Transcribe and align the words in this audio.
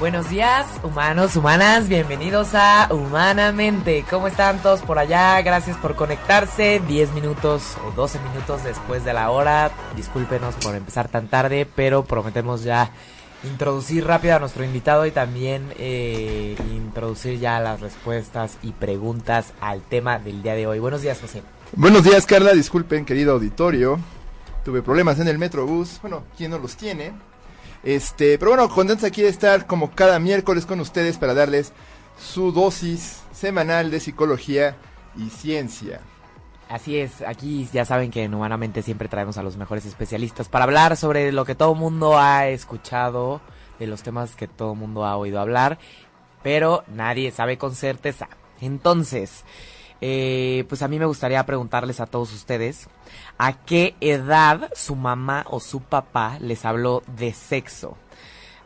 Buenos 0.00 0.30
días, 0.30 0.66
humanos, 0.82 1.36
humanas, 1.36 1.86
bienvenidos 1.86 2.54
a 2.54 2.88
Humanamente. 2.90 4.02
¿Cómo 4.08 4.28
están 4.28 4.62
todos 4.62 4.80
por 4.80 4.98
allá? 4.98 5.42
Gracias 5.42 5.76
por 5.76 5.94
conectarse. 5.94 6.80
10 6.88 7.12
minutos 7.12 7.76
o 7.86 7.90
12 7.90 8.18
minutos 8.20 8.64
después 8.64 9.04
de 9.04 9.12
la 9.12 9.30
hora. 9.30 9.70
Discúlpenos 9.94 10.54
por 10.54 10.74
empezar 10.74 11.08
tan 11.08 11.28
tarde, 11.28 11.68
pero 11.76 12.02
prometemos 12.02 12.64
ya 12.64 12.90
introducir 13.44 14.06
rápido 14.06 14.36
a 14.36 14.38
nuestro 14.38 14.64
invitado 14.64 15.04
y 15.04 15.10
también 15.10 15.66
eh, 15.76 16.56
introducir 16.72 17.38
ya 17.38 17.60
las 17.60 17.82
respuestas 17.82 18.56
y 18.62 18.72
preguntas 18.72 19.52
al 19.60 19.82
tema 19.82 20.18
del 20.18 20.42
día 20.42 20.54
de 20.54 20.66
hoy. 20.66 20.78
Buenos 20.78 21.02
días, 21.02 21.20
José. 21.20 21.42
Buenos 21.76 22.04
días, 22.04 22.24
Carla. 22.24 22.54
Disculpen, 22.54 23.04
querido 23.04 23.34
auditorio. 23.34 24.00
Tuve 24.64 24.80
problemas 24.80 25.20
en 25.20 25.28
el 25.28 25.36
Metrobús. 25.36 25.98
Bueno, 26.00 26.24
¿quién 26.38 26.52
no 26.52 26.58
los 26.58 26.74
tiene? 26.74 27.12
Este, 27.82 28.38
pero 28.38 28.52
bueno, 28.52 28.68
contentos 28.68 29.04
aquí 29.04 29.22
de 29.22 29.28
estar 29.28 29.66
como 29.66 29.90
cada 29.92 30.18
miércoles 30.18 30.66
con 30.66 30.80
ustedes 30.80 31.16
para 31.18 31.34
darles 31.34 31.72
su 32.18 32.52
dosis 32.52 33.22
semanal 33.32 33.90
de 33.90 34.00
psicología 34.00 34.76
y 35.16 35.30
ciencia. 35.30 36.00
Así 36.68 36.98
es, 36.98 37.22
aquí 37.22 37.68
ya 37.72 37.84
saben 37.84 38.12
que 38.12 38.22
en 38.22 38.34
Humanamente 38.34 38.82
siempre 38.82 39.08
traemos 39.08 39.38
a 39.38 39.42
los 39.42 39.56
mejores 39.56 39.86
especialistas 39.86 40.48
para 40.48 40.64
hablar 40.64 40.96
sobre 40.96 41.32
lo 41.32 41.44
que 41.44 41.56
todo 41.56 41.74
mundo 41.74 42.16
ha 42.16 42.46
escuchado, 42.48 43.40
de 43.80 43.88
los 43.88 44.02
temas 44.02 44.36
que 44.36 44.46
todo 44.46 44.76
mundo 44.76 45.04
ha 45.04 45.16
oído 45.16 45.40
hablar, 45.40 45.78
pero 46.44 46.84
nadie 46.86 47.32
sabe 47.32 47.58
con 47.58 47.74
certeza. 47.74 48.28
Entonces, 48.60 49.44
eh, 50.00 50.64
pues 50.68 50.82
a 50.82 50.88
mí 50.88 50.98
me 50.98 51.04
gustaría 51.06 51.44
preguntarles 51.44 52.00
a 52.00 52.06
todos 52.06 52.32
ustedes, 52.32 52.88
¿a 53.38 53.52
qué 53.52 53.94
edad 54.00 54.70
su 54.74 54.96
mamá 54.96 55.44
o 55.48 55.60
su 55.60 55.80
papá 55.80 56.38
les 56.40 56.64
habló 56.64 57.02
de 57.06 57.32
sexo? 57.32 57.96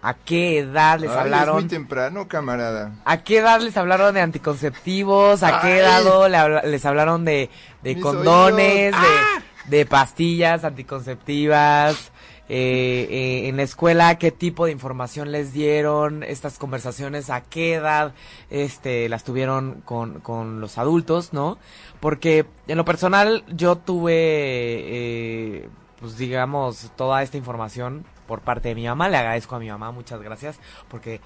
¿A 0.03 0.13
qué 0.13 0.59
edad 0.59 1.01
les 1.01 1.11
Ay, 1.11 1.17
hablaron? 1.19 1.57
Es 1.57 1.63
muy 1.63 1.71
temprano, 1.71 2.29
camarada. 2.29 2.93
¿A 3.07 3.23
qué 3.23 3.39
edad 3.39 3.61
les 3.63 3.75
hablaron 3.77 4.13
de 4.13 4.21
anticonceptivos? 4.21 5.43
¿A 5.43 5.63
qué 5.63 5.79
edad 5.79 6.63
les 6.65 6.85
hablaron 6.85 7.25
de, 7.25 7.49
de 7.83 7.99
condones, 7.99 8.93
de, 8.93 9.79
de 9.79 9.87
pastillas 9.87 10.63
anticonceptivas? 10.63 12.13
Eh, 12.49 13.07
eh, 13.11 13.49
en 13.49 13.57
la 13.57 13.63
escuela, 13.63 14.19
¿qué 14.19 14.31
tipo 14.31 14.67
de 14.67 14.73
información 14.73 15.33
les 15.33 15.53
dieron? 15.53 16.23
Estas 16.23 16.59
conversaciones, 16.59 17.31
¿a 17.31 17.41
qué 17.43 17.75
edad 17.75 18.13
este, 18.51 19.09
las 19.09 19.25
tuvieron 19.25 19.81
con, 19.85 20.21
con 20.21 20.61
los 20.61 20.77
adultos, 20.77 21.33
no? 21.33 21.59
Porque 22.01 22.47
en 22.69 22.77
lo 22.77 22.85
personal 22.85 23.45
yo 23.49 23.77
tuve, 23.77 24.13
eh, 24.15 25.69
pues 26.01 26.19
digamos, 26.19 26.91
toda 26.97 27.23
esta 27.23 27.39
información 27.39 28.05
por 28.27 28.41
parte 28.41 28.69
de 28.69 28.75
mi 28.75 28.87
mamá. 28.87 29.09
Le 29.09 29.17
agradezco 29.17 29.57
a 29.57 29.59
mi 29.59 29.71
mamá, 29.71 29.91
muchas 29.91 30.21
gracias, 30.21 30.59
porque 30.89 31.21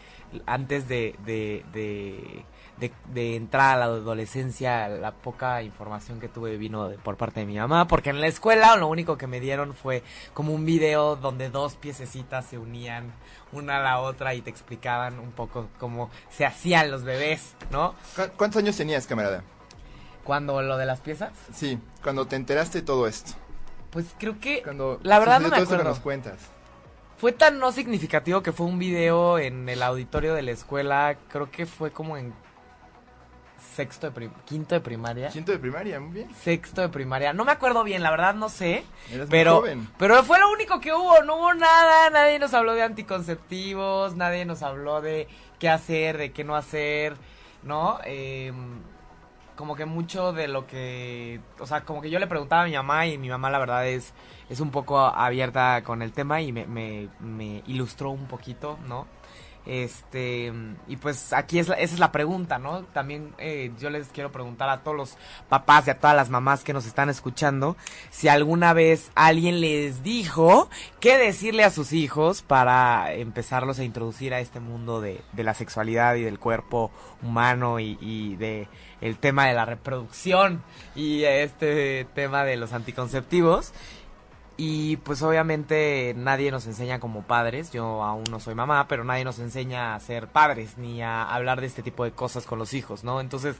antes 0.47 0.89
de, 0.89 1.17
de, 1.25 1.65
de, 1.73 2.45
de, 2.81 2.93
de 3.13 3.37
entrar 3.37 3.75
a 3.75 3.77
la 3.77 3.85
adolescencia, 3.87 4.89
la 4.89 5.13
poca 5.13 5.63
información 5.63 6.21
que 6.21 6.29
tuve 6.29 6.57
vino 6.57 6.89
de- 6.89 6.99
por 6.99 7.17
parte 7.17 7.41
de 7.41 7.47
mi 7.47 7.57
mamá, 7.59 7.87
porque 7.89 8.11
en 8.11 8.21
la 8.21 8.27
escuela 8.27 8.77
lo 8.77 8.87
único 8.89 9.17
que 9.19 9.27
me 9.27 9.41
dieron 9.41 9.75
fue 9.75 10.03
como 10.35 10.53
un 10.53 10.65
video 10.65 11.17
donde 11.17 11.51
dos 11.51 11.75
piececitas 11.77 12.47
se 12.47 12.59
unían 12.59 13.13
una 13.53 13.79
a 13.79 13.83
la 13.83 14.01
otra 14.01 14.35
y 14.35 14.43
te 14.43 14.51
explicaban 14.51 15.19
un 15.19 15.33
poco 15.33 15.69
cómo 15.79 16.11
se 16.31 16.45
hacían 16.47 16.91
los 16.91 17.03
bebés, 17.05 17.55
¿no? 17.71 17.95
¿Cu- 18.15 18.31
¿Cuántos 18.37 18.63
años 18.63 18.77
tenías, 18.77 19.07
camarada? 19.07 19.43
Cuando 20.25 20.61
lo 20.63 20.77
de 20.77 20.87
las 20.87 21.01
piezas, 21.01 21.33
Sí, 21.53 21.79
cuando 22.03 22.27
te 22.27 22.37
enteraste 22.37 22.81
de 22.81 22.87
todo 22.87 23.07
esto. 23.07 23.33
pues 23.91 24.07
creo 24.19 24.39
que 24.39 24.63
Cuando 24.63 25.01
la 25.03 25.19
verdad 25.19 25.41
no 25.41 25.49
me 25.49 25.55
todo 25.55 25.63
esto 25.63 25.69
que 25.71 25.75
acuerdo. 25.77 25.91
nos 25.91 26.01
cuentas. 26.01 26.39
Fue 27.17 27.33
tan 27.33 27.59
no 27.59 27.73
significativo 27.73 28.43
que 28.43 28.53
fue 28.53 28.67
un 28.67 28.79
video 28.79 29.39
en 29.41 29.69
el 29.69 29.83
auditorio 29.83 30.35
de 30.35 30.43
la 30.43 30.53
escuela, 30.53 31.17
creo 31.29 31.51
que 31.51 31.67
fue 31.67 31.91
como 31.91 32.17
en 32.17 32.33
sexto 33.75 34.07
de 34.09 34.13
prim- 34.13 34.33
quinto 34.45 34.75
de 34.75 34.81
primaria. 34.81 35.29
Quinto 35.29 35.53
de 35.53 35.59
primaria, 35.59 35.99
muy 36.01 36.13
bien. 36.13 36.35
Sexto 36.35 36.81
de 36.81 36.89
primaria. 36.89 37.33
No 37.33 37.45
me 37.45 37.53
acuerdo 37.53 37.85
bien, 37.85 38.03
la 38.03 38.11
verdad 38.11 38.35
no 38.35 38.49
sé. 38.49 38.85
Muy 39.11 39.27
Pero, 39.29 39.57
joven. 39.57 39.89
pero 39.99 40.23
fue 40.25 40.39
lo 40.39 40.51
único 40.51 40.81
que 40.81 40.93
hubo, 40.93 41.23
no 41.23 41.37
hubo 41.37 41.55
nada, 41.55 42.11
nadie 42.11 42.39
nos 42.39 42.55
habló 42.55 42.75
de 42.75 42.83
anticonceptivos, 42.83 44.17
nadie 44.17 44.45
nos 44.45 44.63
habló 44.63 45.01
de 45.01 45.29
qué 45.59 45.69
hacer, 45.69 46.19
de 46.19 46.33
qué 46.33 46.45
no 46.45 46.57
hacer, 46.57 47.15
¿no? 47.63 47.99
Eh, 48.05 48.53
como 49.57 49.75
que 49.75 49.87
mucho 49.87 50.33
de 50.33 50.47
lo 50.47 50.67
que, 50.69 51.41
o 51.59 51.67
sea, 51.67 51.81
como 51.81 52.01
que 52.01 52.11
yo 52.11 52.19
le 52.21 52.29
preguntaba 52.29 52.63
a 52.63 52.67
mi 52.67 52.75
mamá 52.75 53.07
y 53.07 53.19
mi 53.19 53.29
mamá 53.29 53.51
la 53.51 53.59
verdad 53.59 53.89
es, 53.89 54.15
es 54.49 54.61
un 54.61 54.71
poco 54.71 54.99
abierta 54.99 55.83
con 55.85 56.03
el 56.03 56.13
tema 56.13 56.41
y 56.41 56.53
me, 56.53 56.67
me, 56.67 57.09
ilustró 57.67 58.11
un 58.11 58.27
poquito, 58.27 58.79
¿no? 58.87 59.07
Este, 59.67 60.51
y 60.87 60.97
pues 60.97 61.35
aquí 61.35 61.59
es 61.59 61.69
la- 61.69 61.75
esa 61.75 61.93
es 61.93 62.01
la 62.01 62.11
pregunta, 62.11 62.59
¿no? 62.59 62.85
También 62.85 63.35
eh, 63.37 63.71
yo 63.79 63.91
les 63.91 64.09
quiero 64.09 64.33
preguntar 64.33 64.71
a 64.71 64.79
todos 64.83 64.97
los 64.97 65.17
papás 65.51 65.87
y 65.87 65.91
a 65.91 65.99
todas 65.99 66.17
las 66.17 66.31
mamás 66.31 66.65
que 66.65 66.73
nos 66.73 66.87
están 66.87 67.11
escuchando 67.11 67.77
si 68.11 68.29
alguna 68.29 68.73
vez 68.73 69.11
alguien 69.15 69.61
les 69.61 70.03
dijo 70.03 70.71
qué 71.01 71.19
decirle 71.19 71.65
a 71.65 71.71
sus 71.71 71.93
hijos 71.93 72.41
para 72.41 73.13
empezarlos 73.13 73.79
a 73.79 73.85
introducir 73.85 74.33
a 74.33 74.41
este 74.41 74.59
mundo 74.59 75.03
de, 75.03 75.21
de 75.33 75.45
la 75.45 75.53
sexualidad 75.53 76.15
y 76.15 76.23
del 76.23 76.39
cuerpo 76.39 76.91
humano 77.23 77.79
y, 77.79 77.99
y 78.01 78.37
de 78.37 78.69
el 79.03 79.19
tema 79.19 79.47
de 79.49 79.53
la 79.55 79.67
reproducción 79.67 80.63
y 80.97 81.25
este 81.25 82.07
tema 82.15 82.45
de 82.45 82.57
los 82.57 82.73
anticonceptivos. 82.73 83.75
Y 84.61 84.97
pues 84.97 85.23
obviamente 85.23 86.15
nadie 86.17 86.51
nos 86.51 86.67
enseña 86.67 86.99
como 86.99 87.23
padres, 87.23 87.71
yo 87.71 88.03
aún 88.03 88.25
no 88.29 88.41
soy 88.41 88.57
mamá, 88.57 88.89
pero 88.89 89.05
nadie 89.05 89.25
nos 89.25 89.39
enseña 89.39 89.95
a 89.95 90.01
ser 90.01 90.27
padres 90.27 90.79
ni 90.79 91.01
a 91.01 91.23
hablar 91.23 91.61
de 91.61 91.69
este 91.69 91.81
tipo 91.85 92.03
de 92.03 92.11
cosas 92.11 92.45
con 92.45 92.59
los 92.59 92.75
hijos, 92.75 93.05
¿no? 93.05 93.21
Entonces 93.21 93.55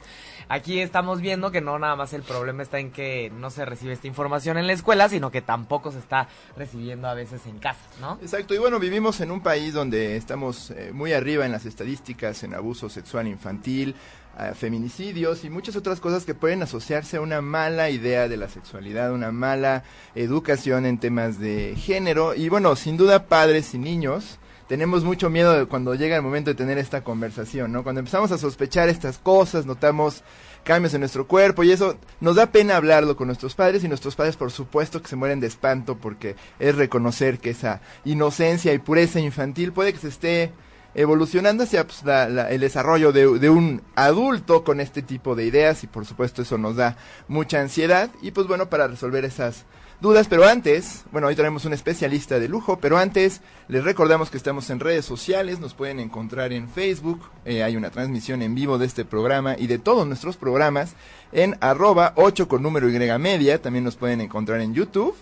aquí 0.49 0.81
estamos 0.81 1.21
viendo 1.21 1.51
que 1.51 1.61
no 1.61 1.79
nada 1.79 1.95
más 1.95 2.11
el 2.11 2.23
problema 2.23 2.63
está 2.63 2.79
en 2.79 2.91
que 2.91 3.31
no 3.33 3.49
se 3.49 3.63
recibe 3.63 3.93
esta 3.93 4.07
información 4.07 4.57
en 4.57 4.67
la 4.67 4.73
escuela, 4.73 5.07
sino 5.07 5.31
que 5.31 5.41
tampoco 5.41 5.93
se 5.93 5.99
está 5.99 6.27
recibiendo 6.57 7.07
a 7.07 7.13
veces 7.13 7.45
en 7.45 7.59
casa, 7.59 7.79
¿no? 8.01 8.19
Exacto, 8.21 8.53
y 8.53 8.57
bueno, 8.57 8.77
vivimos 8.77 9.21
en 9.21 9.31
un 9.31 9.39
país 9.39 9.73
donde 9.73 10.17
estamos 10.17 10.71
eh, 10.71 10.91
muy 10.93 11.13
arriba 11.13 11.45
en 11.45 11.53
las 11.53 11.65
estadísticas 11.65 12.43
en 12.43 12.53
abuso 12.53 12.89
sexual 12.89 13.25
infantil, 13.25 13.95
a 14.39 14.53
feminicidios 14.53 15.43
y 15.43 15.49
muchas 15.49 15.75
otras 15.75 15.99
cosas 15.99 16.25
que 16.25 16.33
pueden 16.33 16.63
asociarse 16.63 17.17
a 17.17 17.21
una 17.21 17.41
mala 17.41 17.89
idea 17.89 18.27
de 18.27 18.37
la 18.37 18.47
sexualidad, 18.47 19.11
una 19.11 19.31
mala 19.31 19.83
educación 20.15 20.85
en 20.85 20.97
temas 20.97 21.39
de 21.39 21.75
género. 21.77 22.33
Y 22.33 22.49
bueno, 22.49 22.75
sin 22.75 22.95
duda 22.95 23.27
padres 23.27 23.73
y 23.73 23.77
niños 23.77 24.39
tenemos 24.67 25.03
mucho 25.03 25.29
miedo 25.29 25.57
de 25.57 25.65
cuando 25.65 25.95
llega 25.95 26.15
el 26.15 26.21
momento 26.21 26.51
de 26.51 26.55
tener 26.55 26.77
esta 26.77 27.03
conversación, 27.03 27.71
¿no? 27.71 27.83
Cuando 27.83 27.99
empezamos 27.99 28.31
a 28.31 28.37
sospechar 28.37 28.87
estas 28.87 29.17
cosas, 29.17 29.65
notamos 29.65 30.23
cambios 30.63 30.93
en 30.93 30.99
nuestro 30.99 31.27
cuerpo 31.27 31.63
y 31.63 31.71
eso 31.71 31.97
nos 32.19 32.35
da 32.35 32.51
pena 32.51 32.77
hablarlo 32.77 33.15
con 33.15 33.27
nuestros 33.27 33.55
padres 33.55 33.83
y 33.83 33.87
nuestros 33.87 34.15
padres 34.15 34.37
por 34.37 34.51
supuesto 34.51 35.01
que 35.01 35.07
se 35.07 35.15
mueren 35.15 35.39
de 35.39 35.47
espanto 35.47 35.97
porque 35.97 36.35
es 36.59 36.75
reconocer 36.75 37.39
que 37.39 37.51
esa 37.51 37.81
inocencia 38.05 38.73
y 38.73 38.79
pureza 38.79 39.19
infantil 39.19 39.71
puede 39.71 39.93
que 39.93 39.99
se 39.99 40.09
esté 40.09 40.51
evolucionando 40.95 41.63
hacia 41.63 41.85
pues, 41.85 42.03
la- 42.03 42.49
el 42.49 42.61
desarrollo 42.61 43.11
de, 43.11 43.39
de 43.39 43.49
un 43.49 43.81
adulto 43.95 44.63
con 44.63 44.79
este 44.79 45.01
tipo 45.01 45.35
de 45.35 45.45
ideas 45.45 45.83
y 45.83 45.87
por 45.87 46.05
supuesto 46.05 46.41
eso 46.41 46.57
nos 46.57 46.75
da 46.75 46.97
mucha 47.27 47.61
ansiedad 47.61 48.09
y 48.21 48.31
pues 48.31 48.47
bueno 48.47 48.69
para 48.69 48.87
resolver 48.87 49.25
esas 49.25 49.65
dudas, 50.01 50.27
pero 50.29 50.45
antes, 50.47 51.03
bueno, 51.11 51.27
hoy 51.27 51.35
tenemos 51.35 51.65
un 51.65 51.73
especialista 51.73 52.39
de 52.39 52.47
lujo, 52.47 52.79
pero 52.79 52.97
antes 52.97 53.41
les 53.67 53.83
recordamos 53.83 54.29
que 54.29 54.37
estamos 54.37 54.69
en 54.69 54.79
redes 54.79 55.03
sociales, 55.03 55.59
nos 55.59 55.73
pueden 55.73 55.99
encontrar 55.99 56.53
en 56.53 56.69
Facebook, 56.69 57.19
eh, 57.43 57.63
hay 57.63 57.75
una 57.75 57.89
transmisión 57.89 58.41
en 58.41 58.55
vivo 58.55 58.77
de 58.77 58.85
este 58.85 59.03
programa 59.03 59.57
y 59.57 59.67
de 59.67 59.77
todos 59.77 60.07
nuestros 60.07 60.37
programas 60.37 60.93
en 61.33 61.57
arroba 61.59 62.13
8 62.15 62.47
con 62.47 62.63
número 62.63 62.89
Y 62.89 63.19
media, 63.19 63.61
también 63.61 63.83
nos 63.83 63.97
pueden 63.97 64.21
encontrar 64.21 64.61
en 64.61 64.73
YouTube. 64.73 65.15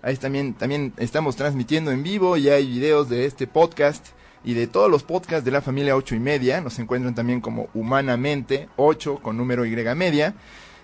Ahí 0.00 0.16
también, 0.16 0.54
también 0.54 0.94
estamos 0.96 1.36
transmitiendo 1.36 1.90
en 1.90 2.02
vivo 2.02 2.38
y 2.38 2.48
hay 2.48 2.66
videos 2.66 3.10
de 3.10 3.26
este 3.26 3.46
podcast 3.46 4.06
y 4.44 4.54
de 4.54 4.66
todos 4.66 4.90
los 4.90 5.02
podcasts 5.02 5.44
de 5.44 5.50
la 5.50 5.60
familia 5.62 5.96
8 5.96 6.14
y 6.14 6.20
media. 6.20 6.60
Nos 6.60 6.78
encuentran 6.78 7.14
también 7.14 7.40
como 7.40 7.68
Humanamente 7.74 8.68
8 8.76 9.18
con 9.22 9.36
número 9.36 9.64
Y 9.66 9.70
media. 9.94 10.34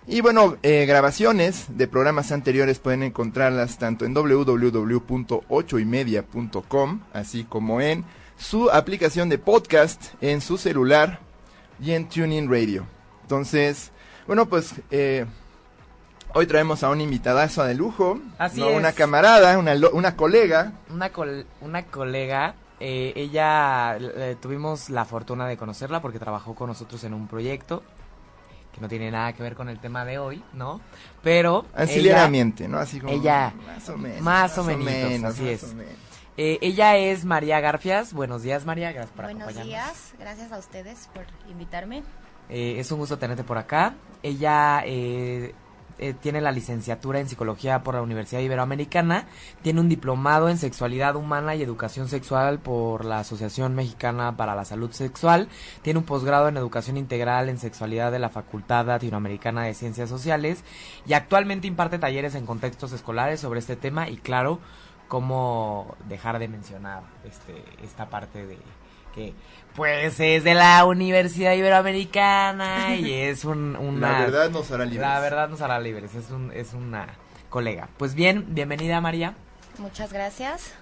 Y 0.06 0.20
bueno, 0.20 0.56
eh, 0.64 0.84
grabaciones 0.86 1.66
de 1.68 1.86
programas 1.86 2.32
anteriores 2.32 2.80
pueden 2.80 3.04
encontrarlas 3.04 3.78
tanto 3.78 4.04
en 4.04 4.14
www.8ymedia.com, 4.14 7.00
así 7.12 7.44
como 7.44 7.80
en 7.80 8.04
su 8.36 8.70
aplicación 8.70 9.28
de 9.28 9.38
podcast 9.38 10.14
en 10.20 10.40
su 10.40 10.58
celular 10.58 11.20
y 11.80 11.92
en 11.92 12.08
Tuning 12.08 12.50
Radio. 12.50 12.84
Entonces, 13.22 13.92
bueno, 14.26 14.46
pues 14.46 14.74
eh, 14.90 15.24
hoy 16.34 16.46
traemos 16.46 16.82
a 16.82 16.90
un 16.90 17.00
invitadazo 17.00 17.64
de 17.64 17.74
lujo, 17.74 18.18
Así 18.38 18.60
¿no? 18.60 18.70
es. 18.70 18.76
una 18.76 18.92
camarada, 18.92 19.56
una, 19.58 19.74
una 19.92 20.16
colega. 20.16 20.72
Una, 20.90 21.10
col- 21.10 21.46
una 21.60 21.84
colega, 21.84 22.54
eh, 22.84 23.12
ella 23.14 23.96
eh, 23.96 24.36
tuvimos 24.42 24.90
la 24.90 25.04
fortuna 25.04 25.46
de 25.46 25.56
conocerla 25.56 26.02
porque 26.02 26.18
trabajó 26.18 26.54
con 26.56 26.66
nosotros 26.68 27.04
en 27.04 27.14
un 27.14 27.28
proyecto 27.28 27.84
que 28.74 28.80
no 28.80 28.88
tiene 28.88 29.10
nada 29.10 29.32
que 29.34 29.42
ver 29.42 29.54
con 29.54 29.68
el 29.68 29.78
tema 29.78 30.04
de 30.04 30.18
hoy, 30.18 30.42
¿no? 30.54 30.80
Pero 31.22 31.66
ella, 31.74 31.82
Ancilleramente, 31.82 32.66
¿no? 32.66 32.78
Así 32.78 32.98
como. 33.00 33.12
ella- 33.12 33.52
Más 33.66 33.88
o 33.88 33.96
menos. 33.96 34.20
más 34.20 34.58
o 34.58 34.64
menitos, 34.64 35.04
así 35.04 35.20
más 35.20 35.38
es. 35.38 35.62
o 35.62 35.74
menos. 35.76 35.92
eh, 36.36 36.58
ella 36.60 36.96
es 36.96 37.24
María 37.24 37.60
Garfias. 37.60 38.12
Buenos 38.14 38.42
días, 38.42 38.64
María. 38.64 38.90
Gracias 38.90 39.14
por 39.14 39.26
Buenos 39.26 39.54
días, 39.62 40.14
gracias 40.18 40.50
a 40.50 40.58
ustedes 40.58 41.08
por 41.14 41.24
invitarme. 41.50 42.02
Eh, 42.48 42.76
es 42.78 42.90
un 42.90 42.98
gusto 42.98 43.16
tenerte 43.18 43.44
por 43.44 43.58
acá. 43.58 43.94
Ella 44.22 44.82
eh, 46.02 46.14
tiene 46.14 46.40
la 46.40 46.50
licenciatura 46.50 47.20
en 47.20 47.28
psicología 47.28 47.82
por 47.82 47.94
la 47.94 48.02
Universidad 48.02 48.40
Iberoamericana, 48.40 49.26
tiene 49.62 49.80
un 49.80 49.88
diplomado 49.88 50.48
en 50.48 50.58
sexualidad 50.58 51.14
humana 51.14 51.54
y 51.54 51.62
educación 51.62 52.08
sexual 52.08 52.58
por 52.58 53.04
la 53.04 53.20
Asociación 53.20 53.74
Mexicana 53.74 54.36
para 54.36 54.56
la 54.56 54.64
Salud 54.64 54.90
Sexual, 54.90 55.48
tiene 55.82 56.00
un 56.00 56.04
posgrado 56.04 56.48
en 56.48 56.56
educación 56.56 56.96
integral 56.96 57.48
en 57.48 57.58
sexualidad 57.58 58.10
de 58.10 58.18
la 58.18 58.30
Facultad 58.30 58.86
Latinoamericana 58.86 59.62
de 59.62 59.74
Ciencias 59.74 60.08
Sociales 60.08 60.64
y 61.06 61.12
actualmente 61.12 61.68
imparte 61.68 61.98
talleres 61.98 62.34
en 62.34 62.46
contextos 62.46 62.92
escolares 62.92 63.38
sobre 63.40 63.60
este 63.60 63.76
tema 63.76 64.08
y 64.08 64.16
claro, 64.16 64.58
cómo 65.06 65.94
dejar 66.08 66.38
de 66.38 66.48
mencionar 66.48 67.02
este 67.24 67.62
esta 67.84 68.08
parte 68.08 68.46
de 68.46 68.58
que 69.14 69.34
pues 69.74 70.18
es 70.20 70.44
de 70.44 70.54
la 70.54 70.84
Universidad 70.84 71.52
Iberoamericana 71.54 72.94
y 72.96 73.12
es 73.12 73.44
un, 73.44 73.76
una... 73.76 74.12
La 74.12 74.18
verdad 74.20 74.50
nos 74.50 74.70
hará 74.70 74.84
libres. 74.84 75.00
La 75.02 75.20
verdad 75.20 75.48
nos 75.48 75.60
hará 75.60 75.80
libres, 75.80 76.14
es, 76.14 76.30
un, 76.30 76.50
es 76.52 76.72
una 76.74 77.06
colega. 77.48 77.88
Pues 77.98 78.14
bien, 78.14 78.46
bienvenida 78.48 79.00
María. 79.00 79.34
Muchas 79.78 80.12
gracias. 80.12 80.74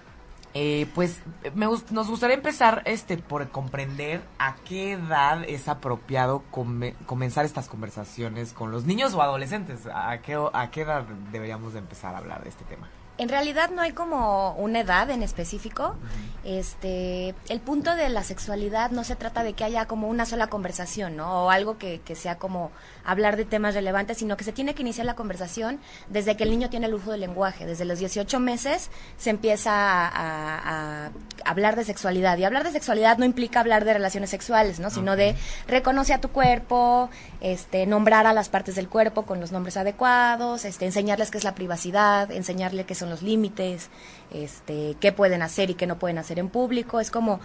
Eh, 0.53 0.85
pues 0.93 1.21
me, 1.55 1.65
gust- 1.65 1.91
nos 1.91 2.09
gustaría 2.09 2.35
empezar 2.35 2.81
este 2.85 3.17
por 3.17 3.47
comprender 3.51 4.19
a 4.37 4.55
qué 4.67 4.91
edad 4.93 5.45
es 5.47 5.69
apropiado 5.69 6.43
come- 6.51 6.93
comenzar 7.05 7.45
estas 7.45 7.69
conversaciones 7.69 8.51
con 8.51 8.69
los 8.69 8.83
niños 8.83 9.13
o 9.13 9.21
adolescentes. 9.21 9.87
¿A 9.93 10.17
qué, 10.21 10.37
¿A 10.51 10.69
qué 10.69 10.81
edad 10.81 11.03
deberíamos 11.31 11.71
de 11.71 11.79
empezar 11.79 12.15
a 12.15 12.17
hablar 12.17 12.43
de 12.43 12.49
este 12.49 12.65
tema? 12.65 12.89
En 13.21 13.29
realidad 13.29 13.69
no 13.69 13.83
hay 13.83 13.91
como 13.91 14.53
una 14.55 14.79
edad 14.79 15.09
en 15.11 15.21
específico. 15.21 15.95
Este, 16.43 17.35
el 17.49 17.59
punto 17.59 17.95
de 17.95 18.09
la 18.09 18.23
sexualidad 18.23 18.89
no 18.89 19.03
se 19.03 19.15
trata 19.15 19.43
de 19.43 19.53
que 19.53 19.63
haya 19.63 19.85
como 19.85 20.07
una 20.07 20.25
sola 20.25 20.47
conversación, 20.47 21.15
¿no? 21.15 21.45
O 21.45 21.49
algo 21.51 21.77
que, 21.77 22.01
que 22.03 22.15
sea 22.15 22.39
como 22.39 22.71
hablar 23.05 23.37
de 23.37 23.45
temas 23.45 23.75
relevantes, 23.75 24.17
sino 24.17 24.37
que 24.37 24.43
se 24.43 24.51
tiene 24.51 24.73
que 24.73 24.81
iniciar 24.81 25.05
la 25.05 25.13
conversación 25.15 25.79
desde 26.09 26.35
que 26.35 26.43
el 26.45 26.49
niño 26.49 26.71
tiene 26.71 26.87
el 26.87 26.95
uso 26.95 27.11
del 27.11 27.21
lenguaje. 27.21 27.67
Desde 27.67 27.85
los 27.85 27.99
18 27.99 28.39
meses 28.39 28.89
se 29.19 29.29
empieza 29.29 29.71
a, 29.71 30.07
a- 30.07 31.05
a 31.05 31.11
hablar 31.45 31.75
de 31.75 31.83
sexualidad. 31.85 32.39
Y 32.39 32.43
hablar 32.43 32.63
de 32.63 32.71
sexualidad 32.71 33.19
no 33.19 33.25
implica 33.25 33.59
hablar 33.59 33.85
de 33.85 33.93
relaciones 33.93 34.31
sexuales, 34.31 34.79
¿no? 34.79 34.89
Sino 34.89 35.15
de 35.15 35.35
reconoce 35.67 36.15
a 36.15 36.21
tu 36.21 36.29
cuerpo, 36.29 37.11
este, 37.39 37.85
nombrar 37.85 38.25
a 38.25 38.33
las 38.33 38.49
partes 38.49 38.73
del 38.73 38.89
cuerpo 38.89 39.27
con 39.27 39.39
los 39.39 39.51
nombres 39.51 39.77
adecuados, 39.77 40.65
este, 40.65 40.85
enseñarles 40.87 41.29
qué 41.29 41.37
es 41.37 41.43
la 41.43 41.53
privacidad, 41.53 42.31
enseñarles 42.31 42.87
qué 42.87 42.95
son 42.95 43.10
los 43.11 43.21
límites, 43.21 43.89
este, 44.31 44.97
qué 44.99 45.11
pueden 45.11 45.43
hacer 45.43 45.69
y 45.69 45.75
qué 45.75 45.85
no 45.85 45.99
pueden 45.99 46.17
hacer 46.17 46.39
en 46.39 46.49
público. 46.49 46.99
Es 46.99 47.11
como 47.11 47.39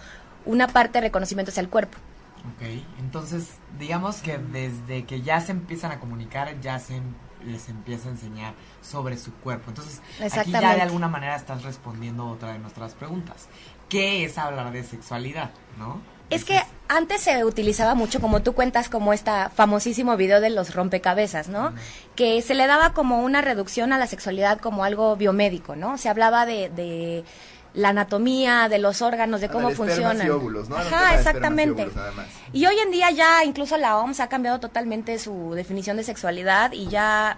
una 0.45 0.67
parte 0.67 0.93
de 0.93 1.01
reconocimiento 1.01 1.51
hacia 1.51 1.61
el 1.61 1.69
cuerpo. 1.69 1.97
Ok, 2.55 2.63
entonces 2.99 3.49
digamos 3.77 4.17
que 4.17 4.37
desde 4.37 5.05
que 5.05 5.21
ya 5.21 5.41
se 5.41 5.51
empiezan 5.51 5.91
a 5.91 5.99
comunicar 5.99 6.59
ya 6.61 6.79
se 6.79 6.95
em- 6.95 7.13
les 7.45 7.69
empieza 7.69 8.07
a 8.07 8.11
enseñar 8.11 8.53
sobre 8.81 9.17
su 9.17 9.31
cuerpo. 9.33 9.69
Entonces 9.69 10.01
aquí 10.39 10.51
ya 10.51 10.75
de 10.75 10.81
alguna 10.81 11.07
manera 11.07 11.35
estás 11.35 11.63
respondiendo 11.63 12.27
otra 12.27 12.53
de 12.53 12.59
nuestras 12.59 12.93
preguntas. 12.93 13.47
¿Qué 13.89 14.23
es 14.25 14.37
hablar 14.37 14.71
de 14.71 14.83
sexualidad? 14.83 15.51
¿No? 15.77 16.01
Es 16.29 16.43
que 16.43 16.61
antes 16.89 17.21
se 17.21 17.43
utilizaba 17.43 17.95
mucho, 17.95 18.19
como 18.19 18.41
tú 18.41 18.53
cuentas, 18.53 18.89
como 18.89 19.13
este 19.13 19.31
famosísimo 19.55 20.17
video 20.17 20.41
de 20.41 20.49
los 20.49 20.73
rompecabezas, 20.73 21.47
¿no? 21.49 21.73
Que 22.15 22.41
se 22.41 22.55
le 22.55 22.67
daba 22.67 22.93
como 22.93 23.19
una 23.19 23.41
reducción 23.41 23.93
a 23.93 23.97
la 23.97 24.07
sexualidad 24.07 24.59
como 24.59 24.83
algo 24.83 25.15
biomédico, 25.15 25.75
¿no? 25.75 25.97
Se 25.97 26.09
hablaba 26.09 26.45
de, 26.45 26.69
de 26.69 27.23
la 27.73 27.89
anatomía, 27.89 28.69
de 28.69 28.79
los 28.79 29.01
órganos, 29.01 29.41
de 29.41 29.49
cómo 29.49 29.69
funcionan. 29.71 30.25
y 30.25 30.29
óvulos, 30.29 30.67
¿no? 30.67 30.77
Ajá, 30.77 31.13
y 31.13 31.17
exactamente. 31.17 31.87
Y 32.51 32.65
hoy 32.65 32.77
en 32.79 32.91
día 32.91 33.11
ya 33.11 33.43
incluso 33.43 33.77
la 33.77 33.97
OMS 33.97 34.19
ha 34.19 34.29
cambiado 34.29 34.59
totalmente 34.59 35.19
su 35.19 35.53
definición 35.53 35.97
de 35.97 36.03
sexualidad 36.03 36.71
y 36.71 36.87
ya 36.87 37.37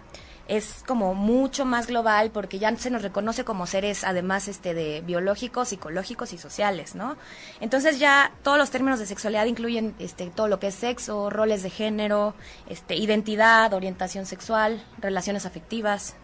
es 0.49 0.83
como 0.85 1.13
mucho 1.13 1.63
más 1.63 1.87
global 1.87 2.31
porque 2.31 2.57
ya 2.57 2.75
se 2.75 2.89
nos 2.89 3.03
reconoce 3.03 3.45
como 3.45 3.67
seres 3.67 4.03
además 4.03 4.47
este 4.47 4.73
de 4.73 5.01
biológicos, 5.01 5.69
psicológicos 5.69 6.33
y 6.33 6.39
sociales, 6.39 6.95
¿no? 6.95 7.17
Entonces 7.61 7.99
ya 7.99 8.31
todos 8.41 8.57
los 8.57 8.71
términos 8.71 8.99
de 8.99 9.05
sexualidad 9.05 9.45
incluyen 9.45 9.93
este 9.99 10.25
todo 10.31 10.47
lo 10.47 10.59
que 10.59 10.67
es 10.67 10.75
sexo, 10.75 11.29
roles 11.29 11.61
de 11.61 11.69
género, 11.69 12.33
este 12.67 12.95
identidad, 12.95 13.73
orientación 13.73 14.25
sexual, 14.25 14.83
relaciones 14.97 15.45
afectivas, 15.45 16.15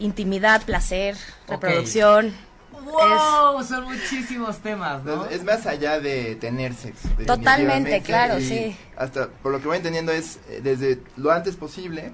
intimidad, 0.00 0.62
placer, 0.64 1.16
reproducción. 1.46 2.34
¡Wow! 2.72 3.62
Son 3.62 3.84
muchísimos 3.84 4.58
temas, 4.58 5.04
¿no? 5.04 5.26
Es 5.26 5.44
más 5.44 5.66
allá 5.66 6.00
de 6.00 6.34
tener 6.36 6.74
sexo. 6.74 7.08
Totalmente, 7.24 8.02
claro, 8.02 8.40
sí. 8.40 8.76
Hasta, 8.96 9.28
por 9.28 9.52
lo 9.52 9.60
que 9.60 9.68
voy 9.68 9.76
entendiendo, 9.76 10.10
es 10.10 10.40
eh, 10.48 10.60
desde 10.62 11.00
lo 11.16 11.30
antes 11.30 11.56
posible, 11.56 12.12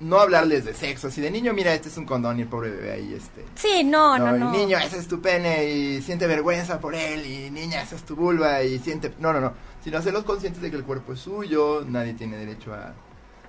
no 0.00 0.18
hablarles 0.18 0.64
de 0.64 0.74
sexo. 0.74 1.08
Así 1.08 1.20
de 1.20 1.30
niño, 1.30 1.52
mira, 1.52 1.72
este 1.74 1.88
es 1.88 1.96
un 1.96 2.06
condón 2.06 2.38
y 2.38 2.42
el 2.42 2.48
pobre 2.48 2.70
bebé 2.70 2.92
ahí, 2.92 3.14
este. 3.14 3.44
Sí, 3.54 3.84
no, 3.84 4.18
no, 4.18 4.36
y 4.36 4.38
no. 4.38 4.50
niño, 4.52 4.78
ese 4.78 4.98
es 4.98 5.06
tu 5.06 5.20
pene 5.20 5.64
y 5.64 6.02
siente 6.02 6.26
vergüenza 6.26 6.80
por 6.80 6.94
él. 6.94 7.26
Y 7.26 7.50
niña, 7.50 7.82
esa 7.82 7.96
es 7.96 8.02
tu 8.02 8.16
vulva 8.16 8.62
y 8.62 8.78
siente. 8.78 9.12
No, 9.18 9.32
no, 9.32 9.40
no. 9.40 9.52
Sino 9.84 9.98
hacerlos 9.98 10.24
conscientes 10.24 10.60
de 10.60 10.70
que 10.70 10.76
el 10.76 10.84
cuerpo 10.84 11.12
es 11.12 11.20
suyo, 11.20 11.84
nadie 11.86 12.14
tiene 12.14 12.36
derecho 12.36 12.74
a. 12.74 12.94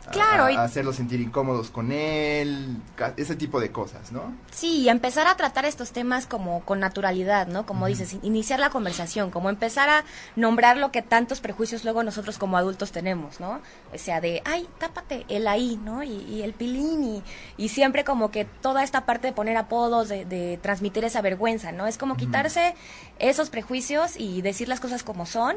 Claro, 0.10 0.46
a, 0.46 0.64
hacerlos 0.64 0.96
sentir 0.96 1.22
incómodos 1.22 1.70
con 1.70 1.92
él, 1.92 2.78
ese 3.18 3.36
tipo 3.36 3.60
de 3.60 3.72
cosas, 3.72 4.12
¿no? 4.12 4.34
Sí, 4.52 4.80
y 4.80 4.90
empezar 4.90 5.28
a 5.28 5.36
tratar 5.36 5.66
estos 5.66 5.92
temas 5.92 6.26
como 6.26 6.62
con 6.66 6.80
naturalidad, 6.80 7.48
¿no? 7.48 7.66
Como 7.66 7.86
dices, 7.88 8.18
iniciar 8.24 8.60
la 8.60 8.72
conversación, 8.72 9.30
como 9.30 9.50
empezar 9.50 9.90
a 9.90 10.04
nombrar 10.36 10.78
lo 10.78 10.92
que 10.92 11.02
tantos 11.02 11.40
prejuicios 11.40 11.84
luego 11.84 12.04
nosotros 12.04 12.38
como 12.38 12.58
adultos 12.58 12.92
tenemos, 12.92 13.40
¿no? 13.40 13.62
O 13.94 13.98
sea, 13.98 14.22
de, 14.22 14.42
ay, 14.46 14.68
tápate 14.80 15.26
el 15.30 15.48
ahí, 15.48 15.80
¿no? 15.84 16.04
Y, 16.04 16.24
y 16.24 16.42
el 16.42 16.54
pilín, 16.54 17.04
y, 17.04 17.24
y 17.58 17.70
siempre 17.70 18.04
como 18.04 18.32
que 18.32 18.46
toda 18.46 18.84
esta 18.84 19.06
parte 19.06 19.28
de 19.28 19.34
poner 19.34 19.58
apodos, 19.58 20.10
de, 20.10 20.26
de 20.26 20.58
transmitir 20.62 21.06
esa 21.06 21.22
vergüenza, 21.22 21.72
¿no? 21.72 21.86
Es 21.86 21.98
como 21.98 22.18
quitarse 22.18 22.76
esos 23.20 23.50
prejuicios 23.50 24.18
y 24.18 24.42
decir 24.42 24.68
las 24.68 24.80
cosas 24.80 25.04
como 25.04 25.26
son 25.26 25.56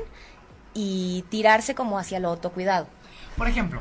y 0.75 1.25
tirarse 1.31 1.75
como 1.75 1.99
hacia 1.99 2.21
lo 2.21 2.29
autocuidado. 2.29 2.87
Por 3.37 3.49
ejemplo, 3.49 3.81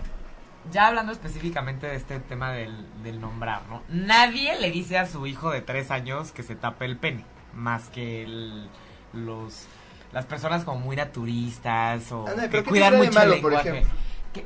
ya 0.72 0.88
hablando 0.88 1.12
específicamente 1.12 1.88
de 1.88 1.96
este 1.96 2.20
tema 2.20 2.51
del, 2.51 2.86
del 3.03 3.20
nombrar, 3.22 3.62
¿no? 3.70 3.82
Nadie 3.89 4.60
le 4.60 4.72
dice 4.72 4.98
a 4.98 5.05
su 5.05 5.27
hijo 5.27 5.51
de 5.51 5.62
tres 5.62 5.91
años 5.91 6.32
que 6.32 6.43
se 6.43 6.55
tape 6.55 6.86
el 6.86 6.98
pene, 6.98 7.25
más 7.53 7.89
que 7.89 8.24
el- 8.24 8.70
los 9.13 9.67
las 10.12 10.25
personas 10.27 10.63
como 10.63 10.79
muy 10.79 10.96
naturistas 10.96 12.12
o 12.12 12.25
que 12.25 12.32
pero 12.50 12.63
¿qué 12.63 12.70
cuidan 12.70 12.98
mucho 12.98 13.10
el 13.10 13.15
malo, 13.15 13.41
por 13.41 13.51
lenguaje. 13.51 13.70
ejemplo? 13.79 13.93
Que- 14.32 14.46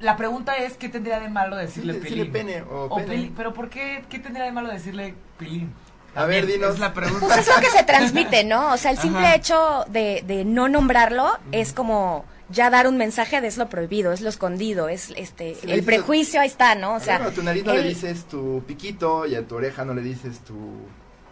la 0.00 0.16
pregunta 0.18 0.56
es, 0.56 0.76
¿qué 0.76 0.90
tendría 0.90 1.20
de 1.20 1.30
malo 1.30 1.56
decirle 1.56 1.94
Sí, 1.94 2.00
decirle 2.00 2.26
pene 2.26 2.62
o 2.62 2.94
pene. 2.94 3.08
peli- 3.08 3.32
pero 3.34 3.54
¿por 3.54 3.70
qué, 3.70 4.04
qué 4.10 4.18
tendría 4.18 4.44
de 4.44 4.52
malo 4.52 4.68
decirle 4.68 5.14
pilín? 5.38 5.72
A 6.16 6.24
ver, 6.24 6.46
dinos. 6.46 6.74
Es 6.74 6.80
la 6.80 6.94
pregunta. 6.94 7.26
Pues 7.26 7.38
es 7.38 7.48
lo 7.48 7.60
que 7.60 7.70
se 7.70 7.84
transmite, 7.84 8.42
¿no? 8.44 8.72
O 8.72 8.76
sea, 8.76 8.90
el 8.90 8.98
simple 8.98 9.26
Ajá. 9.26 9.34
hecho 9.34 9.84
de, 9.88 10.24
de 10.26 10.44
no 10.44 10.68
nombrarlo 10.68 11.38
es 11.52 11.72
como 11.72 12.24
ya 12.48 12.70
dar 12.70 12.86
un 12.86 12.96
mensaje 12.96 13.40
de 13.40 13.48
es 13.48 13.56
lo 13.58 13.68
prohibido, 13.68 14.12
es 14.12 14.20
lo 14.20 14.28
escondido, 14.28 14.88
es 14.88 15.12
este 15.16 15.56
el 15.66 15.82
prejuicio 15.82 16.40
ahí 16.40 16.46
está, 16.46 16.74
¿no? 16.74 16.94
O 16.94 17.00
sea, 17.00 17.16
a 17.16 17.30
tu 17.30 17.42
nariz 17.42 17.64
no 17.64 17.74
le 17.74 17.82
dices 17.82 18.24
tu 18.24 18.62
piquito 18.66 19.26
y 19.26 19.34
a 19.34 19.46
tu 19.46 19.56
oreja 19.56 19.84
no 19.84 19.94
le 19.94 20.02
dices 20.02 20.40
tu... 20.40 20.54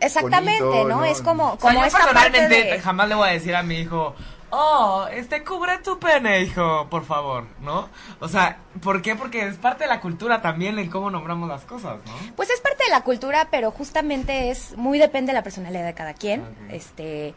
exactamente, 0.01 0.63
¿no? 0.65 0.85
¿no? 0.89 1.05
Es 1.05 1.23
como 1.23 1.53
O 1.53 1.61
sea, 1.61 1.61
como 1.61 1.81
yo 1.81 1.87
esta 1.87 2.13
parte 2.13 2.49
de 2.49 2.81
jamás 2.81 3.09
le 3.09 3.15
voy 3.15 3.29
a 3.29 3.33
decir 3.33 3.55
a 3.55 3.63
mi 3.63 3.79
hijo, 3.79 4.15
oh, 4.51 5.07
este, 5.11 5.43
cubre 5.45 5.79
tu 5.79 5.99
pene, 5.99 6.43
hijo, 6.43 6.87
por 6.91 7.05
favor, 7.05 7.47
¿no? 7.61 7.89
O 8.21 8.29
sea, 8.29 8.59
¿por 8.83 9.03
qué? 9.03 9.17
Porque 9.17 9.47
es 9.47 9.57
parte 9.57 9.85
de 9.85 9.91
la 9.91 10.01
cultura 10.01 10.43
también 10.43 10.79
en 10.79 10.91
cómo 10.91 11.11
nombramos 11.11 11.49
las 11.49 11.65
cosas, 11.65 11.99
¿no? 12.07 12.13
Pues 12.37 12.51
es 12.51 12.61
parte 12.61 12.85
de 12.85 12.91
la 12.91 13.03
cultura, 13.03 13.49
pero 13.51 13.71
justamente 13.71 14.51
es 14.51 14.77
muy 14.77 14.99
depende 14.99 15.33
de 15.33 15.39
la 15.39 15.43
personalidad 15.43 15.85
de 15.85 15.95
cada 15.95 16.15
quien. 16.15 16.43
Ok. 16.43 16.49
Este 16.71 17.35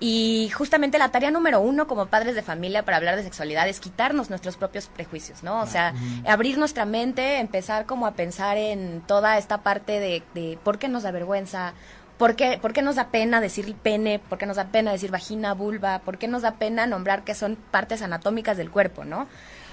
y 0.00 0.48
justamente 0.50 0.96
la 0.98 1.10
tarea 1.10 1.30
número 1.32 1.60
uno 1.60 1.88
como 1.88 2.06
padres 2.06 2.36
de 2.36 2.42
familia 2.42 2.84
para 2.84 2.98
hablar 2.98 3.16
de 3.16 3.24
sexualidad 3.24 3.68
es 3.68 3.80
quitarnos 3.80 4.30
nuestros 4.30 4.56
propios 4.56 4.86
prejuicios, 4.86 5.42
¿no? 5.42 5.60
O 5.60 5.66
sea, 5.66 5.92
abrir 6.24 6.56
nuestra 6.56 6.84
mente, 6.84 7.40
empezar 7.40 7.84
como 7.84 8.06
a 8.06 8.12
pensar 8.12 8.56
en 8.56 9.02
toda 9.06 9.38
esta 9.38 9.62
parte 9.62 9.98
de, 9.98 10.22
de 10.34 10.56
por 10.62 10.78
qué 10.78 10.86
nos 10.86 11.02
da 11.02 11.10
vergüenza, 11.10 11.74
por 12.18 12.34
qué, 12.34 12.58
por 12.60 12.72
qué 12.72 12.82
nos 12.82 12.96
da 12.96 13.08
pena 13.08 13.40
decir 13.40 13.74
pene, 13.76 14.18
por 14.18 14.38
qué 14.38 14.46
nos 14.46 14.56
da 14.56 14.66
pena 14.66 14.90
decir 14.90 15.10
vagina, 15.10 15.54
vulva, 15.54 16.00
por 16.00 16.18
qué 16.18 16.28
nos 16.28 16.42
da 16.42 16.56
pena 16.56 16.86
nombrar 16.86 17.22
que 17.22 17.34
son 17.34 17.56
partes 17.70 18.02
anatómicas 18.02 18.56
del 18.56 18.70
cuerpo, 18.70 19.04
¿no? 19.04 19.28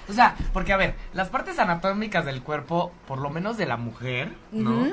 O 0.08 0.14
sea, 0.14 0.36
porque 0.54 0.72
a 0.72 0.78
ver, 0.78 0.96
las 1.14 1.30
partes 1.30 1.58
anatómicas 1.58 2.26
del 2.26 2.44
cuerpo, 2.44 2.92
por 3.08 3.18
lo 3.18 3.32
menos 3.32 3.58
de 3.58 3.66
la 3.66 3.78
mujer, 3.78 4.32
¿no? 4.52 4.88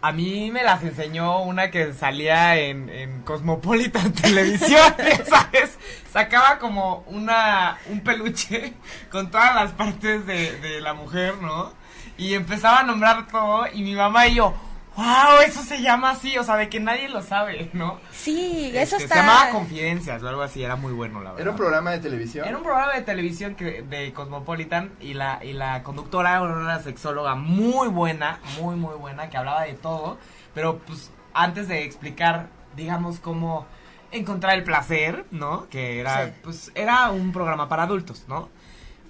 A 0.00 0.10
mí 0.10 0.50
me 0.50 0.64
las 0.64 0.82
enseñó 0.82 1.42
una 1.42 1.70
que 1.70 1.92
salía 1.92 2.56
en, 2.56 2.88
en 2.88 3.22
Cosmopolitan 3.22 4.12
Televisión, 4.20 4.92
¿sabes? 5.24 5.78
Sacaba 6.12 6.58
como 6.58 7.04
una 7.06 7.78
un 7.88 8.00
peluche 8.00 8.74
con 9.12 9.30
todas 9.30 9.54
las 9.54 9.70
partes 9.70 10.26
de, 10.26 10.58
de 10.58 10.80
la 10.80 10.94
mujer, 10.94 11.36
¿no? 11.40 11.72
Y 12.18 12.34
empezaba 12.34 12.80
a 12.80 12.82
nombrar 12.82 13.28
todo 13.28 13.66
y 13.72 13.82
mi 13.82 13.94
mamá 13.94 14.26
y 14.26 14.34
yo, 14.34 14.54
wow, 14.96 15.40
eso 15.46 15.62
se 15.62 15.80
llama 15.80 16.10
así, 16.10 16.36
o 16.38 16.44
sea, 16.44 16.56
de 16.56 16.68
que 16.68 16.80
nadie 16.80 17.08
lo 17.08 17.22
sabe, 17.22 17.70
¿no? 17.72 17.98
Sí, 18.10 18.70
eso 18.74 18.96
Este, 18.96 19.04
está 19.04 19.14
Se 19.16 19.20
llamaba 19.22 19.50
Confidencias 19.50 20.22
o 20.22 20.28
algo 20.28 20.42
así, 20.42 20.62
era 20.62 20.76
muy 20.76 20.92
bueno, 20.92 21.20
la 21.20 21.30
verdad. 21.30 21.40
¿Era 21.40 21.50
un 21.50 21.56
programa 21.56 21.90
de 21.92 21.98
televisión? 22.00 22.46
Era 22.46 22.56
un 22.56 22.62
programa 22.62 22.92
de 22.94 23.02
televisión 23.02 23.54
que, 23.54 23.82
de 23.82 24.12
Cosmopolitan 24.12 24.92
y 25.00 25.14
la, 25.14 25.40
y 25.42 25.52
la 25.54 25.82
conductora 25.82 26.32
era 26.32 26.42
una 26.42 26.78
sexóloga 26.80 27.34
muy 27.34 27.88
buena, 27.88 28.38
muy, 28.60 28.76
muy 28.76 28.94
buena, 28.96 29.30
que 29.30 29.36
hablaba 29.36 29.62
de 29.62 29.74
todo. 29.74 30.18
Pero 30.54 30.78
pues 30.78 31.10
antes 31.34 31.68
de 31.68 31.84
explicar, 31.84 32.48
digamos, 32.76 33.18
cómo 33.18 33.66
encontrar 34.10 34.58
el 34.58 34.64
placer, 34.64 35.24
¿no? 35.30 35.68
Que 35.70 36.00
era, 36.00 36.26
Sí. 36.26 36.32
pues, 36.42 36.72
era 36.74 37.10
un 37.10 37.32
programa 37.32 37.68
para 37.68 37.84
adultos, 37.84 38.24
¿no? 38.28 38.50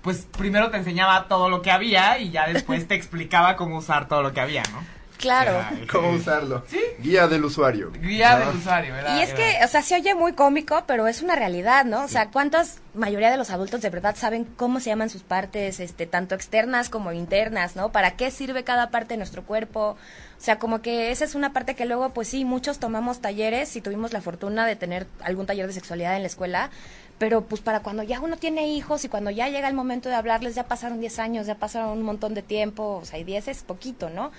Pues 0.02 0.26
primero 0.36 0.70
te 0.70 0.76
enseñaba 0.76 1.26
todo 1.28 1.48
lo 1.48 1.62
que 1.62 1.70
había 1.72 2.18
y 2.18 2.30
ya 2.30 2.46
después 2.46 2.86
te 2.86 2.94
explicaba 2.96 3.56
cómo 3.56 3.78
usar 3.78 4.06
todo 4.08 4.22
lo 4.22 4.32
que 4.32 4.40
había, 4.40 4.62
¿no? 4.72 4.78
Claro. 5.22 5.64
¿Cómo 5.90 6.10
usarlo? 6.10 6.62
Sí. 6.68 6.78
Guía 6.98 7.26
del 7.28 7.44
usuario. 7.46 7.90
Guía 7.92 8.32
Ah. 8.34 8.38
del 8.40 8.56
usuario, 8.56 8.94
era- 8.94 9.16
Y 9.18 9.22
es 9.22 9.32
que, 9.32 9.60
o 9.64 9.68
sea, 9.68 9.80
se 9.80 9.94
oye 9.94 10.14
muy 10.14 10.34
cómico, 10.34 10.84
pero 10.86 11.06
es 11.06 11.22
una 11.22 11.34
realidad, 11.36 11.86
¿no? 11.86 12.04
O 12.04 12.08
sea, 12.08 12.28
¿cuántas 12.30 12.80
mayoría 12.92 13.30
de 13.30 13.38
los 13.38 13.48
adultos 13.50 13.80
de 13.80 13.88
verdad 13.88 14.16
saben 14.16 14.44
cómo 14.44 14.80
se 14.80 14.90
llaman 14.90 15.08
sus 15.08 15.22
partes, 15.22 15.80
este, 15.80 16.06
tanto 16.06 16.34
externas 16.34 16.90
como 16.90 17.12
internas, 17.12 17.76
¿no? 17.76 17.90
¿Para 17.92 18.16
qué 18.16 18.30
sirve 18.30 18.64
cada 18.64 18.90
parte 18.90 19.14
de 19.14 19.18
nuestro 19.18 19.44
cuerpo? 19.44 19.96
O 20.38 20.44
sea, 20.44 20.58
como 20.58 20.82
que 20.82 21.10
esa 21.12 21.24
es 21.24 21.34
una 21.36 21.52
parte 21.52 21.74
que 21.76 21.86
luego, 21.86 22.10
pues 22.10 22.28
sí, 22.28 22.44
muchos 22.44 22.78
tomamos 22.80 23.20
talleres 23.20 23.76
y 23.76 23.80
tuvimos 23.80 24.12
la 24.12 24.20
fortuna 24.20 24.66
de 24.66 24.74
tener 24.76 25.06
algún 25.22 25.46
taller 25.46 25.68
de 25.68 25.72
sexualidad 25.72 26.16
en 26.16 26.22
la 26.22 26.26
escuela, 26.28 26.70
pero 27.18 27.42
pues 27.42 27.60
para 27.62 27.80
cuando 27.80 28.02
ya 28.02 28.18
uno 28.20 28.36
tiene 28.36 28.66
hijos 28.66 29.04
y 29.04 29.08
cuando 29.08 29.30
ya 29.30 29.48
llega 29.48 29.68
el 29.68 29.74
momento 29.74 30.08
de 30.08 30.16
hablarles, 30.16 30.56
ya 30.56 30.64
pasaron 30.64 30.98
10 30.98 31.20
años, 31.20 31.46
ya 31.46 31.54
pasaron 31.54 31.90
un 31.90 32.02
montón 32.02 32.34
de 32.34 32.42
tiempo, 32.42 32.98
o 33.00 33.04
sea, 33.04 33.20
y 33.20 33.24
10 33.24 33.46
es 33.46 33.62
poquito, 33.62 34.10
¿no? 34.10 34.32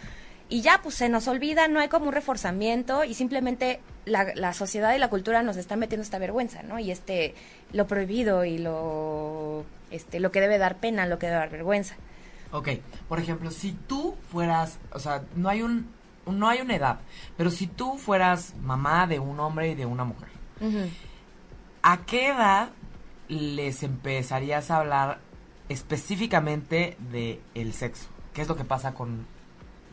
Y 0.53 0.61
ya, 0.61 0.81
pues 0.83 0.93
se 0.93 1.09
nos 1.09 1.27
olvida, 1.27 1.67
no 1.67 1.79
hay 1.79 1.87
como 1.87 2.05
un 2.05 2.13
reforzamiento 2.13 3.03
y 3.03 3.15
simplemente 3.15 3.79
la, 4.05 4.35
la 4.35 4.53
sociedad 4.53 4.93
y 4.93 4.99
la 4.99 5.09
cultura 5.09 5.41
nos 5.41 5.57
están 5.57 5.79
metiendo 5.79 6.03
esta 6.03 6.19
vergüenza, 6.19 6.61
¿no? 6.61 6.77
Y 6.77 6.91
este, 6.91 7.33
lo 7.71 7.87
prohibido 7.87 8.45
y 8.45 8.59
lo, 8.59 9.65
este, 9.89 10.19
lo 10.19 10.31
que 10.31 10.41
debe 10.41 10.59
dar 10.59 10.77
pena, 10.77 11.07
lo 11.07 11.17
que 11.17 11.25
debe 11.25 11.39
dar 11.39 11.49
vergüenza. 11.49 11.95
Ok, 12.51 12.69
por 13.09 13.19
ejemplo, 13.19 13.49
si 13.49 13.71
tú 13.71 14.15
fueras, 14.31 14.77
o 14.91 14.99
sea, 14.99 15.23
no 15.35 15.49
hay 15.49 15.63
un, 15.63 15.87
no 16.27 16.47
hay 16.47 16.61
una 16.61 16.75
edad, 16.75 16.99
pero 17.35 17.49
si 17.49 17.65
tú 17.65 17.97
fueras 17.97 18.53
mamá 18.61 19.07
de 19.07 19.17
un 19.17 19.39
hombre 19.39 19.71
y 19.71 19.73
de 19.73 19.87
una 19.87 20.03
mujer. 20.03 20.29
¿a 21.81 22.05
qué 22.05 22.27
edad 22.27 22.69
les 23.27 23.81
empezarías 23.81 24.69
a 24.69 24.77
hablar 24.77 25.17
específicamente 25.67 26.95
de 27.11 27.41
el 27.55 27.73
sexo? 27.73 28.05
¿Qué 28.35 28.43
es 28.43 28.47
lo 28.47 28.55
que 28.55 28.65
pasa 28.65 28.93
con 28.93 29.32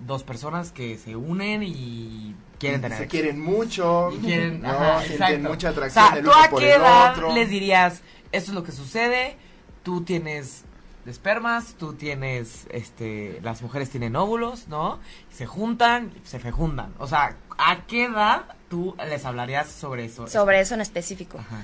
dos 0.07 0.23
personas 0.23 0.73
que 0.73 0.97
se 0.99 1.17
unen 1.17 1.63
y 1.63 2.35
quieren 2.59 2.81
tener 2.81 2.99
Se 2.99 3.07
quieren 3.07 3.41
mucho. 3.41 4.11
y 4.13 4.19
quieren, 4.19 4.61
no, 4.63 4.69
ajá, 4.71 5.03
sienten 5.03 5.23
exacto. 5.23 5.49
mucha 5.49 5.69
O 5.69 5.71
atracción 5.73 6.05
sea, 6.09 6.19
el 6.19 6.25
¿tú 6.25 6.31
uno 6.31 6.41
a 6.43 6.49
por 6.51 6.61
qué 6.61 6.75
el 6.75 6.81
edad 6.81 7.13
otro. 7.13 7.35
les 7.35 7.49
dirías, 7.49 8.03
esto 8.33 8.51
es 8.51 8.55
lo 8.55 8.65
que 8.65 8.73
sucede, 8.73 9.37
tú 9.83 10.03
tienes 10.03 10.65
espermas, 11.07 11.75
tú 11.79 11.95
tienes, 11.95 12.67
este, 12.71 13.41
las 13.43 13.63
mujeres 13.63 13.91
tienen 13.91 14.15
óvulos, 14.17 14.69
¿no? 14.69 15.01
Se 15.33 15.47
juntan, 15.47 16.13
se 16.25 16.39
fecundan. 16.39 16.93
O 16.99 17.07
sea, 17.07 17.37
¿a 17.59 17.87
qué 17.87 18.05
edad 18.05 18.45
tú 18.69 18.95
les 19.09 19.25
hablarías 19.25 19.69
sobre 19.69 20.05
eso? 20.05 20.27
Sobre 20.29 20.61
eso 20.61 20.75
en 20.75 20.83
específico. 20.83 21.39
Ajá. 21.39 21.63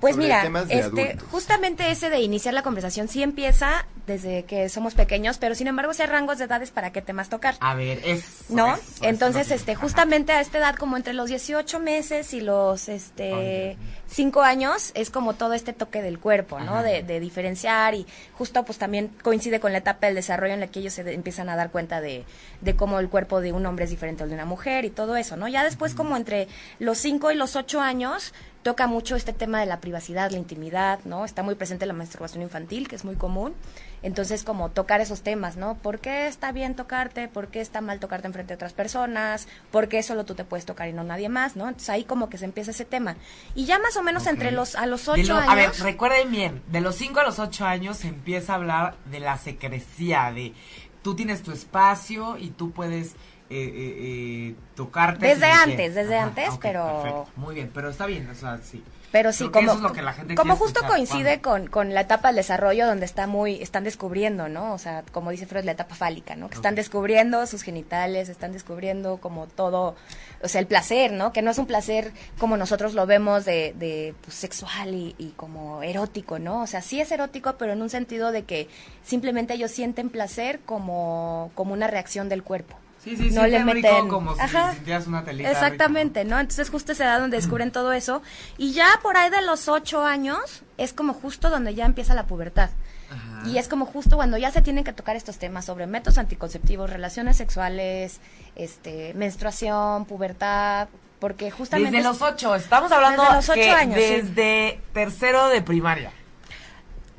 Pues 0.00 0.16
mira, 0.16 0.44
este, 0.68 0.82
adultos. 0.82 1.28
justamente 1.30 1.90
ese 1.90 2.10
de 2.10 2.20
iniciar 2.20 2.52
la 2.54 2.62
conversación 2.62 3.08
sí 3.08 3.22
empieza 3.22 3.86
desde 4.06 4.44
que 4.44 4.68
somos 4.68 4.94
pequeños, 4.94 5.38
pero 5.38 5.54
sin 5.54 5.66
embargo, 5.66 5.92
si 5.94 6.02
hay 6.02 6.08
rangos 6.08 6.38
de 6.38 6.44
edades 6.44 6.70
para 6.70 6.92
qué 6.92 7.02
temas 7.02 7.28
tocar. 7.28 7.56
A 7.60 7.74
ver, 7.74 8.00
es... 8.04 8.44
¿No? 8.50 8.74
eso, 8.74 8.82
eso 8.82 9.04
Entonces, 9.04 9.50
este, 9.50 9.72
ajá. 9.72 9.80
justamente 9.80 10.32
a 10.32 10.40
esta 10.40 10.58
edad, 10.58 10.76
como 10.76 10.96
entre 10.96 11.12
los 11.14 11.28
18 11.28 11.80
meses 11.80 12.32
y 12.34 12.40
los, 12.40 12.88
este, 12.88 13.76
5 14.08 14.42
años, 14.42 14.92
es 14.94 15.10
como 15.10 15.32
todo 15.34 15.54
este 15.54 15.72
toque 15.72 16.02
del 16.02 16.20
cuerpo, 16.20 16.60
¿no? 16.60 16.82
De, 16.84 17.02
de 17.02 17.18
diferenciar 17.18 17.94
y 17.94 18.06
justo, 18.34 18.64
pues 18.64 18.78
también 18.78 19.10
coincide 19.22 19.58
con 19.58 19.72
la 19.72 19.78
etapa 19.78 20.06
del 20.06 20.14
desarrollo 20.14 20.54
en 20.54 20.60
la 20.60 20.68
que 20.68 20.80
ellos 20.80 20.92
se 20.92 21.02
de- 21.02 21.14
empiezan 21.14 21.48
a 21.48 21.56
dar 21.56 21.70
cuenta 21.72 22.00
de, 22.00 22.24
de 22.60 22.76
cómo 22.76 23.00
el 23.00 23.08
cuerpo 23.08 23.40
de 23.40 23.52
un 23.52 23.66
hombre 23.66 23.86
es 23.86 23.90
diferente 23.90 24.22
al 24.22 24.28
de 24.28 24.34
una 24.36 24.44
mujer 24.44 24.84
y 24.84 24.90
todo 24.90 25.16
eso, 25.16 25.36
¿no? 25.36 25.48
Ya 25.48 25.64
después, 25.64 25.94
como 25.94 26.16
entre 26.16 26.46
los 26.78 26.98
5 26.98 27.32
y 27.32 27.34
los 27.34 27.56
8 27.56 27.80
años, 27.80 28.32
toca 28.66 28.88
mucho 28.88 29.14
este 29.14 29.32
tema 29.32 29.60
de 29.60 29.66
la 29.66 29.78
privacidad, 29.78 30.32
la 30.32 30.38
intimidad, 30.38 30.98
¿no? 31.04 31.24
Está 31.24 31.44
muy 31.44 31.54
presente 31.54 31.86
la 31.86 31.92
masturbación 31.92 32.42
infantil, 32.42 32.88
que 32.88 32.96
es 32.96 33.04
muy 33.04 33.14
común. 33.14 33.54
Entonces, 34.02 34.42
como 34.42 34.70
tocar 34.72 35.00
esos 35.00 35.22
temas, 35.22 35.56
¿no? 35.56 35.76
¿Por 35.76 36.00
qué 36.00 36.26
está 36.26 36.50
bien 36.50 36.74
tocarte? 36.74 37.28
¿Por 37.28 37.46
qué 37.46 37.60
está 37.60 37.80
mal 37.80 38.00
tocarte 38.00 38.26
enfrente 38.26 38.48
de 38.48 38.54
otras 38.56 38.72
personas? 38.72 39.46
¿Por 39.70 39.86
qué 39.88 40.02
solo 40.02 40.24
tú 40.24 40.34
te 40.34 40.42
puedes 40.42 40.66
tocar 40.66 40.88
y 40.88 40.92
no 40.92 41.04
nadie 41.04 41.28
más, 41.28 41.54
¿no? 41.54 41.68
Entonces 41.68 41.90
ahí 41.90 42.02
como 42.02 42.28
que 42.28 42.38
se 42.38 42.44
empieza 42.44 42.72
ese 42.72 42.84
tema. 42.84 43.14
Y 43.54 43.66
ya 43.66 43.78
más 43.78 43.96
o 43.96 44.02
menos 44.02 44.26
entre 44.26 44.50
los 44.50 44.74
a 44.74 44.86
los 44.86 45.06
ocho 45.06 45.34
lo- 45.34 45.36
años. 45.38 45.48
A 45.52 45.54
ver, 45.54 45.70
recuerden 45.84 46.32
bien, 46.32 46.60
de 46.66 46.80
los 46.80 46.96
5 46.96 47.20
a 47.20 47.24
los 47.24 47.38
8 47.38 47.66
años 47.66 47.98
se 47.98 48.08
empieza 48.08 48.54
a 48.54 48.56
hablar 48.56 48.96
de 49.12 49.20
la 49.20 49.38
secrecía, 49.38 50.32
de 50.32 50.54
tú 51.02 51.14
tienes 51.14 51.44
tu 51.44 51.52
espacio 51.52 52.36
y 52.36 52.50
tú 52.50 52.72
puedes 52.72 53.14
eh, 53.48 53.56
eh, 53.56 54.50
eh, 54.50 54.54
tocarte. 54.74 55.26
Desde 55.26 55.46
antes, 55.46 55.94
desde 55.94 56.16
Ajá, 56.16 56.26
antes, 56.26 56.50
pero- 56.60 57.02
perfecto. 57.02 57.26
Muy 57.36 57.54
bien, 57.54 57.70
pero 57.72 57.90
está 57.90 58.06
bien, 58.06 58.28
o 58.28 58.34
sea, 58.34 58.58
sí. 58.62 58.82
Pero 59.12 59.32
sí, 59.32 59.44
Creo 59.44 59.52
como, 59.52 59.66
eso 59.68 59.76
es 59.76 59.82
lo 59.82 59.92
que 59.92 60.02
la 60.02 60.12
gente 60.12 60.34
como 60.34 60.56
justo 60.56 60.80
escuchar, 60.80 60.90
coincide 60.90 61.40
con, 61.40 61.68
con 61.68 61.94
la 61.94 62.02
etapa 62.02 62.28
del 62.28 62.36
desarrollo 62.36 62.86
donde 62.86 63.06
está 63.06 63.26
muy, 63.26 63.62
están 63.62 63.84
descubriendo, 63.84 64.48
¿no? 64.48 64.74
O 64.74 64.78
sea, 64.78 65.04
como 65.12 65.30
dice 65.30 65.46
Freud, 65.46 65.64
la 65.64 65.72
etapa 65.72 65.94
fálica, 65.94 66.34
¿no? 66.34 66.50
Que 66.50 66.56
están 66.56 66.74
descubriendo 66.74 67.46
sus 67.46 67.62
genitales, 67.62 68.28
están 68.28 68.52
descubriendo 68.52 69.18
como 69.18 69.46
todo, 69.46 69.94
o 70.42 70.48
sea, 70.48 70.60
el 70.60 70.66
placer, 70.66 71.12
¿no? 71.12 71.32
Que 71.32 71.40
no 71.40 71.52
es 71.52 71.58
un 71.58 71.66
placer 71.66 72.12
como 72.38 72.56
nosotros 72.56 72.94
lo 72.94 73.06
vemos 73.06 73.44
de, 73.44 73.74
de 73.78 74.14
pues, 74.22 74.34
sexual 74.36 74.92
y, 74.92 75.14
y 75.18 75.30
como 75.36 75.82
erótico, 75.84 76.38
¿no? 76.40 76.62
O 76.62 76.66
sea, 76.66 76.82
sí 76.82 77.00
es 77.00 77.10
erótico, 77.12 77.54
pero 77.56 77.72
en 77.72 77.82
un 77.82 77.88
sentido 77.90 78.32
de 78.32 78.42
que 78.42 78.68
simplemente 79.04 79.54
ellos 79.54 79.70
sienten 79.70 80.10
placer 80.10 80.60
como, 80.66 81.52
como 81.54 81.72
una 81.72 81.86
reacción 81.86 82.28
del 82.28 82.42
cuerpo. 82.42 82.76
Sí, 83.06 83.16
sí, 83.16 83.30
no 83.30 83.44
sí, 83.44 83.50
le 83.50 83.60
meten- 83.64 84.08
como 84.08 84.34
si 84.34 84.40
Ajá. 84.40 84.72
sintieras 84.74 85.06
una 85.06 85.24
telita. 85.24 85.48
Exactamente, 85.50 86.24
¿no? 86.24 86.40
Entonces 86.40 86.70
justo 86.70 86.90
esa 86.90 87.04
edad 87.04 87.20
donde 87.20 87.36
descubren 87.36 87.70
todo 87.70 87.92
eso. 87.92 88.20
Y 88.58 88.72
ya 88.72 88.88
por 89.02 89.16
ahí 89.16 89.30
de 89.30 89.42
los 89.42 89.68
ocho 89.68 90.04
años 90.04 90.62
es 90.76 90.92
como 90.92 91.14
justo 91.14 91.48
donde 91.48 91.74
ya 91.76 91.86
empieza 91.86 92.14
la 92.14 92.24
pubertad. 92.26 92.70
Ajá. 93.08 93.48
Y 93.48 93.58
es 93.58 93.68
como 93.68 93.86
justo 93.86 94.16
cuando 94.16 94.36
ya 94.38 94.50
se 94.50 94.60
tienen 94.60 94.82
que 94.82 94.92
tocar 94.92 95.14
estos 95.14 95.38
temas 95.38 95.64
sobre 95.64 95.86
métodos 95.86 96.18
anticonceptivos, 96.18 96.90
relaciones 96.90 97.36
sexuales, 97.36 98.18
este, 98.56 99.14
menstruación, 99.14 100.04
pubertad, 100.06 100.88
porque 101.20 101.52
justamente... 101.52 101.92
Desde 101.96 102.10
es- 102.10 102.18
los 102.20 102.22
8, 102.28 102.56
estamos 102.56 102.90
hablando 102.90 103.22
Desde 103.22 103.36
los 103.36 103.48
ocho 103.50 103.54
que 103.60 103.70
años, 103.70 103.94
sí. 103.94 104.14
desde 104.16 104.80
tercero 104.92 105.46
de 105.48 105.62
primaria, 105.62 106.10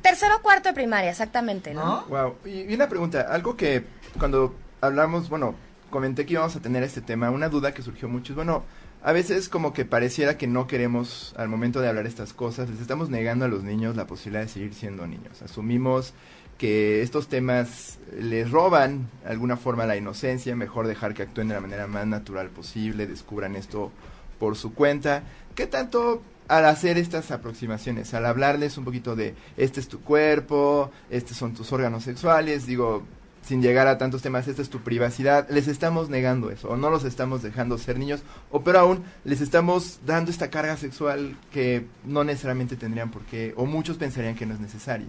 Tercero 0.02 0.36
o 0.36 0.42
cuarto 0.42 0.68
de 0.68 0.74
primaria, 0.74 1.10
exactamente, 1.10 1.74
¿no? 1.74 1.84
¿no? 1.84 2.04
Wow. 2.06 2.36
Y, 2.44 2.70
y 2.70 2.74
una 2.74 2.88
pregunta, 2.88 3.22
algo 3.30 3.56
que 3.56 3.84
cuando 4.18 4.54
hablamos, 4.80 5.28
bueno, 5.28 5.54
comenté 5.90 6.26
que 6.26 6.34
íbamos 6.34 6.56
a 6.56 6.60
tener 6.60 6.82
este 6.82 7.00
tema, 7.00 7.30
una 7.30 7.48
duda 7.48 7.72
que 7.72 7.82
surgió 7.82 8.08
mucho 8.08 8.32
es, 8.32 8.36
bueno, 8.36 8.64
a 9.02 9.12
veces 9.12 9.48
como 9.48 9.72
que 9.72 9.84
pareciera 9.84 10.36
que 10.36 10.46
no 10.46 10.66
queremos, 10.66 11.34
al 11.36 11.48
momento 11.48 11.80
de 11.80 11.88
hablar 11.88 12.06
estas 12.06 12.32
cosas, 12.32 12.68
les 12.68 12.80
estamos 12.80 13.10
negando 13.10 13.44
a 13.44 13.48
los 13.48 13.62
niños 13.62 13.96
la 13.96 14.06
posibilidad 14.06 14.42
de 14.42 14.48
seguir 14.48 14.74
siendo 14.74 15.06
niños. 15.06 15.40
Asumimos 15.42 16.14
que 16.58 17.02
estos 17.02 17.28
temas 17.28 17.98
les 18.18 18.50
roban 18.50 19.08
de 19.22 19.30
alguna 19.30 19.56
forma 19.56 19.86
la 19.86 19.96
inocencia, 19.96 20.56
mejor 20.56 20.88
dejar 20.88 21.14
que 21.14 21.22
actúen 21.22 21.48
de 21.48 21.54
la 21.54 21.60
manera 21.60 21.86
más 21.86 22.06
natural 22.06 22.48
posible, 22.48 23.06
descubran 23.06 23.54
esto 23.54 23.92
por 24.40 24.56
su 24.56 24.74
cuenta. 24.74 25.22
¿Qué 25.54 25.66
tanto 25.66 26.22
al 26.48 26.64
hacer 26.64 26.98
estas 26.98 27.30
aproximaciones, 27.30 28.14
al 28.14 28.26
hablarles 28.26 28.78
un 28.78 28.84
poquito 28.84 29.14
de 29.14 29.34
este 29.56 29.80
es 29.80 29.88
tu 29.88 30.00
cuerpo, 30.00 30.90
estos 31.10 31.36
son 31.36 31.54
tus 31.54 31.72
órganos 31.72 32.04
sexuales, 32.04 32.66
digo, 32.66 33.04
sin 33.42 33.62
llegar 33.62 33.86
a 33.86 33.98
tantos 33.98 34.22
temas, 34.22 34.48
esta 34.48 34.62
es 34.62 34.70
tu 34.70 34.80
privacidad, 34.80 35.48
les 35.48 35.68
estamos 35.68 36.08
negando 36.08 36.50
eso, 36.50 36.68
o 36.68 36.76
no 36.76 36.90
los 36.90 37.04
estamos 37.04 37.42
dejando 37.42 37.78
ser 37.78 37.98
niños, 37.98 38.22
o 38.50 38.62
pero 38.62 38.80
aún 38.80 39.04
les 39.24 39.40
estamos 39.40 40.00
dando 40.04 40.30
esta 40.30 40.50
carga 40.50 40.76
sexual 40.76 41.36
que 41.52 41.86
no 42.04 42.24
necesariamente 42.24 42.76
tendrían 42.76 43.10
por 43.10 43.22
qué, 43.22 43.54
o 43.56 43.66
muchos 43.66 43.96
pensarían 43.96 44.34
que 44.34 44.46
no 44.46 44.54
es 44.54 44.60
necesaria. 44.60 45.08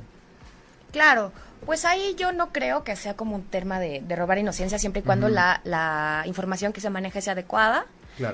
Claro, 0.92 1.32
pues 1.66 1.86
ahí 1.86 2.16
yo 2.18 2.32
no 2.32 2.52
creo 2.52 2.84
que 2.84 2.96
sea 2.96 3.16
como 3.16 3.36
un 3.36 3.44
tema 3.44 3.80
de, 3.80 4.02
de 4.02 4.16
robar 4.16 4.40
inocencia 4.40 4.80
siempre 4.80 5.02
y 5.02 5.06
cuando 5.06 5.30
la, 5.30 5.62
la 5.64 6.24
información 6.26 6.74
que 6.74 6.82
se 6.82 6.90
maneje 6.90 7.22
sea 7.22 7.34
adecuada 7.34 7.86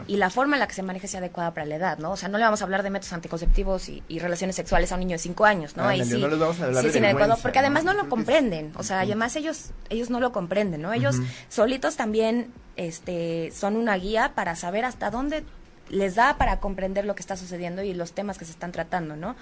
y 0.07 0.17
la 0.17 0.29
forma 0.29 0.55
en 0.55 0.59
la 0.59 0.67
que 0.67 0.73
se 0.73 0.83
maneje 0.83 1.07
sea 1.07 1.19
adecuada 1.19 1.53
para 1.53 1.65
la 1.65 1.75
edad, 1.75 1.97
¿no? 1.99 2.11
O 2.11 2.17
sea, 2.17 2.29
no 2.29 2.37
le 2.37 2.43
vamos 2.43 2.61
a 2.61 2.63
hablar 2.63 2.83
de 2.83 2.89
métodos 2.89 3.13
anticonceptivos 3.13 3.89
y, 3.89 4.19
relaciones 4.19 4.55
sexuales 4.55 4.91
a 4.91 4.95
un 4.95 5.01
niño 5.01 5.13
de 5.13 5.19
5 5.19 5.45
años, 5.45 5.77
¿no? 5.77 5.87
Ahí 5.87 6.03
sí, 6.03 6.19
no 6.19 6.27
les 6.27 6.39
vamos 6.39 6.59
a 6.59 6.65
hablar 6.65 6.83
de 6.83 7.35
porque 7.41 7.59
además 7.59 7.83
no, 7.83 7.93
lo 7.93 8.09
comprenden, 8.09 8.71
o 8.75 8.83
sea, 8.83 9.01
además 9.01 9.35
ellos 9.35 9.71
ellos 9.89 10.09
no 10.09 10.19
lo 10.19 10.31
comprenden, 10.31 10.81
¿no? 10.81 10.93
Ellos 10.93 11.17
solitos 11.49 11.95
también 11.95 12.53
este 12.75 13.51
son 13.55 13.75
una 13.75 13.95
guía 13.95 14.33
para 14.35 14.55
saber 14.55 14.85
hasta 14.85 15.11
dónde 15.11 15.43
les 15.89 16.15
da 16.15 16.37
para 16.37 16.59
comprender 16.59 17.05
lo 17.05 17.15
que 17.15 17.21
está 17.21 17.37
sucediendo 17.37 17.83
y 17.83 17.93
los 17.93 18.13
temas 18.13 18.37
que 18.37 18.45
se 18.45 18.51
están 18.51 18.71
tratando, 18.71 19.15
¿no? 19.15 19.35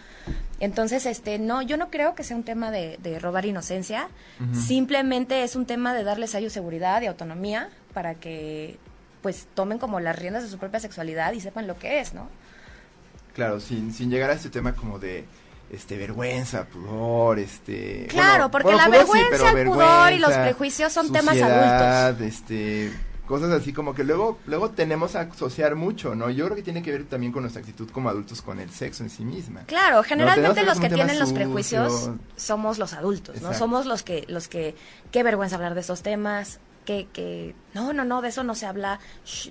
Entonces, 0.59 1.05
este, 1.05 1.39
no, 1.39 1.61
yo 1.61 1.77
no 1.77 1.89
creo 1.89 2.15
que 2.15 2.23
sea 2.23 2.35
un 2.35 2.43
tema 2.43 2.71
de, 2.71 2.97
robar 3.19 3.45
inocencia, 3.45 4.09
simplemente 4.51 5.43
es 5.43 5.55
un 5.55 5.65
tema 5.65 5.93
de 5.93 6.03
darles 6.03 6.35
a 6.35 6.39
ellos 6.39 6.53
seguridad 6.53 7.01
y 7.01 7.05
autonomía 7.05 7.69
para 7.93 8.15
que 8.15 8.77
pues 9.23 9.47
tomen 9.55 9.79
como 9.79 9.99
las 9.99 10.19
riendas 10.19 10.43
de 10.43 10.49
su 10.49 10.59
propia 10.59 10.79
sexualidad 10.79 11.33
y 11.33 11.39
sepan 11.39 11.65
lo 11.65 11.79
que 11.79 11.99
es, 11.99 12.13
¿no? 12.13 12.29
Claro, 13.33 13.59
sin, 13.59 13.91
sin 13.91 14.11
llegar 14.11 14.29
a 14.29 14.33
este 14.33 14.49
tema 14.49 14.75
como 14.75 14.99
de 14.99 15.25
este 15.71 15.97
vergüenza, 15.97 16.65
pudor, 16.65 17.39
este 17.39 18.05
Claro, 18.09 18.51
porque 18.51 18.73
la 18.73 18.89
vergüenza, 18.89 19.51
el 19.51 19.65
pudor 19.65 20.11
y 20.11 20.19
los 20.19 20.33
prejuicios 20.33 20.93
son 20.93 21.11
temas 21.11 21.41
adultos. 21.41 22.21
este 22.27 22.93
cosas 23.25 23.51
así 23.51 23.71
como 23.71 23.95
que 23.95 24.03
luego 24.03 24.37
luego 24.45 24.71
tenemos 24.71 25.15
a 25.15 25.21
asociar 25.21 25.75
mucho, 25.75 26.13
¿no? 26.13 26.29
Yo 26.29 26.45
creo 26.45 26.57
que 26.57 26.61
tiene 26.61 26.83
que 26.83 26.91
ver 26.91 27.05
también 27.05 27.31
con 27.31 27.41
nuestra 27.43 27.61
actitud 27.61 27.89
como 27.89 28.09
adultos 28.09 28.41
con 28.41 28.59
el 28.59 28.69
sexo 28.69 29.03
en 29.03 29.09
sí 29.09 29.23
misma. 29.23 29.61
Claro, 29.65 30.03
generalmente 30.03 30.63
los 30.63 30.79
que 30.79 30.89
tienen 30.89 31.17
los 31.17 31.31
prejuicios 31.31 32.11
somos 32.35 32.77
los 32.77 32.93
adultos, 32.93 33.41
¿no? 33.41 33.53
Somos 33.53 33.85
los 33.85 34.03
que 34.03 34.25
los 34.27 34.47
que 34.49 34.75
qué 35.11 35.23
vergüenza 35.23 35.55
hablar 35.55 35.73
de 35.73 35.81
esos 35.81 36.03
temas, 36.03 36.59
que, 36.85 37.07
que 37.11 37.55
no, 37.73 37.93
no, 37.93 38.03
no, 38.05 38.21
de 38.21 38.29
eso 38.29 38.43
no 38.43 38.55
se 38.55 38.65
habla, 38.65 38.99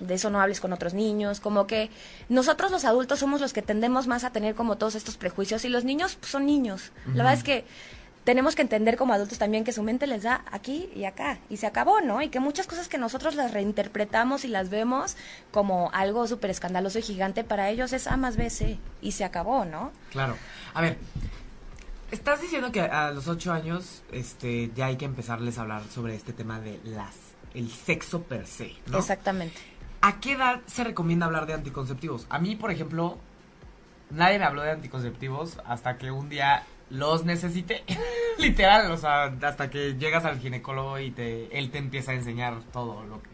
de 0.01 0.15
eso 0.15 0.31
no 0.31 0.41
hables 0.41 0.61
con 0.61 0.73
otros 0.73 0.95
niños, 0.95 1.41
como 1.41 1.67
que 1.67 1.91
nosotros 2.29 2.71
los 2.71 2.85
adultos 2.85 3.19
somos 3.19 3.41
los 3.41 3.53
que 3.53 3.63
tendemos 3.63 4.07
más 4.07 4.25
a 4.25 4.31
tener 4.31 4.55
como 4.55 4.77
todos 4.77 4.95
estos 4.95 5.17
prejuicios 5.17 5.65
y 5.65 5.69
los 5.69 5.85
niños 5.85 6.17
pues, 6.17 6.31
son 6.31 6.47
niños. 6.47 6.93
La 7.07 7.25
verdad 7.25 7.35
es 7.35 7.45
que 7.45 7.65
tenemos 8.25 8.55
que 8.55 8.63
entender 8.63 8.97
como 8.97 9.15
adultos 9.15 9.39
también 9.39 9.65
que 9.65 9.73
su 9.73 9.83
mente 9.83 10.07
les 10.07 10.23
da 10.23 10.45
aquí 10.51 10.89
y 10.95 11.05
acá 11.05 11.39
y 11.51 11.57
se 11.57 11.67
acabó, 11.67 12.01
¿no? 12.01 12.23
Y 12.23 12.29
que 12.29 12.41
muchas 12.41 12.67
cosas 12.67 12.89
que 12.89 12.99
nosotros 12.99 13.35
las 13.35 13.53
reinterpretamos 13.53 14.45
y 14.45 14.49
las 14.49 14.71
vemos 14.71 15.17
como 15.51 15.91
algo 15.93 16.27
súper 16.29 16.51
escandaloso 16.51 16.99
y 16.99 17.03
gigante 17.03 17.43
para 17.43 17.69
ellos 17.71 17.93
es 17.93 18.07
A 18.07 18.17
más 18.17 18.37
B, 18.37 18.49
C 18.51 18.79
y 19.01 19.13
se 19.13 19.25
acabó, 19.25 19.65
¿no? 19.65 19.91
Claro. 20.11 20.37
A 20.75 20.81
ver, 20.81 20.99
Estás 22.13 22.43
diciendo 22.43 22.71
que 22.71 22.83
a 22.83 23.11
los 23.11 23.27
ocho 23.27 23.55
años 23.55 24.03
este, 24.13 24.71
ya 24.75 24.87
hay 24.87 24.97
que 24.97 25.07
empezarles 25.07 25.57
a 25.57 25.63
hablar 25.63 25.83
sobre 25.85 26.15
este 26.15 26.35
tema 26.35 26.61
de 26.61 26.79
las 26.85 27.17
el 27.55 27.71
sexo 27.71 28.23
per 28.23 28.47
se, 28.47 28.75
¿no? 28.87 28.99
Exactamente. 28.99 29.59
¿A 30.03 30.21
qué 30.21 30.33
edad 30.33 30.61
se 30.67 30.85
recomienda 30.85 31.25
hablar 31.25 31.47
de 31.47 31.55
anticonceptivos? 31.55 32.27
A 32.29 32.39
mí, 32.39 32.55
por 32.55 32.71
ejemplo, 32.71 33.17
nadie 34.11 34.39
me 34.39 34.45
habló 34.45 34.61
de 34.61 34.73
anticonceptivos 34.73 35.59
hasta 35.65 35.97
que 35.97 36.11
un 36.11 36.29
día 36.29 36.65
los 36.91 37.25
necesité. 37.25 37.83
Literal, 38.39 38.91
o 38.91 38.99
sea, 38.99 39.35
hasta 39.43 39.71
que 39.71 39.95
llegas 39.95 40.27
al 40.27 40.39
ginecólogo 40.39 40.99
y 40.99 41.13
te, 41.13 41.57
él 41.59 41.71
te 41.71 41.79
empieza 41.79 42.13
a 42.13 42.15
enseñar 42.15 42.61
todo 42.73 43.05
lo 43.05 43.23
que 43.23 43.31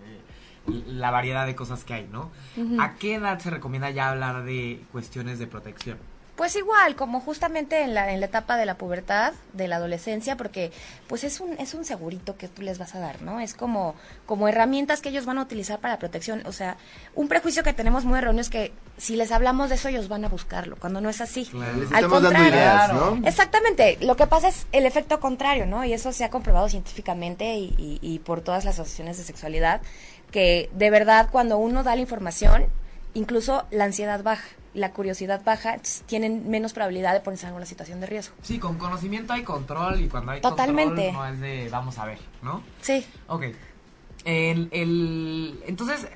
la 0.86 1.10
variedad 1.10 1.46
de 1.46 1.56
cosas 1.56 1.82
que 1.82 1.94
hay, 1.94 2.08
¿no? 2.12 2.30
¿A 2.78 2.94
qué 2.94 3.16
edad 3.16 3.40
se 3.40 3.50
recomienda 3.50 3.90
ya 3.90 4.10
hablar 4.10 4.44
de 4.44 4.84
cuestiones 4.92 5.40
de 5.40 5.48
protección? 5.48 5.98
Pues 6.38 6.54
igual, 6.54 6.94
como 6.94 7.20
justamente 7.20 7.82
en 7.82 7.94
la, 7.94 8.12
en 8.12 8.20
la 8.20 8.26
etapa 8.26 8.56
de 8.56 8.64
la 8.64 8.78
pubertad, 8.78 9.32
de 9.54 9.66
la 9.66 9.74
adolescencia, 9.74 10.36
porque 10.36 10.70
pues 11.08 11.24
es 11.24 11.40
un, 11.40 11.54
es 11.54 11.74
un 11.74 11.84
segurito 11.84 12.36
que 12.36 12.46
tú 12.46 12.62
les 12.62 12.78
vas 12.78 12.94
a 12.94 13.00
dar, 13.00 13.22
¿no? 13.22 13.40
Es 13.40 13.54
como, 13.54 13.96
como 14.24 14.46
herramientas 14.46 15.00
que 15.00 15.08
ellos 15.08 15.26
van 15.26 15.38
a 15.38 15.42
utilizar 15.42 15.80
para 15.80 15.94
la 15.94 15.98
protección. 15.98 16.46
O 16.46 16.52
sea, 16.52 16.76
un 17.16 17.26
prejuicio 17.26 17.64
que 17.64 17.72
tenemos 17.72 18.04
muy 18.04 18.20
erróneo 18.20 18.40
es 18.40 18.50
que 18.50 18.72
si 18.98 19.16
les 19.16 19.32
hablamos 19.32 19.68
de 19.68 19.74
eso, 19.74 19.88
ellos 19.88 20.06
van 20.06 20.24
a 20.26 20.28
buscarlo, 20.28 20.76
cuando 20.76 21.00
no 21.00 21.10
es 21.10 21.20
así. 21.20 21.50
Al 21.92 22.06
contrario, 22.06 22.94
¿no? 22.94 23.26
Exactamente, 23.26 23.98
lo 24.00 24.14
que 24.14 24.28
pasa 24.28 24.46
es 24.46 24.68
el 24.70 24.86
efecto 24.86 25.18
contrario, 25.18 25.66
¿no? 25.66 25.84
Y 25.84 25.92
eso 25.92 26.12
se 26.12 26.22
ha 26.22 26.30
comprobado 26.30 26.68
científicamente 26.68 27.56
y, 27.56 27.98
y 28.00 28.20
por 28.20 28.42
todas 28.42 28.64
las 28.64 28.78
asociaciones 28.78 29.18
de 29.18 29.24
sexualidad, 29.24 29.80
que 30.30 30.70
de 30.72 30.90
verdad 30.90 31.30
cuando 31.32 31.58
uno 31.58 31.82
da 31.82 31.96
la 31.96 32.00
información, 32.00 32.66
incluso 33.14 33.66
la 33.72 33.86
ansiedad 33.86 34.22
baja 34.22 34.46
la 34.74 34.92
curiosidad 34.92 35.42
baja, 35.44 35.76
tienen 36.06 36.48
menos 36.48 36.72
probabilidad 36.72 37.14
de 37.14 37.20
ponerse 37.20 37.44
en 37.44 37.48
alguna 37.48 37.66
situación 37.66 38.00
de 38.00 38.06
riesgo. 38.06 38.34
Sí, 38.42 38.58
con 38.58 38.76
conocimiento 38.78 39.32
hay 39.32 39.42
control 39.42 40.00
y 40.00 40.08
cuando 40.08 40.32
hay 40.32 40.40
Totalmente. 40.40 41.06
control 41.06 41.12
no 41.12 41.26
es 41.34 41.40
de 41.40 41.68
vamos 41.70 41.98
a 41.98 42.04
ver, 42.04 42.18
¿no? 42.42 42.62
Sí. 42.80 43.04
Ok. 43.28 43.44
El, 44.24 44.68
el, 44.72 45.60
entonces, 45.66 46.06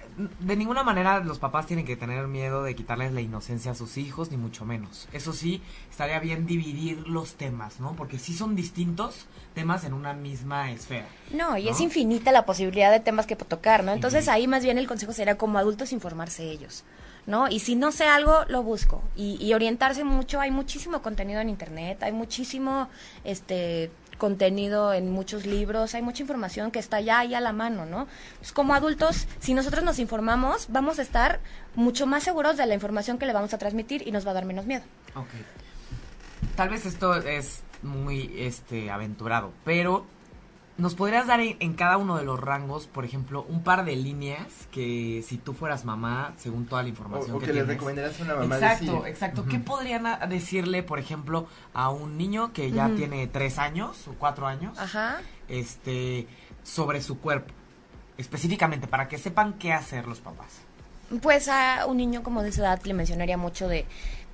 de 0.40 0.56
ninguna 0.56 0.82
manera 0.82 1.20
los 1.20 1.38
papás 1.38 1.66
tienen 1.66 1.86
que 1.86 1.96
tener 1.96 2.26
miedo 2.26 2.62
de 2.62 2.74
quitarles 2.74 3.12
la 3.12 3.20
inocencia 3.20 3.72
a 3.72 3.74
sus 3.74 3.96
hijos, 3.96 4.30
ni 4.30 4.36
mucho 4.36 4.64
menos. 4.64 5.08
Eso 5.12 5.32
sí, 5.32 5.62
estaría 5.90 6.18
bien 6.20 6.46
dividir 6.46 7.06
los 7.08 7.34
temas, 7.34 7.80
¿no? 7.80 7.94
Porque 7.94 8.18
sí 8.18 8.34
son 8.34 8.56
distintos 8.56 9.26
temas 9.54 9.84
en 9.84 9.92
una 9.92 10.12
misma 10.12 10.70
esfera. 10.70 11.06
No, 11.32 11.56
y 11.56 11.68
es 11.68 11.80
infinita 11.80 12.32
la 12.32 12.46
posibilidad 12.46 12.90
de 12.90 13.00
temas 13.00 13.26
que 13.26 13.36
tocar, 13.36 13.84
¿no? 13.84 13.92
Entonces 13.92 14.28
ahí 14.28 14.46
más 14.46 14.64
bien 14.64 14.78
el 14.78 14.86
consejo 14.86 15.12
sería 15.12 15.36
como 15.36 15.58
adultos 15.58 15.92
informarse 15.92 16.50
ellos. 16.50 16.84
¿no? 17.26 17.48
Y 17.48 17.60
si 17.60 17.76
no 17.76 17.92
sé 17.92 18.04
algo, 18.04 18.44
lo 18.48 18.62
busco. 18.62 19.02
Y, 19.16 19.52
orientarse 19.52 20.04
mucho, 20.04 20.40
hay 20.40 20.50
muchísimo 20.50 21.02
contenido 21.02 21.40
en 21.40 21.48
internet, 21.48 22.02
hay 22.02 22.12
muchísimo 22.12 22.88
este 23.24 23.90
contenido 24.22 24.92
en 24.92 25.10
muchos 25.10 25.46
libros, 25.46 25.96
hay 25.96 26.02
mucha 26.02 26.22
información 26.22 26.70
que 26.70 26.78
está 26.78 27.00
ya 27.00 27.18
ahí 27.18 27.34
a 27.34 27.40
la 27.40 27.52
mano, 27.52 27.86
¿no? 27.86 28.06
Pues 28.38 28.52
como 28.52 28.72
adultos, 28.72 29.26
si 29.40 29.52
nosotros 29.52 29.82
nos 29.82 29.98
informamos, 29.98 30.66
vamos 30.68 31.00
a 31.00 31.02
estar 31.02 31.40
mucho 31.74 32.06
más 32.06 32.22
seguros 32.22 32.56
de 32.56 32.64
la 32.66 32.74
información 32.74 33.18
que 33.18 33.26
le 33.26 33.32
vamos 33.32 33.52
a 33.52 33.58
transmitir 33.58 34.06
y 34.06 34.12
nos 34.12 34.24
va 34.24 34.30
a 34.30 34.34
dar 34.34 34.44
menos 34.44 34.64
miedo. 34.64 34.84
Ok. 35.16 35.26
Tal 36.54 36.68
vez 36.68 36.86
esto 36.86 37.16
es 37.16 37.64
muy 37.82 38.32
este 38.36 38.92
aventurado, 38.92 39.50
pero 39.64 40.06
¿Nos 40.82 40.96
podrías 40.96 41.28
dar 41.28 41.38
en, 41.38 41.74
cada 41.74 41.96
uno 41.96 42.16
de 42.16 42.24
los 42.24 42.40
rangos, 42.40 42.88
por 42.88 43.04
ejemplo, 43.04 43.46
un 43.48 43.62
par 43.62 43.84
de 43.84 43.94
líneas 43.94 44.48
que 44.72 45.22
si 45.24 45.38
tú 45.38 45.54
fueras 45.54 45.84
mamá, 45.84 46.34
según 46.38 46.66
toda 46.66 46.82
la 46.82 46.88
información 46.88 47.36
o, 47.36 47.38
que, 47.38 47.52
le 47.52 47.62
recomendarías 47.62 48.18
a 48.18 48.24
una 48.24 48.34
mamá 48.34 48.56
Exacto, 48.56 49.06
exacto. 49.06 49.44
¿Qué 49.48 49.60
podrían 49.60 50.04
decirle, 50.28 50.82
por 50.82 50.98
ejemplo, 50.98 51.46
a 51.72 51.90
un 51.90 52.18
niño 52.18 52.52
que 52.52 52.72
ya 52.72 52.90
tiene 52.96 53.28
tres 53.28 53.58
años 53.58 54.08
o 54.08 54.14
cuatro 54.14 54.48
años, 54.48 54.76
Ajá. 54.76 55.20
este, 55.46 56.26
sobre 56.64 57.00
su 57.00 57.20
cuerpo, 57.20 57.54
específicamente 58.18 58.88
para 58.88 59.06
que 59.06 59.18
sepan 59.18 59.52
qué 59.52 59.72
hacer 59.72 60.08
los 60.08 60.18
papás? 60.18 60.62
Pues 61.20 61.46
a 61.46 61.86
un 61.86 61.98
niño 61.98 62.24
como 62.24 62.42
de 62.42 62.48
esa 62.48 62.62
edad 62.62 62.82
le 62.82 62.94
mencionaría 62.94 63.36
mucho 63.36 63.68
de, 63.68 63.86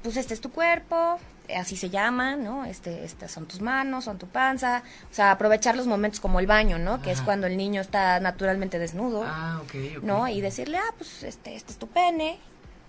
pues 0.03 0.17
este 0.17 0.35
es 0.35 0.41
tu 0.41 0.51
cuerpo, 0.51 1.19
así 1.57 1.77
se 1.77 1.91
llama, 1.91 2.37
¿no? 2.37 2.65
Este, 2.65 3.05
estas 3.05 3.31
son 3.31 3.47
tus 3.47 3.61
manos, 3.61 4.05
son 4.05 4.19
tu 4.19 4.27
panza, 4.27 4.83
o 5.11 5.15
sea, 5.15 5.33
aprovechar 5.33 5.77
los 5.77 5.87
momentos 5.87 6.21
como 6.21 6.41
el 6.41 6.47
baño, 6.47 6.79
¿no? 6.79 7.03
Que 7.03 7.11
es 7.11 7.21
cuando 7.21 7.47
el 7.47 7.57
niño 7.57 7.81
está 7.81 8.21
naturalmente 8.21 8.79
desnudo, 8.79 9.25
ah, 9.25 9.61
ok. 9.63 10.03
¿no? 10.03 10.29
Y 10.29 10.41
decirle, 10.41 10.79
ah, 10.79 10.95
pues 10.97 11.23
este, 11.23 11.55
este 11.55 11.73
es 11.73 11.79
tu 11.79 11.89
pene, 11.89 12.39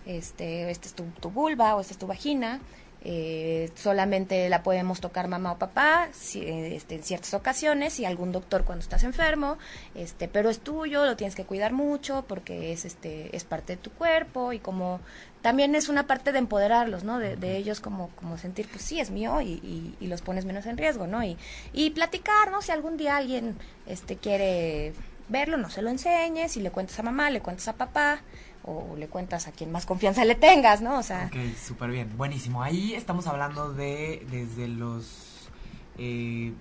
este, 0.06 0.70
este 0.70 0.88
es 0.88 0.94
tu, 0.94 1.04
tu 1.20 1.30
vulva 1.30 1.76
o 1.76 1.82
esta 1.82 1.94
es 1.94 2.00
tu 2.00 2.08
vagina, 2.08 2.60
eh, 3.02 3.72
solamente 3.76 4.50
la 4.50 4.62
podemos 4.62 5.00
tocar 5.00 5.30
mamá 5.30 5.54
o 5.54 5.58
papá 5.58 6.10
si, 6.12 6.46
este, 6.46 6.96
en 6.96 7.04
ciertas 7.04 7.34
ocasiones 7.34 7.98
y 8.02 8.06
algún 8.06 8.34
doctor 8.34 8.66
cuando 8.66 8.84
estás 8.84 9.06
enfermo 9.06 9.58
este 9.96 10.28
pero 10.28 10.50
es 10.50 10.60
tuyo 10.60 11.06
lo 11.06 11.16
tienes 11.16 11.34
que 11.34 11.46
cuidar 11.46 11.72
mucho 11.72 12.26
porque 12.28 12.74
es 12.74 12.84
este 12.84 13.34
es 13.34 13.46
parte 13.46 13.78
de 13.78 13.82
tu 13.82 13.90
cuerpo 13.92 14.52
y 14.52 14.60
como 14.60 15.00
también 15.42 15.76
es 15.76 15.90
una 15.90 16.06
parte 16.06 16.32
de 16.32 16.40
empoderarlos 16.40 17.04
no 17.04 17.20
de, 17.20 17.58
ellos 17.58 17.80
como 17.80 18.10
como 18.16 18.38
sentir 18.38 18.68
pues 18.68 18.84
sí 18.84 19.00
es 19.00 19.10
mío 19.12 19.42
y, 19.42 19.96
y, 20.00 20.08
los 20.08 20.22
pones 20.22 20.46
menos 20.46 20.66
en 20.66 20.78
riesgo 20.78 21.08
no 21.08 21.24
y, 21.24 21.38
y 21.74 21.92
platicar 21.92 22.52
no 22.52 22.62
si 22.62 22.72
algún 22.72 22.98
día 22.98 23.18
alguien 23.18 23.58
este 23.86 24.18
quiere 24.18 24.94
verlo 25.30 25.58
no 25.58 25.70
se 25.70 25.82
lo 25.82 25.90
enseñes 25.90 26.52
si 26.54 26.62
le 26.62 26.72
cuentas 26.72 27.00
a 27.00 27.04
mamá 27.04 27.30
le 27.30 27.42
cuentas 27.42 27.68
a 27.68 27.74
papá 27.74 28.22
o 28.64 28.96
le 28.98 29.08
cuentas 29.08 29.48
a 29.48 29.52
quien 29.52 29.72
más 29.72 29.86
confianza 29.86 30.26
le 30.26 30.36
tengas, 30.36 30.82
¿no? 30.82 31.00
O 31.00 31.04
sea. 31.04 31.28
Ok, 31.28 31.56
súper 31.58 31.92
bien, 31.92 32.18
buenísimo. 32.18 32.62
Ahí 32.62 32.94
estamos 32.94 33.28
hablando 33.28 33.74
de 33.74 34.26
desde 34.30 34.68
los 34.68 35.50
eh, 35.98 36.54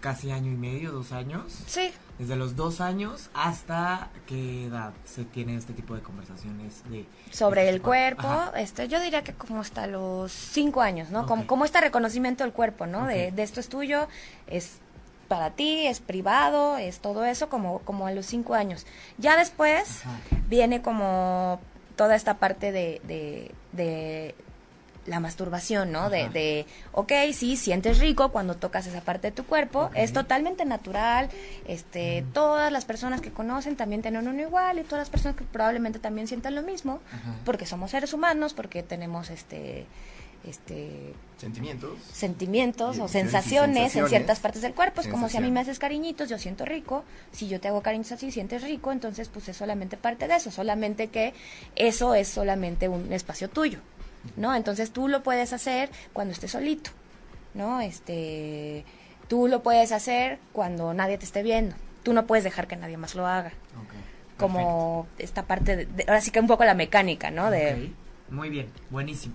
casi 0.00 0.30
año 0.30 0.52
y 0.52 0.56
medio, 0.56 0.92
dos 0.92 1.12
años. 1.12 1.62
Sí. 1.66 1.92
Desde 2.20 2.36
los 2.36 2.54
dos 2.54 2.82
años 2.82 3.30
hasta 3.32 4.10
qué 4.26 4.66
edad 4.66 4.92
se 5.06 5.24
tiene 5.24 5.56
este 5.56 5.72
tipo 5.72 5.94
de 5.94 6.02
conversaciones 6.02 6.82
de 6.90 7.06
sobre 7.30 7.62
este 7.62 7.74
el 7.74 7.80
cuerpo, 7.80 8.28
Ajá. 8.28 8.60
este, 8.60 8.88
yo 8.88 9.00
diría 9.00 9.24
que 9.24 9.32
como 9.32 9.62
hasta 9.62 9.86
los 9.86 10.30
cinco 10.30 10.82
años, 10.82 11.08
¿no? 11.08 11.26
Como, 11.26 11.46
como 11.46 11.64
este 11.64 11.80
reconocimiento 11.80 12.44
del 12.44 12.52
cuerpo, 12.52 12.86
¿no? 12.86 13.06
De, 13.06 13.32
de 13.32 13.42
esto 13.42 13.58
es 13.58 13.70
tuyo, 13.70 14.06
es 14.46 14.80
para 15.28 15.52
ti, 15.52 15.86
es 15.86 16.00
privado, 16.00 16.76
es 16.76 16.98
todo 16.98 17.24
eso, 17.24 17.48
como, 17.48 17.78
como 17.80 18.06
a 18.06 18.12
los 18.12 18.26
cinco 18.26 18.52
años. 18.52 18.84
Ya 19.16 19.38
después 19.38 20.04
Ajá. 20.04 20.18
viene 20.46 20.82
como 20.82 21.58
toda 21.96 22.16
esta 22.16 22.34
parte 22.34 22.70
de, 22.70 23.00
de, 23.04 23.54
de 23.72 24.34
la 25.06 25.18
masturbación, 25.20 25.90
¿no? 25.92 26.10
De, 26.10 26.28
de, 26.28 26.66
ok, 26.92 27.12
sí, 27.32 27.56
sientes 27.56 27.98
rico 27.98 28.30
cuando 28.32 28.56
tocas 28.56 28.86
esa 28.86 29.00
parte 29.00 29.28
de 29.28 29.32
tu 29.32 29.44
cuerpo, 29.44 29.90
es 29.94 30.12
totalmente 30.12 30.64
natural, 30.64 31.28
este, 31.66 32.24
todas 32.32 32.70
las 32.70 32.84
personas 32.84 33.20
que 33.20 33.30
conocen 33.32 33.76
también 33.76 34.02
tienen 34.02 34.28
uno 34.28 34.40
igual 34.40 34.78
y 34.78 34.82
todas 34.84 35.00
las 35.00 35.10
personas 35.10 35.36
que 35.36 35.44
probablemente 35.44 35.98
también 35.98 36.28
sientan 36.28 36.54
lo 36.54 36.62
mismo, 36.62 37.00
Ajá. 37.12 37.34
porque 37.44 37.66
somos 37.66 37.90
seres 37.92 38.12
humanos, 38.12 38.52
porque 38.54 38.82
tenemos 38.82 39.30
este, 39.30 39.86
este, 40.44 41.14
Sentimientos. 41.38 41.98
sentimientos 42.12 42.96
Y 42.96 43.00
o 43.00 43.06
diferentes 43.06 43.32
sensaciones, 43.32 43.76
en 43.76 43.82
sensaciones. 43.82 44.10
ciertas 44.10 44.40
partes 44.40 44.62
del 44.62 44.74
cuerpo. 44.74 45.00
Es 45.00 45.08
como 45.08 45.28
si 45.28 45.36
a 45.36 45.40
mí 45.40 45.46
Sensaciones. 45.46 45.52
me 45.52 45.60
haces 45.60 45.78
cariñitos, 45.78 46.28
yo 46.28 46.38
siento 46.38 46.64
rico. 46.64 47.04
Si 47.32 47.48
yo 47.48 47.60
te 47.60 47.68
hago 47.68 47.82
cariños 47.82 48.12
así, 48.12 48.30
sientes 48.30 48.62
rico. 48.62 48.92
Entonces, 48.92 49.28
pues 49.28 49.48
es 49.48 49.56
solamente 49.56 49.96
parte 49.96 50.28
de 50.28 50.36
eso. 50.36 50.50
Solamente 50.50 51.08
que 51.08 51.32
eso 51.76 52.14
es 52.14 52.28
solamente 52.28 52.88
un 52.88 53.12
espacio 53.12 53.48
tuyo, 53.48 53.78
¿no? 54.36 54.54
Entonces 54.54 54.90
tú 54.92 55.08
lo 55.08 55.22
puedes 55.22 55.52
hacer 55.52 55.90
cuando 56.12 56.32
estés 56.32 56.50
solito, 56.52 56.90
¿no? 57.54 57.80
Este, 57.80 58.84
tú 59.28 59.46
lo 59.48 59.62
puedes 59.62 59.92
hacer 59.92 60.38
cuando 60.52 60.92
nadie 60.94 61.18
te 61.18 61.24
esté 61.24 61.42
viendo. 61.42 61.74
Tú 62.02 62.12
no 62.12 62.26
puedes 62.26 62.44
dejar 62.44 62.66
que 62.66 62.76
nadie 62.76 62.96
más 62.96 63.14
lo 63.14 63.26
haga. 63.26 63.52
Como 64.38 65.06
esta 65.18 65.42
parte, 65.44 65.76
de, 65.76 65.84
de- 65.86 66.04
ahora 66.08 66.20
sí 66.22 66.30
que 66.30 66.40
un 66.40 66.46
poco 66.46 66.64
la 66.64 66.74
mecánica, 66.74 67.30
¿no? 67.30 67.50
De, 67.50 67.74
Muy 68.30 68.48
bien, 68.48 68.68
buenísimo. 68.88 69.34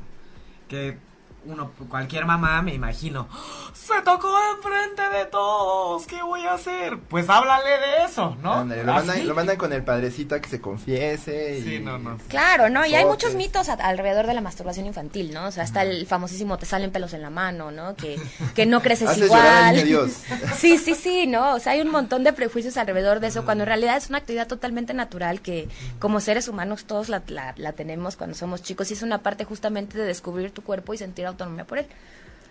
Que 0.67 0.97
uno, 1.45 1.71
cualquier 1.89 2.25
mamá, 2.25 2.61
me 2.61 2.73
imagino, 2.73 3.27
se 3.73 4.01
tocó 4.03 4.35
enfrente 4.55 5.01
de 5.17 5.25
todos, 5.25 6.05
¿qué 6.07 6.21
voy 6.23 6.41
a 6.41 6.53
hacer? 6.53 6.97
Pues 7.09 7.29
háblale 7.29 7.69
de 7.69 8.05
eso, 8.05 8.35
¿no? 8.41 8.53
Ándale, 8.53 8.83
lo, 8.83 8.93
mandan, 8.93 9.27
lo 9.27 9.35
mandan 9.35 9.57
con 9.57 9.71
el 9.73 9.83
padrecito 9.83 10.35
a 10.35 10.39
que 10.39 10.49
se 10.49 10.59
confiese. 10.61 11.61
Sí, 11.63 11.79
no, 11.79 11.97
no. 11.97 12.17
Claro, 12.27 12.69
¿no? 12.69 12.85
Y 12.85 12.95
hay 12.95 13.05
muchos 13.05 13.35
mitos 13.35 13.69
a- 13.69 13.73
alrededor 13.73 14.27
de 14.27 14.33
la 14.33 14.41
masturbación 14.41 14.85
infantil, 14.85 15.33
¿no? 15.33 15.47
O 15.47 15.51
sea, 15.51 15.63
está 15.63 15.83
el 15.83 16.05
famosísimo 16.07 16.57
te 16.57 16.65
salen 16.65 16.91
pelos 16.91 17.13
en 17.13 17.21
la 17.21 17.29
mano, 17.29 17.71
¿no? 17.71 17.95
Que, 17.95 18.19
que 18.55 18.65
no 18.65 18.81
creces 18.81 19.09
Haces 19.09 19.25
igual. 19.25 19.73
niño 19.75 19.85
Dios. 19.85 20.11
Sí, 20.55 20.77
sí, 20.77 20.95
sí, 20.95 21.27
¿no? 21.27 21.53
O 21.55 21.59
sea, 21.59 21.73
hay 21.73 21.81
un 21.81 21.91
montón 21.91 22.23
de 22.23 22.33
prejuicios 22.33 22.77
alrededor 22.77 23.19
de 23.19 23.27
eso, 23.27 23.45
cuando 23.45 23.63
en 23.63 23.67
realidad 23.67 23.97
es 23.97 24.09
una 24.09 24.17
actividad 24.19 24.47
totalmente 24.47 24.93
natural 24.93 25.41
que 25.41 25.67
como 25.99 26.19
seres 26.19 26.47
humanos 26.47 26.85
todos 26.85 27.09
la, 27.09 27.21
la, 27.27 27.53
la 27.57 27.73
tenemos 27.73 28.15
cuando 28.15 28.35
somos 28.35 28.61
chicos 28.63 28.89
y 28.89 28.93
es 28.93 29.01
una 29.01 29.19
parte 29.21 29.43
justamente 29.45 29.97
de 29.97 30.05
descubrir 30.05 30.51
tu 30.51 30.61
cuerpo 30.63 30.93
y 30.93 30.97
sentir 30.97 31.27
autonomía 31.35 31.65
por 31.65 31.77
él. 31.77 31.87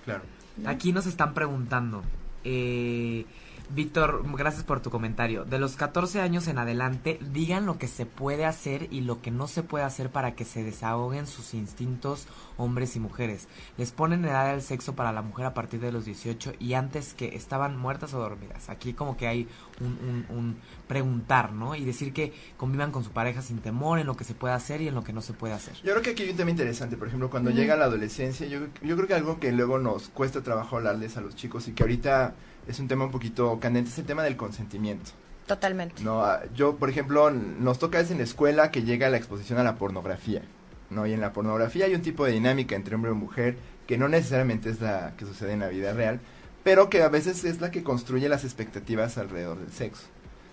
Claro. 0.05 0.23
Aquí 0.67 0.93
nos 0.93 1.07
están 1.07 1.35
preguntando, 1.35 2.05
eh, 2.45 3.27
Víctor, 3.71 4.23
gracias 4.37 4.63
por 4.63 4.81
tu 4.81 4.91
comentario. 4.91 5.45
De 5.45 5.59
los 5.59 5.77
14 5.77 6.21
años 6.21 6.47
en 6.49 6.59
adelante, 6.59 7.19
digan 7.33 7.65
lo 7.67 7.79
que 7.79 7.89
se 7.89 8.05
puede 8.07 8.45
hacer 8.45 8.89
y 8.93 9.01
lo 9.01 9.23
que 9.23 9.31
no 9.31 9.49
se 9.49 9.63
puede 9.63 9.85
hacer 9.85 10.11
para 10.11 10.35
que 10.35 10.45
se 10.45 10.63
desahoguen 10.63 11.27
sus 11.27 11.55
instintos 11.55 12.27
hombres 12.59 12.95
y 12.95 13.01
mujeres. 13.01 13.49
Les 13.79 13.91
ponen 13.91 14.25
edad 14.25 14.51
al 14.51 14.61
sexo 14.63 14.95
para 14.95 15.13
la 15.13 15.23
mujer 15.23 15.47
a 15.47 15.55
partir 15.55 15.81
de 15.81 15.93
los 15.93 16.05
18 16.05 16.53
y 16.61 16.75
antes 16.75 17.15
que 17.15 17.35
estaban 17.37 17.77
muertas 17.79 18.13
o 18.15 18.19
dormidas. 18.21 18.69
Aquí 18.69 18.93
como 18.93 19.17
que 19.17 19.27
hay 19.27 19.49
un, 19.81 20.27
un- 20.31 20.37
un 20.37 20.57
preguntar, 20.87 21.53
¿no? 21.53 21.75
Y 21.75 21.85
decir 21.85 22.13
que 22.13 22.33
convivan 22.59 22.93
con 22.93 23.03
su 23.03 23.11
pareja 23.11 23.41
sin 23.43 23.59
temor 23.59 23.99
en 23.99 24.07
lo 24.07 24.15
que 24.17 24.25
se 24.25 24.35
puede 24.35 24.55
hacer 24.55 24.83
y 24.83 24.89
en 24.89 24.95
lo 24.95 25.03
que 25.03 25.13
no 25.15 25.23
se 25.23 25.33
puede 25.33 25.55
hacer. 25.55 25.75
Yo 25.83 25.93
creo 25.93 26.03
que 26.03 26.11
aquí 26.11 26.23
hay 26.25 26.31
un 26.31 26.37
tema 26.37 26.51
interesante, 26.51 26.97
por 26.99 27.09
ejemplo, 27.09 27.31
cuando 27.31 27.51
llega 27.51 27.77
la 27.77 27.87
adolescencia, 27.87 28.47
yo, 28.47 28.61
yo 28.83 28.95
creo 28.97 29.09
que 29.09 29.15
algo 29.15 29.41
que 29.41 29.51
luego 29.53 29.79
nos 29.79 30.11
cuesta 30.11 30.43
trabajo 30.43 30.77
hablarles 30.77 31.17
a 31.17 31.23
los 31.23 31.35
chicos 31.35 31.67
y 31.67 31.73
que 31.73 31.83
ahorita 31.83 32.35
es 32.69 32.79
un 32.81 32.89
tema 32.89 33.05
un 33.05 33.11
poquito 33.11 33.59
candente, 33.61 33.91
es 33.91 33.99
el 33.99 34.05
tema 34.05 34.23
del 34.23 34.37
consentimiento. 34.37 35.13
Totalmente. 35.47 36.03
No, 36.03 36.23
ah, 36.23 36.43
yo, 36.55 36.77
por 36.77 36.89
ejemplo, 36.89 37.31
nos 37.31 37.79
toca 37.79 38.01
es 38.01 38.11
en 38.11 38.19
la 38.19 38.25
escuela 38.25 38.71
que 38.71 38.83
llega 38.83 39.11
la 39.11 39.19
exposición 39.19 39.59
a 39.59 39.65
la 39.65 39.77
pornografía, 39.77 40.43
¿no? 40.91 41.07
Y 41.07 41.13
en 41.13 41.21
la 41.21 41.33
pornografía 41.33 41.85
hay 41.87 41.95
un 41.95 42.03
tipo 42.03 42.25
de 42.25 42.33
dinámica 42.33 42.75
entre 42.77 42.95
hombre 42.95 43.11
y 43.11 43.15
mujer 43.15 43.59
que 43.87 43.99
no 43.99 44.09
necesariamente 44.09 44.71
es 44.71 44.81
la 44.81 45.15
que 45.17 45.27
sucede 45.27 45.53
en 45.53 45.61
la 45.61 45.69
vida 45.69 45.93
real, 45.93 46.21
pero 46.63 46.89
que 46.89 47.03
a 47.03 47.09
veces 47.09 47.45
es 47.45 47.61
la 47.61 47.71
que 47.71 47.83
construye 47.83 48.29
las 48.29 48.45
expectativas 48.45 49.19
alrededor 49.19 49.59
del 49.59 49.71
sexo. 49.71 50.05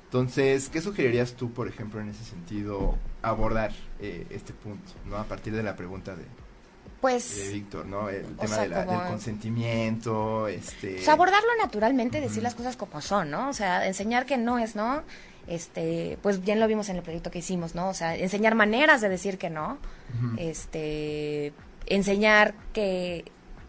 Entonces, 0.05 0.67
¿qué 0.67 0.81
sugerirías 0.81 1.35
tú, 1.35 1.53
por 1.53 1.69
ejemplo, 1.69 2.01
en 2.01 2.09
ese 2.09 2.25
sentido, 2.25 2.97
abordar 3.21 3.71
eh, 4.01 4.27
este 4.29 4.51
punto, 4.51 4.91
¿no? 5.09 5.15
A 5.15 5.23
partir 5.23 5.53
de 5.53 5.63
la 5.63 5.77
pregunta 5.77 6.17
de, 6.17 6.25
Pues... 7.01 7.35
de 7.35 7.53
Víctor, 7.53 7.85
¿no? 7.87 8.09
El 8.09 8.23
O 8.25 8.27
tema 8.41 8.47
sea, 8.55 8.63
de 8.63 8.69
la- 8.69 8.85
como- 8.85 8.99
del 9.01 9.09
consentimiento, 9.09 10.47
este... 10.47 10.93
Pues 10.95 11.09
abordarlo 11.09 11.49
naturalmente, 11.59 12.21
decir 12.21 12.43
las 12.43 12.55
cosas 12.55 12.77
como 12.77 13.01
son, 13.01 13.31
¿no? 13.31 13.49
O 13.49 13.53
sea, 13.53 13.87
enseñar 13.87 14.25
que 14.27 14.37
no 14.37 14.59
es 14.59 14.75
no, 14.75 15.01
este, 15.47 16.17
pues 16.21 16.41
bien 16.41 16.59
lo 16.59 16.67
vimos 16.67 16.89
en 16.89 16.97
el 16.97 17.01
proyecto 17.01 17.31
que 17.31 17.39
hicimos, 17.39 17.73
¿no? 17.75 17.89
O 17.89 17.93
sea, 17.95 18.15
enseñar 18.15 18.53
maneras 18.55 19.01
de 19.01 19.09
decir 19.09 19.37
que 19.39 19.49
no, 19.49 19.79
este, 20.37 21.53
enseñar 21.87 22.53
que, 22.73 23.25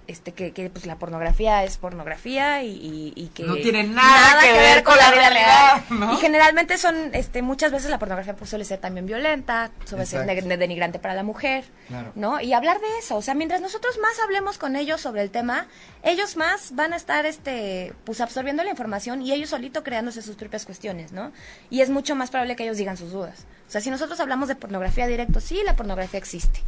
este, 0.09 0.33
que, 0.33 0.53
que 0.53 0.69
pues 0.71 0.85
la 0.87 0.97
pornografía 0.97 1.63
es 1.65 1.77
pornografía 1.77 2.63
y, 2.63 2.69
y- 2.71 3.13
y 3.17 3.29
que 3.29 3.45
No 3.45 3.55
tiene 3.57 3.85
nada 3.85 4.41
que 4.43 4.53
ver 4.53 4.83
con 4.83 4.97
la 4.97 5.11
realidad, 5.11 5.83
¿no? 5.91 6.13
Y 6.13 6.17
generalmente 6.17 6.77
son, 6.79 7.15
este, 7.15 7.41
muchas 7.43 7.71
veces 7.73 7.91
la 7.91 7.99
pornografía 7.99 8.35
pues, 8.35 8.51
suele 8.51 8.65
ser 8.65 8.79
también 8.81 9.07
violenta, 9.07 9.71
suele 9.85 10.05
ser 10.07 10.27
de- 10.27 10.57
denigrante 10.57 10.99
para 10.99 11.15
la 11.15 11.23
mujer, 11.23 11.65
Claro. 11.89 12.13
¿no? 12.15 12.41
Y 12.41 12.53
hablar 12.53 12.81
de 12.81 12.87
eso, 12.99 13.17
o 13.17 13.23
sea, 13.23 13.35
mientras 13.35 13.61
nosotros 13.61 13.99
más 14.03 14.19
hablemos 14.25 14.59
con 14.59 14.77
ellos 14.77 15.01
sobre 15.01 15.23
el 15.23 15.31
tema, 15.31 15.67
ellos 16.03 16.37
más 16.37 16.75
van 16.75 16.93
a 16.93 16.97
estar, 16.97 17.25
este, 17.27 17.93
pues 18.05 18.21
absorbiendo 18.21 18.65
la 18.65 18.71
información 18.71 19.23
y 19.23 19.33
ellos 19.33 19.51
solito 19.51 19.83
creándose 19.85 20.23
sus 20.23 20.37
propias 20.37 20.67
cuestiones, 20.67 21.13
¿no? 21.13 21.33
Y 21.71 21.81
es 21.81 21.91
mucho 21.91 22.15
más 22.17 22.31
probable 22.31 22.57
que 22.57 22.65
ellos 22.65 22.77
digan 22.77 22.97
sus 22.97 23.13
dudas. 23.13 23.47
O 23.69 23.71
sea, 23.73 23.81
si 23.81 23.91
nosotros 23.91 24.19
hablamos 24.21 24.49
de 24.49 24.57
pornografía 24.57 25.07
directo, 25.07 25.41
sí, 25.41 25.61
la 25.65 25.77
pornografía 25.77 26.19
existe. 26.19 26.61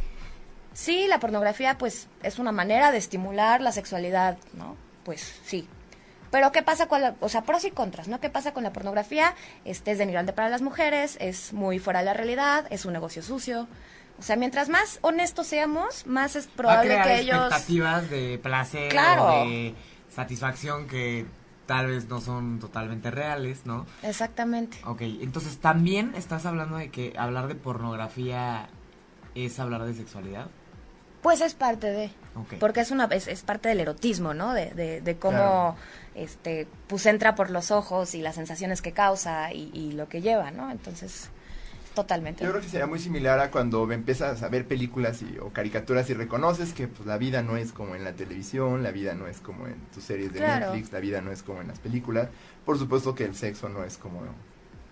Sí, 0.75 1.07
la 1.07 1.21
pornografía, 1.21 1.77
pues, 1.77 2.09
es 2.21 2.37
una 2.37 2.51
manera 2.51 2.91
de 2.91 2.97
estimular 2.97 3.61
la 3.61 3.71
sexualidad, 3.71 4.37
¿no? 4.53 4.75
Pues 5.05 5.39
sí. 5.45 5.65
Pero 6.31 6.51
¿qué 6.51 6.63
pasa 6.63 6.87
con 6.87 6.99
la, 6.99 7.15
o 7.21 7.29
sea, 7.29 7.43
pros 7.43 7.63
y 7.63 7.71
contras, 7.71 8.09
¿no? 8.09 8.19
¿Qué 8.19 8.29
pasa 8.29 8.53
con 8.53 8.63
la 8.63 8.73
pornografía? 8.73 9.35
Este 9.63 9.91
es 9.91 9.97
denigrante 9.97 10.33
para 10.33 10.49
las 10.49 10.61
mujeres, 10.61 11.17
es 11.21 11.53
muy 11.53 11.79
fuera 11.79 11.99
de 11.99 12.05
la 12.05 12.13
realidad, 12.13 12.65
es 12.71 12.83
un 12.83 12.91
negocio 12.91 13.23
sucio. 13.23 13.69
O 14.19 14.21
sea, 14.21 14.35
mientras 14.35 14.67
más 14.67 14.99
honestos 15.01 15.47
seamos, 15.47 16.05
más 16.07 16.35
es 16.35 16.47
Va 16.47 16.51
a 16.51 16.55
probable 16.57 16.89
crear 16.89 17.07
que 17.07 17.19
ellos 17.21 17.37
expectativas 17.37 18.09
de 18.09 18.39
placer 18.43 18.89
Claro. 18.89 19.27
o 19.27 19.45
de 19.47 19.75
satisfacción 20.13 20.87
que 20.87 21.25
tal 21.67 21.87
vez 21.87 22.09
no 22.09 22.19
son 22.19 22.59
totalmente 22.59 23.11
reales, 23.11 23.65
¿no? 23.65 23.85
Exactamente. 24.03 24.77
Ok, 24.83 25.03
entonces 25.03 25.57
también 25.59 26.13
estás 26.17 26.45
hablando 26.45 26.75
de 26.75 26.89
que 26.89 27.13
hablar 27.17 27.47
de 27.47 27.55
pornografía 27.55 28.67
es 29.35 29.57
hablar 29.59 29.85
de 29.85 29.93
sexualidad. 29.93 30.47
Pues 31.25 31.41
es 31.41 31.55
parte 31.55 31.87
de, 31.87 32.11
porque 32.59 32.81
es 32.81 32.91
una 32.91 33.05
es, 33.05 33.27
es 33.27 33.41
parte 33.41 33.67
del 33.67 33.79
erotismo, 33.79 34.35
¿no? 34.35 34.53
De, 34.53 34.69
de, 34.75 35.01
de 35.01 35.15
cómo 35.17 35.35
Claro. 35.35 35.75
este 36.13 36.67
pues 36.85 37.03
entra 37.07 37.33
por 37.33 37.49
los 37.49 37.71
ojos 37.71 38.13
y 38.13 38.21
las 38.21 38.35
sensaciones 38.35 38.83
que 38.83 38.91
causa 38.91 39.51
y, 39.51 39.71
y 39.73 39.93
lo 39.93 40.07
que 40.07 40.21
lleva, 40.21 40.51
¿no? 40.51 40.69
Entonces, 40.69 41.31
totalmente. 41.95 42.43
Yo 42.43 42.51
creo 42.51 42.61
que 42.61 42.69
sería 42.69 42.85
muy 42.85 42.99
similar 42.99 43.39
a 43.39 43.49
cuando 43.49 43.91
empiezas 43.91 44.43
a 44.43 44.49
ver 44.49 44.67
películas 44.67 45.23
y- 45.23 45.39
o 45.39 45.49
caricaturas 45.49 46.07
y 46.11 46.13
reconoces 46.13 46.73
que 46.73 46.87
pues, 46.87 47.07
la 47.07 47.17
vida 47.17 47.41
no 47.41 47.57
es 47.57 47.71
como 47.71 47.95
en 47.95 48.03
la 48.03 48.13
televisión, 48.13 48.83
la 48.83 48.91
vida 48.91 49.15
no 49.15 49.25
es 49.25 49.39
como 49.39 49.65
en 49.65 49.73
tus 49.95 50.03
series 50.03 50.31
de 50.31 50.41
Claro. 50.41 50.67
Netflix, 50.67 50.91
la 50.93 50.99
vida 50.99 51.21
no 51.21 51.31
es 51.31 51.41
como 51.41 51.59
en 51.59 51.69
las 51.69 51.79
películas. 51.79 52.27
Por 52.65 52.77
supuesto 52.77 53.15
que 53.15 53.23
el 53.25 53.35
sexo 53.35 53.67
no 53.67 53.83
es 53.83 53.97
como 53.97 54.21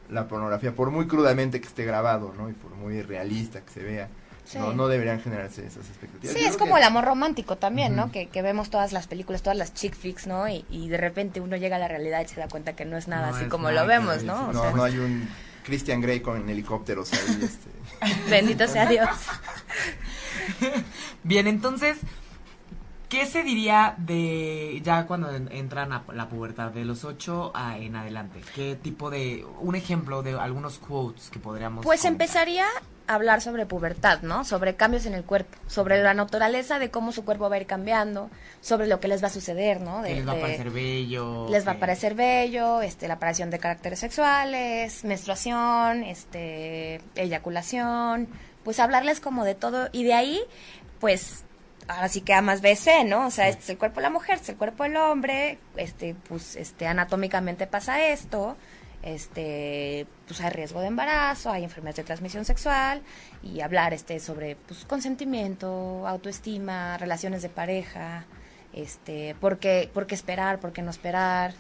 la 0.10 0.28
pornografía, 0.28 0.74
por 0.74 0.90
muy 0.90 1.06
crudamente 1.06 1.62
que 1.62 1.68
esté 1.68 1.86
grabado, 1.86 2.34
¿no? 2.36 2.50
Y 2.50 2.54
por 2.54 2.72
muy 2.72 3.04
realista 3.04 3.62
que 3.62 3.72
se 3.72 3.84
vea, 3.84 4.10
Sí. 4.46 4.58
no, 4.58 4.74
no 4.74 4.88
deberían 4.88 5.22
generarse 5.22 5.66
esas 5.66 5.88
expectativas. 5.88 6.36
Sí, 6.36 6.44
Yo 6.44 6.50
es 6.50 6.58
como 6.58 6.76
que- 6.76 6.82
el 6.82 6.88
amor 6.88 7.06
romántico 7.06 7.58
también, 7.58 7.96
¿no? 7.96 8.12
Que, 8.12 8.28
que 8.28 8.42
vemos 8.42 8.70
todas 8.70 8.92
las 8.92 9.08
películas, 9.08 9.42
todas 9.42 9.58
las 9.58 9.74
chick 9.74 9.96
flicks, 9.96 10.28
¿no? 10.28 10.48
Y, 10.50 10.66
y 10.70 10.90
de 10.90 10.98
repente 10.98 11.40
uno 11.42 11.56
llega 11.56 11.78
a 11.78 11.80
la 11.80 11.88
realidad 11.88 12.22
y 12.22 12.28
se 12.28 12.40
da 12.40 12.48
cuenta 12.48 12.76
que 12.76 12.86
no 12.86 12.98
es 12.98 13.08
nada 13.08 13.30
No 13.30 13.36
así 13.36 13.46
es 13.46 13.50
como 13.50 13.70
nada 13.70 13.82
lo 13.82 13.88
vemos, 13.88 14.24
¿no? 14.24 14.50
O 14.50 14.54
No, 14.54 14.62
sea, 14.62 14.72
no 14.72 14.84
hay 14.84 14.98
un 14.98 15.28
Christian 15.64 16.02
Grey 16.02 16.20
con 16.20 16.48
helicópteros 16.50 17.12
ahí, 17.14 17.20
este... 17.44 18.30
Bendito 18.30 18.68
sea 18.68 18.86
Dios. 18.86 19.08
Bien, 21.24 21.48
entonces, 21.48 21.98
¿qué 23.10 23.26
se 23.26 23.44
diría 23.44 23.96
de 23.98 24.82
ya 24.84 25.06
cuando 25.06 25.34
en- 25.34 25.52
entran 25.52 25.94
a 25.94 26.04
la 26.14 26.28
pubertad, 26.28 26.72
de 26.72 26.84
los 26.86 27.06
8 27.06 27.52
a 27.56 27.78
en 27.78 27.96
adelante? 27.96 28.42
¿Qué 28.56 28.76
tipo 28.76 29.10
de, 29.10 29.46
un 29.62 29.76
ejemplo 29.76 30.22
de 30.24 30.38
algunos 30.38 30.80
quotes 30.80 31.30
que 31.30 31.40
podríamos... 31.40 31.86
Pues 31.86 32.02
comentar? 32.02 32.24
empezaría 32.26 32.66
hablar 33.08 33.42
sobre 33.42 33.66
pubertad, 33.66 34.22
¿no? 34.22 34.46
Sobre 34.46 34.76
cambios 34.76 35.06
en 35.06 35.14
el 35.14 35.24
cuerpo, 35.24 35.58
sobre 35.68 36.02
la 36.02 36.14
naturaleza 36.14 36.80
de 36.80 36.90
cómo 36.90 37.12
su 37.12 37.26
cuerpo 37.26 37.50
va 37.50 37.56
a 37.56 37.60
ir 37.60 37.68
cambiando, 37.68 38.30
sobre 38.62 38.88
lo 38.88 39.00
que 39.00 39.08
les 39.08 39.24
va 39.24 39.28
a 39.28 39.32
suceder, 39.32 39.82
¿no? 39.82 40.02
De, 40.02 40.10
que 40.10 40.16
les 40.16 40.28
va 40.28 40.34
a 40.34 40.40
parecer 40.40 40.70
bello. 40.70 41.48
les 41.50 41.68
va 41.68 41.74
a 41.74 41.80
parecer 41.80 42.16
bello, 42.16 42.82
este, 42.82 43.08
la 43.08 43.16
aparición 43.16 43.50
de 43.50 43.60
caracteres 43.60 44.00
sexuales, 44.00 45.04
menstruación, 45.04 46.04
este, 46.04 47.02
eyaculación, 47.16 48.28
pues 48.64 48.80
hablarles 48.80 49.20
como 49.20 49.44
de 49.44 49.56
todo 49.56 49.90
y 49.92 50.04
de 50.04 50.14
ahí, 50.14 50.42
pues, 51.00 51.44
ahora 51.88 52.08
sí 52.08 52.22
que 52.22 52.34
A 52.34 52.42
más 52.42 52.62
B, 52.62 52.76
C, 52.76 53.04
¿no? 53.04 53.28
O 53.28 53.32
sea, 53.32 53.50
este 53.50 53.64
es 53.64 53.70
el 53.70 53.78
cuerpo 53.78 53.98
de 53.98 54.04
la 54.04 54.10
mujer, 54.10 54.36
este 54.36 54.44
es 54.44 54.50
el 54.50 54.58
cuerpo 54.58 54.84
del 54.84 54.96
hombre, 54.98 55.60
este, 55.76 56.16
pues, 56.28 56.56
este, 56.56 56.88
anatómicamente 56.88 57.68
pasa 57.68 58.08
esto, 58.08 58.56
este, 59.04 60.08
pues 60.28 60.40
hay 60.42 60.50
riesgo 60.50 60.80
de 60.80 60.88
embarazo, 60.88 61.52
hay 61.52 61.64
enfermedades 61.64 61.98
de 61.98 62.04
transmisión 62.04 62.46
sexual 62.46 63.02
y 63.44 63.60
hablar, 63.60 63.94
este, 63.94 64.20
sobre, 64.20 64.56
pues, 64.56 64.86
consentimiento, 64.86 66.08
autoestima, 66.08 66.98
relaciones 66.98 67.42
de 67.42 67.50
pareja, 67.50 68.26
este, 68.72 69.36
por 69.40 69.60
qué, 69.60 69.92
esperar, 70.10 70.60
por 70.60 70.72
qué 70.72 70.82
no 70.82 70.90
esperar, 70.90 71.54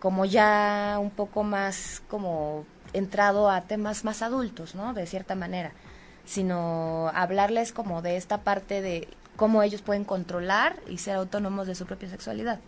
como 0.00 0.24
ya 0.24 0.96
un 1.00 1.10
poco 1.10 1.42
más 1.42 2.02
como 2.08 2.64
entrado 2.92 3.50
a 3.50 3.62
temas 3.62 4.04
más 4.04 4.22
adultos, 4.22 4.74
¿no? 4.74 4.94
De 4.94 5.06
cierta 5.06 5.34
manera, 5.34 5.72
sino 6.24 7.10
hablarles 7.14 7.72
como 7.72 8.02
de 8.02 8.16
esta 8.16 8.38
parte 8.38 8.80
de 8.80 9.08
cómo 9.36 9.62
ellos 9.62 9.82
pueden 9.82 10.04
controlar 10.04 10.76
y 10.88 10.98
ser 10.98 11.16
autónomos 11.16 11.66
de 11.66 11.74
su 11.74 11.86
propia 11.86 12.08
sexualidad, 12.08 12.60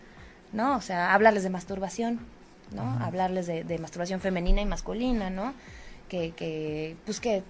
¿no? 0.52 0.76
O 0.76 0.80
sea, 0.82 1.14
hablarles 1.14 1.42
de 1.42 1.50
masturbación, 1.50 2.20
¿no? 2.72 2.98
Hablarles 3.04 3.46
de, 3.46 3.64
de 3.64 3.78
masturbación 3.78 4.20
femenina 4.20 4.60
y 4.60 4.66
masculina, 4.66 5.30
¿no? 5.30 5.54
Que, 6.08 6.32
que 6.32 6.96
pues 7.04 7.20
que, 7.20 7.42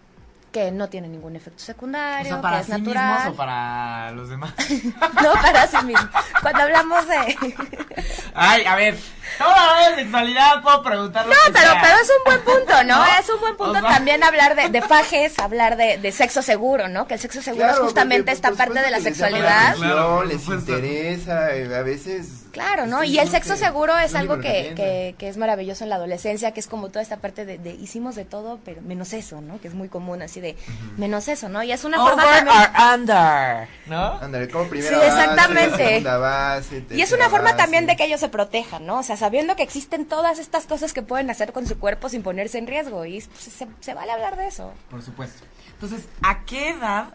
que 0.53 0.71
no 0.73 0.89
tiene 0.89 1.07
ningún 1.09 1.37
efecto 1.37 1.63
O 1.63 1.65
secundario, 1.67 2.33
sea, 2.33 2.41
para 2.41 2.57
que 2.57 2.61
es 2.63 2.67
sí 2.67 2.73
natural. 2.73 3.15
mismos 3.17 3.35
o 3.35 3.37
para 3.37 4.11
los 4.13 4.29
demás. 4.29 4.53
No, 5.23 5.33
para 5.43 5.67
sí 5.67 5.77
mismo. 5.85 6.09
Cuando 6.43 6.63
hablamos 6.63 7.07
de... 7.07 7.37
Ay, 8.35 8.65
a 8.65 8.77
ver, 8.77 8.97
no 9.41 9.47
hablar 9.47 9.91
de 9.97 10.03
sexualidad, 10.03 10.63
puedo 10.63 10.83
preguntar 10.83 11.27
No, 11.27 11.33
que 11.47 11.53
pero, 11.53 11.71
sea. 11.73 11.81
pero 11.83 11.95
es 12.01 12.09
un 12.11 12.25
buen 12.25 12.41
punto, 12.45 12.85
¿no? 12.85 12.97
¿No? 12.99 13.05
Es 13.21 13.29
un 13.29 13.41
buen 13.41 13.57
punto 13.57 13.79
O 13.79 13.81
sea- 13.81 13.89
también 13.91 14.23
hablar 14.23 14.55
de, 14.57 14.69
de 14.69 14.83
fajes, 14.83 15.39
hablar 15.39 15.77
de, 15.77 15.99
de 15.99 16.13
sexo 16.13 16.41
seguro, 16.43 16.89
¿no? 16.89 17.07
Que 17.07 17.15
el 17.15 17.21
sexo 17.21 17.43
seguro 17.43 17.69
es 17.69 17.79
justamente 17.79 18.23
porque, 18.23 18.33
esta 18.33 18.49
por 18.49 18.59
parte 18.59 18.81
de 18.81 18.91
la 18.91 18.99
llama 18.99 19.05
sexualidad. 19.11 19.77
por 19.77 20.27
les 20.27 20.47
interesa, 20.49 21.55
eh, 21.55 21.75
a 21.77 21.83
veces... 21.83 22.45
Claro, 22.59 22.87
¿no? 22.87 23.03
estoy 23.03 23.17
Y 23.17 23.19
el 23.19 23.29
sexo 23.29 23.55
que 23.55 23.59
seguro 23.61 23.97
es 23.99 24.15
algo 24.15 24.39
que, 24.39 24.73
que, 24.75 25.15
que 25.19 25.29
es 25.29 25.37
maravilloso 25.37 25.85
en 25.85 25.91
la 25.91 25.97
adolescencia, 25.97 26.53
que 26.53 26.61
es 26.61 26.67
como 26.67 26.89
toda 26.89 27.03
esta 27.03 27.19
parte 27.19 27.45
de, 27.45 27.59
de 27.59 27.71
hicimos 27.71 28.15
de 28.15 28.25
todo, 28.25 28.59
pero 28.65 28.83
menos 28.83 29.13
eso, 29.13 29.41
¿no? 29.41 29.61
Que 29.61 29.69
es 29.69 29.75
muy 29.75 29.89
común, 29.89 30.23
así 30.23 30.41
de 30.41 30.57
menos 30.97 31.29
eso, 31.29 31.49
¿no? 31.49 31.63
Y 31.63 31.73
es 31.73 31.85
una 31.85 31.99
forma 31.99 32.23
también... 32.25 32.49
or 32.49 32.95
under, 32.95 33.69
¿no? 33.87 34.19
Ándale, 34.21 34.49
como 34.49 34.69
primera 34.69 34.99
Sí, 34.99 35.07
exactamente. 35.07 35.71
base, 35.71 35.87
segunda 35.89 36.19
base, 36.19 36.85
Y 36.91 37.01
es 37.03 37.13
una 37.13 37.29
forma 37.31 37.53
base. 37.53 37.57
también 37.57 37.87
de 37.87 37.97
que 37.97 38.05
ellos 38.05 38.21
se 38.21 38.29
protejan, 38.29 38.85
¿no? 38.87 38.99
O 38.99 39.03
sea, 39.03 39.17
sabiendo 39.17 39.57
que 39.57 39.63
existen 39.63 40.07
todas 40.07 40.39
estas 40.39 40.67
cosas 40.67 40.93
que 40.93 41.03
pueden 41.03 41.31
hacer 41.31 41.53
con 41.53 41.67
su 41.67 41.79
cuerpo 41.79 42.09
sin 42.09 42.23
ponerse 42.23 42.59
en 42.59 42.67
riesgo. 42.67 43.05
Y 43.05 43.21
pues, 43.21 43.45
se, 43.45 43.67
se 43.81 43.95
vale 43.95 44.13
hablar 44.13 44.37
de 44.37 44.49
eso. 44.49 44.73
Por 44.91 45.03
supuesto. 45.03 45.45
Entonces, 45.75 46.09
¿a 46.23 46.45
qué 46.45 46.71
edad, 46.71 47.11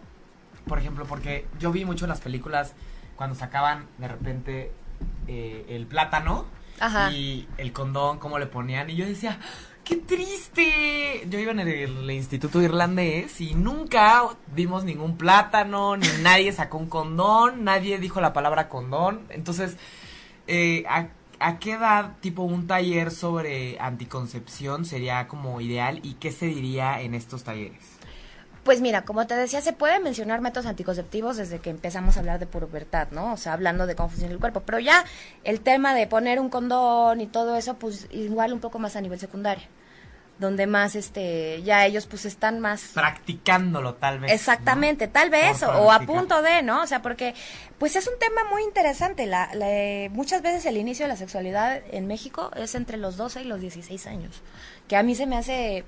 por 0.67 0.79
ejemplo, 0.79 1.05
porque 1.05 1.45
yo 1.59 1.71
vi 1.71 1.83
mucho 1.85 2.05
en 2.05 2.09
las 2.09 2.21
películas 2.21 2.73
cuando 3.15 3.35
sacaban 3.35 3.87
de 3.97 4.07
repente 4.07 4.71
eh, 5.27 5.65
el 5.69 5.87
plátano 5.87 6.45
Ajá. 6.79 7.11
y 7.11 7.47
el 7.57 7.71
condón, 7.71 8.19
cómo 8.19 8.39
le 8.39 8.45
ponían, 8.45 8.89
y 8.89 8.95
yo 8.95 9.05
decía, 9.05 9.39
¡qué 9.83 9.97
triste! 9.97 11.27
Yo 11.29 11.39
iba 11.39 11.51
en 11.51 11.59
el, 11.59 11.69
el 11.69 12.11
instituto 12.11 12.61
irlandés 12.61 13.39
y 13.41 13.55
nunca 13.55 14.23
vimos 14.53 14.83
ningún 14.83 15.17
plátano, 15.17 15.97
ni 15.97 16.07
nadie 16.21 16.51
sacó 16.51 16.77
un 16.77 16.87
condón, 16.87 17.63
nadie 17.63 17.97
dijo 17.99 18.21
la 18.21 18.33
palabra 18.33 18.69
condón. 18.69 19.21
Entonces, 19.29 19.77
eh, 20.47 20.83
¿a, 20.87 21.07
a 21.39 21.59
qué 21.59 21.73
edad, 21.73 22.17
tipo 22.21 22.43
un 22.43 22.67
taller 22.67 23.11
sobre 23.11 23.79
anticoncepción 23.79 24.85
sería 24.85 25.27
como 25.27 25.59
ideal 25.61 25.99
y 26.03 26.13
qué 26.13 26.31
se 26.31 26.47
diría 26.47 27.01
en 27.01 27.13
estos 27.13 27.43
talleres? 27.43 27.92
Pues 28.63 28.79
mira, 28.79 29.03
como 29.03 29.27
te 29.27 29.35
decía, 29.35 29.61
se 29.61 29.73
pueden 29.73 30.03
mencionar 30.03 30.39
métodos 30.39 30.65
anticonceptivos 30.67 31.35
desde 31.37 31.59
que 31.59 31.69
empezamos 31.69 32.15
a 32.15 32.21
hablar 32.21 32.39
de 32.39 32.47
pubertad, 32.47 33.09
¿no? 33.11 33.33
O 33.33 33.37
sea, 33.37 33.53
hablando 33.53 33.85
de 33.87 33.95
cómo 33.95 34.09
funciona 34.09 34.33
el 34.33 34.39
cuerpo. 34.39 34.61
Pero 34.61 34.79
ya 34.79 35.03
el 35.43 35.59
tema 35.59 35.93
de 35.93 36.07
poner 36.07 36.39
un 36.39 36.49
condón 36.49 37.19
y 37.19 37.27
todo 37.27 37.57
eso, 37.57 37.75
pues 37.75 38.07
igual 38.11 38.53
un 38.53 38.59
poco 38.61 38.79
más 38.79 38.95
a 38.95 39.01
nivel 39.01 39.19
secundario. 39.19 39.65
Donde 40.39 40.65
más, 40.65 40.95
este, 40.95 41.61
ya 41.63 41.85
ellos 41.85 42.07
pues 42.07 42.25
están 42.25 42.59
más... 42.59 42.89
Practicándolo, 42.93 43.93
tal 43.95 44.19
vez. 44.19 44.31
Exactamente, 44.31 45.07
tal 45.07 45.29
vez, 45.29 45.61
o, 45.61 45.67
o 45.83 45.91
a 45.91 45.99
punto 45.99 46.41
de, 46.41 46.63
¿no? 46.63 46.81
O 46.81 46.87
sea, 46.87 47.01
porque 47.03 47.35
pues 47.77 47.95
es 47.95 48.07
un 48.07 48.17
tema 48.19 48.41
muy 48.49 48.63
interesante. 48.63 49.25
La, 49.27 49.53
la- 49.53 50.09
muchas 50.09 50.41
veces 50.41 50.65
el 50.65 50.77
inicio 50.77 51.05
de 51.05 51.09
la 51.09 51.17
sexualidad 51.17 51.81
en 51.91 52.07
México 52.07 52.49
es 52.55 52.73
entre 52.75 52.97
los 52.97 53.15
12 53.15 53.41
y 53.41 53.45
los 53.45 53.61
16 53.61 54.07
años, 54.07 54.41
que 54.87 54.97
a 54.97 55.03
mí 55.03 55.13
se 55.15 55.27
me 55.27 55.37
hace, 55.37 55.85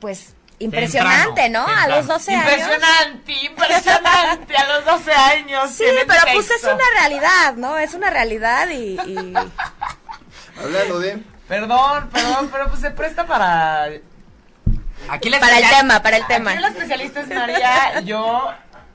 pues, 0.00 0.34
impresionante, 0.58 1.42
Temprano, 1.42 1.66
¿no? 1.68 1.74
A 1.82 1.88
los 1.88 2.06
12 2.06 2.34
años. 2.34 2.44
Impresionante, 2.52 3.32
impresionante, 3.44 4.56
a 4.56 4.66
los 4.76 4.84
12 4.84 5.12
años. 5.12 5.70
Sí, 5.70 5.84
pero 6.06 6.20
pues 6.32 6.46
es 6.46 6.48
texto. 6.48 6.74
una 6.74 6.84
realidad, 7.00 7.54
¿no? 7.56 7.78
Es 7.78 7.94
una 7.94 8.10
realidad 8.10 8.68
y... 8.70 8.98
y- 9.06 9.34
Hablando 10.62 10.98
de... 11.00 11.22
Perdón, 11.48 12.08
perdón, 12.10 12.48
pero 12.50 12.68
pues 12.68 12.80
se 12.80 12.90
presta 12.90 13.26
para... 13.26 13.88
Aquí 15.08 15.28
la 15.28 15.38
Para 15.38 15.58
el 15.58 15.68
tema, 15.68 16.02
para 16.02 16.16
el 16.16 16.26
tema. 16.26 16.50
Aquí 16.52 16.60
la 16.60 16.68
especialista 16.68 17.20
es 17.20 17.28
María, 17.28 18.00
yo 18.00 18.50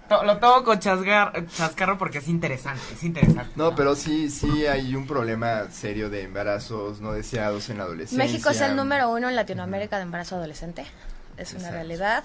to- 0.09 0.23
lo 0.23 0.37
tomo 0.39 0.63
con 0.63 0.79
chasgar, 0.79 1.45
chascarro 1.55 1.97
porque 1.97 2.17
es 2.17 2.27
interesante, 2.27 2.81
es 2.93 3.03
interesante. 3.03 3.51
No, 3.55 3.73
pero 3.75 3.95
sí, 3.95 4.29
sí 4.29 4.65
hay 4.65 4.93
un 4.95 5.07
problema 5.07 5.69
serio 5.71 6.09
de 6.09 6.23
embarazos 6.23 6.99
no 6.99 7.13
deseados 7.13 7.69
en 7.69 7.77
la 7.77 7.83
adolescencia. 7.85 8.17
México 8.25 8.49
es 8.49 8.59
el 8.59 8.75
número 8.75 9.09
uno 9.09 9.29
en 9.29 9.35
Latinoamérica 9.37 9.97
de 9.97 10.03
embarazo 10.03 10.35
adolescente. 10.35 10.85
Es 11.41 11.53
una 11.53 11.71
realidad. 11.71 12.23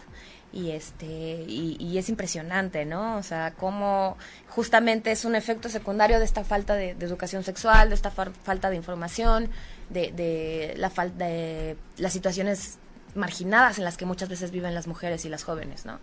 Y 0.52 0.70
este 0.70 1.44
y, 1.46 1.76
y 1.79 1.98
es 1.98 2.09
impresionante, 2.09 2.85
¿no? 2.87 3.16
O 3.16 3.22
sea, 3.22 3.52
cómo 3.55 4.16
justamente 4.48 5.11
es 5.11 5.24
un 5.24 5.35
efecto 5.35 5.68
secundario 5.68 6.18
de 6.18 6.24
esta 6.24 6.44
falta 6.44 6.74
de, 6.74 6.94
de 6.94 7.05
educación 7.07 7.42
sexual, 7.42 7.88
de 7.90 7.94
esta 7.94 8.11
far- 8.11 8.33
falta 8.44 8.70
de 8.70 8.76
información, 8.76 9.50
de, 9.90 10.12
de 10.12 10.74
la 10.79 10.88
falta 10.88 11.26
de 11.26 11.76
las 11.98 12.12
situaciones 12.12 12.79
marginadas 13.14 13.79
en 13.79 13.85
las 13.85 13.96
que 13.96 14.07
muchas 14.07 14.29
veces 14.29 14.50
viven 14.50 14.74
las 14.74 14.87
mujeres 14.87 15.24
y 15.24 15.29
las 15.29 15.42
jóvenes, 15.42 15.85
¿no? 15.85 15.98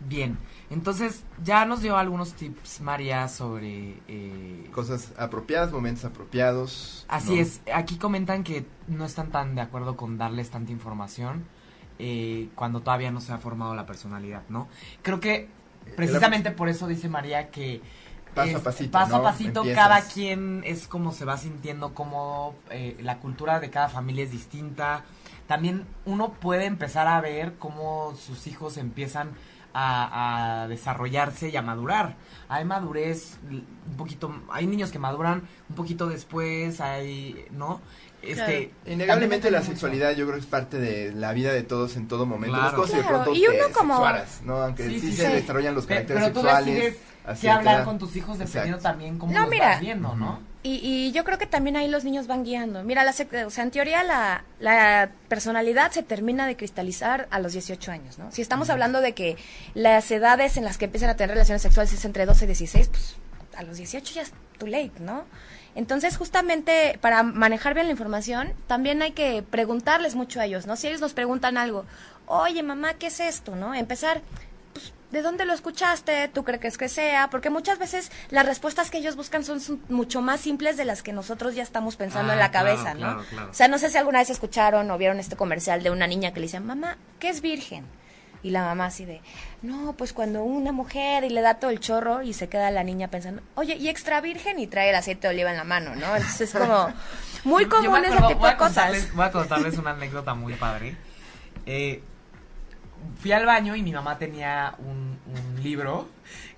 Bien, 0.00 0.38
entonces 0.70 1.22
ya 1.44 1.66
nos 1.66 1.82
dio 1.82 1.98
algunos 1.98 2.32
tips 2.32 2.80
María 2.80 3.28
sobre... 3.28 3.98
eh, 4.08 4.70
Cosas 4.72 5.12
apropiadas, 5.18 5.70
momentos 5.72 6.06
apropiados. 6.06 7.04
Así 7.06 7.36
¿no? 7.36 7.42
es, 7.42 7.60
aquí 7.72 7.98
comentan 7.98 8.42
que 8.44 8.64
no 8.88 9.04
están 9.04 9.30
tan 9.30 9.54
de 9.54 9.60
acuerdo 9.60 9.96
con 9.96 10.16
darles 10.16 10.48
tanta 10.50 10.72
información 10.72 11.44
eh, 12.00 12.48
cuando 12.54 12.80
todavía 12.80 13.10
no 13.10 13.20
se 13.20 13.32
ha 13.32 13.38
formado 13.38 13.74
la 13.74 13.86
personalidad, 13.86 14.42
¿no? 14.48 14.68
Creo 15.02 15.20
que 15.20 15.48
precisamente 15.96 16.50
por 16.50 16.68
eso 16.68 16.86
dice 16.86 17.08
María 17.08 17.50
que 17.50 17.80
Paso 18.34 18.58
a 18.58 18.62
pasito, 18.62 18.90
paso 18.92 19.16
a 19.16 19.22
pasito 19.22 19.64
cada 19.74 20.02
quien 20.02 20.62
es 20.64 20.86
como 20.86 21.12
se 21.12 21.24
va 21.24 21.36
sintiendo, 21.36 21.94
como 21.94 22.54
eh, 22.70 22.96
la 23.00 23.18
cultura 23.18 23.58
de 23.58 23.70
cada 23.70 23.88
familia 23.88 24.24
es 24.24 24.30
distinta. 24.30 25.04
También 25.48 25.84
uno 26.04 26.32
puede 26.34 26.66
empezar 26.66 27.08
a 27.08 27.20
ver 27.20 27.54
cómo 27.58 28.14
sus 28.14 28.46
hijos 28.46 28.76
empiezan 28.76 29.30
a, 29.74 30.62
a 30.62 30.68
desarrollarse 30.68 31.48
y 31.48 31.56
a 31.56 31.62
madurar. 31.62 32.14
Hay 32.48 32.64
madurez 32.64 33.38
un 33.50 33.96
poquito, 33.96 34.32
hay 34.50 34.68
niños 34.68 34.92
que 34.92 35.00
maduran 35.00 35.42
un 35.68 35.74
poquito 35.74 36.06
después, 36.06 36.80
hay, 36.80 37.46
¿no? 37.50 37.80
Este, 38.22 38.70
Innegablemente 38.86 39.44
también 39.48 39.62
la 39.62 39.66
sexualidad 39.66 40.10
yo 40.12 40.26
creo 40.26 40.34
que 40.36 40.40
es 40.40 40.46
parte 40.46 40.78
de 40.78 41.12
la 41.12 41.32
vida 41.32 41.52
de 41.52 41.62
todos 41.62 41.96
en 41.96 42.06
todo 42.08 42.26
momento. 42.26 42.54
Claro. 42.56 42.64
Las 42.70 42.74
cosas 42.74 42.96
de 42.96 43.02
Claro, 43.02 43.22
pronto 43.24 43.34
y 43.40 43.46
uno 43.46 43.66
te 43.66 43.72
como- 43.72 43.94
sexuaras, 43.94 44.40
¿no? 44.44 44.56
Aunque 44.62 44.84
Sí, 44.88 45.00
sí, 45.00 45.10
sí, 45.10 45.16
se 45.16 45.26
sí. 45.28 45.32
desarrollan 45.32 45.74
los 45.74 45.86
caracteres 45.86 46.22
pero 46.24 46.34
sexuales. 46.34 46.94
qué 47.26 47.34
cierta 47.36 47.58
hablar 47.58 47.84
con 47.84 47.98
tus 47.98 48.14
hijos 48.16 48.38
dependiendo 48.38 48.76
Exacto. 48.76 48.88
también 48.90 49.18
cómo 49.18 49.32
No, 49.32 49.40
los 49.42 49.50
mira. 49.50 49.68
vas 49.70 49.80
viendo, 49.80 50.14
¿no? 50.16 50.40
Y, 50.62 50.74
y 50.84 51.12
yo 51.12 51.24
creo 51.24 51.38
que 51.38 51.46
también 51.46 51.76
ahí 51.78 51.88
los 51.88 52.04
niños 52.04 52.26
van 52.26 52.44
guiando. 52.44 52.82
Mira, 52.84 53.02
la, 53.02 53.14
o 53.46 53.50
sea, 53.50 53.64
en 53.64 53.70
teoría 53.70 54.02
la, 54.02 54.44
la 54.58 55.10
personalidad 55.28 55.90
se 55.90 56.02
termina 56.02 56.46
de 56.46 56.54
cristalizar 56.56 57.28
a 57.30 57.38
los 57.38 57.52
18 57.54 57.90
años, 57.90 58.18
¿no? 58.18 58.30
Si 58.30 58.42
estamos 58.42 58.68
hablando 58.68 59.00
de 59.00 59.14
que 59.14 59.38
las 59.72 60.10
edades 60.10 60.58
en 60.58 60.64
las 60.64 60.76
que 60.76 60.84
empiezan 60.84 61.08
a 61.08 61.16
tener 61.16 61.30
relaciones 61.30 61.62
sexuales 61.62 61.92
es 61.94 62.04
entre 62.04 62.26
12 62.26 62.44
y 62.44 62.48
16, 62.48 62.88
pues 62.88 63.16
a 63.56 63.62
los 63.62 63.78
18 63.78 64.12
ya 64.14 64.20
es 64.22 64.32
too 64.58 64.66
late, 64.66 64.92
¿no? 65.00 65.24
Entonces, 65.74 66.16
justamente 66.16 66.98
para 67.00 67.22
manejar 67.22 67.74
bien 67.74 67.86
la 67.86 67.92
información, 67.92 68.52
también 68.66 69.02
hay 69.02 69.12
que 69.12 69.42
preguntarles 69.42 70.14
mucho 70.14 70.40
a 70.40 70.44
ellos, 70.46 70.66
¿no? 70.66 70.76
Si 70.76 70.88
ellos 70.88 71.00
nos 71.00 71.12
preguntan 71.14 71.56
algo, 71.58 71.84
oye, 72.26 72.62
mamá, 72.62 72.94
¿qué 72.94 73.06
es 73.06 73.20
esto, 73.20 73.54
no? 73.56 73.72
Empezar, 73.74 74.20
pues, 74.72 74.92
¿de 75.12 75.22
dónde 75.22 75.44
lo 75.44 75.52
escuchaste? 75.52 76.28
¿Tú 76.28 76.42
crees 76.44 76.76
que 76.76 76.88
sea? 76.88 77.28
Porque 77.30 77.50
muchas 77.50 77.78
veces 77.78 78.10
las 78.30 78.46
respuestas 78.46 78.90
que 78.90 78.98
ellos 78.98 79.14
buscan 79.16 79.44
son 79.44 79.60
mucho 79.88 80.20
más 80.22 80.40
simples 80.40 80.76
de 80.76 80.84
las 80.84 81.02
que 81.02 81.12
nosotros 81.12 81.54
ya 81.54 81.62
estamos 81.62 81.96
pensando 81.96 82.30
Ah, 82.32 82.34
en 82.34 82.40
la 82.40 82.50
claro, 82.50 82.68
cabeza, 82.68 82.94
¿no? 82.94 83.00
claro, 83.00 83.24
claro. 83.30 83.50
O 83.50 83.54
sea, 83.54 83.68
no 83.68 83.78
sé 83.78 83.90
si 83.90 83.96
alguna 83.98 84.18
vez 84.18 84.30
escucharon 84.30 84.90
o 84.90 84.98
vieron 84.98 85.20
este 85.20 85.36
comercial 85.36 85.82
de 85.82 85.90
una 85.90 86.06
niña 86.08 86.32
que 86.32 86.40
le 86.40 86.46
dice, 86.46 86.58
mamá, 86.60 86.96
¿qué 87.20 87.28
es 87.28 87.40
virgen? 87.40 87.84
Y 88.42 88.50
la 88.50 88.62
mamá 88.62 88.86
así 88.86 89.04
de, 89.04 89.20
no, 89.60 89.94
pues 89.98 90.12
cuando 90.14 90.42
una 90.44 90.72
mujer 90.72 91.24
y 91.24 91.28
le 91.30 91.42
da 91.42 91.54
todo 91.54 91.70
el 91.70 91.78
chorro 91.80 92.22
y 92.22 92.32
se 92.32 92.48
queda 92.48 92.70
la 92.70 92.82
niña 92.82 93.08
pensando, 93.08 93.42
oye, 93.54 93.74
¿y 93.76 93.88
extra 93.90 94.20
virgen? 94.22 94.58
Y 94.58 94.66
trae 94.66 94.88
el 94.90 94.94
aceite 94.96 95.28
de 95.28 95.34
oliva 95.34 95.50
en 95.50 95.58
la 95.58 95.64
mano, 95.64 95.94
¿no? 95.94 96.16
Entonces 96.16 96.40
es 96.40 96.52
como 96.58 96.88
muy 97.44 97.64
común 97.68 97.96
ese 98.04 98.14
acuerdo- 98.14 98.28
tipo 98.28 98.40
voy 98.40 98.48
a 98.48 98.52
de 98.52 98.56
cosas. 98.56 99.14
Voy 99.14 99.24
a 99.26 99.30
contarles 99.30 99.76
una 99.76 99.90
anécdota 99.90 100.34
muy 100.34 100.54
padre. 100.54 100.96
Eh, 101.66 102.02
fui 103.20 103.32
al 103.32 103.44
baño 103.44 103.76
y 103.76 103.82
mi 103.82 103.92
mamá 103.92 104.16
tenía 104.18 104.74
un, 104.78 105.18
un 105.26 105.62
libro 105.62 106.08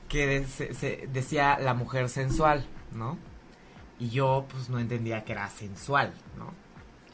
que 0.09 0.27
de- 0.27 0.47
se- 0.47 0.75
se- 0.75 1.09
decía 1.13 1.59
La 1.59 1.75
mujer 1.75 2.09
sensual, 2.09 2.65
¿no? 2.93 3.19
Y 3.99 4.11
yo 4.11 4.47
pues 4.51 4.69
no 4.69 4.79
entendía 4.79 5.25
que 5.25 5.33
era 5.33 5.49
sensual, 5.51 6.13
¿no? 6.39 6.47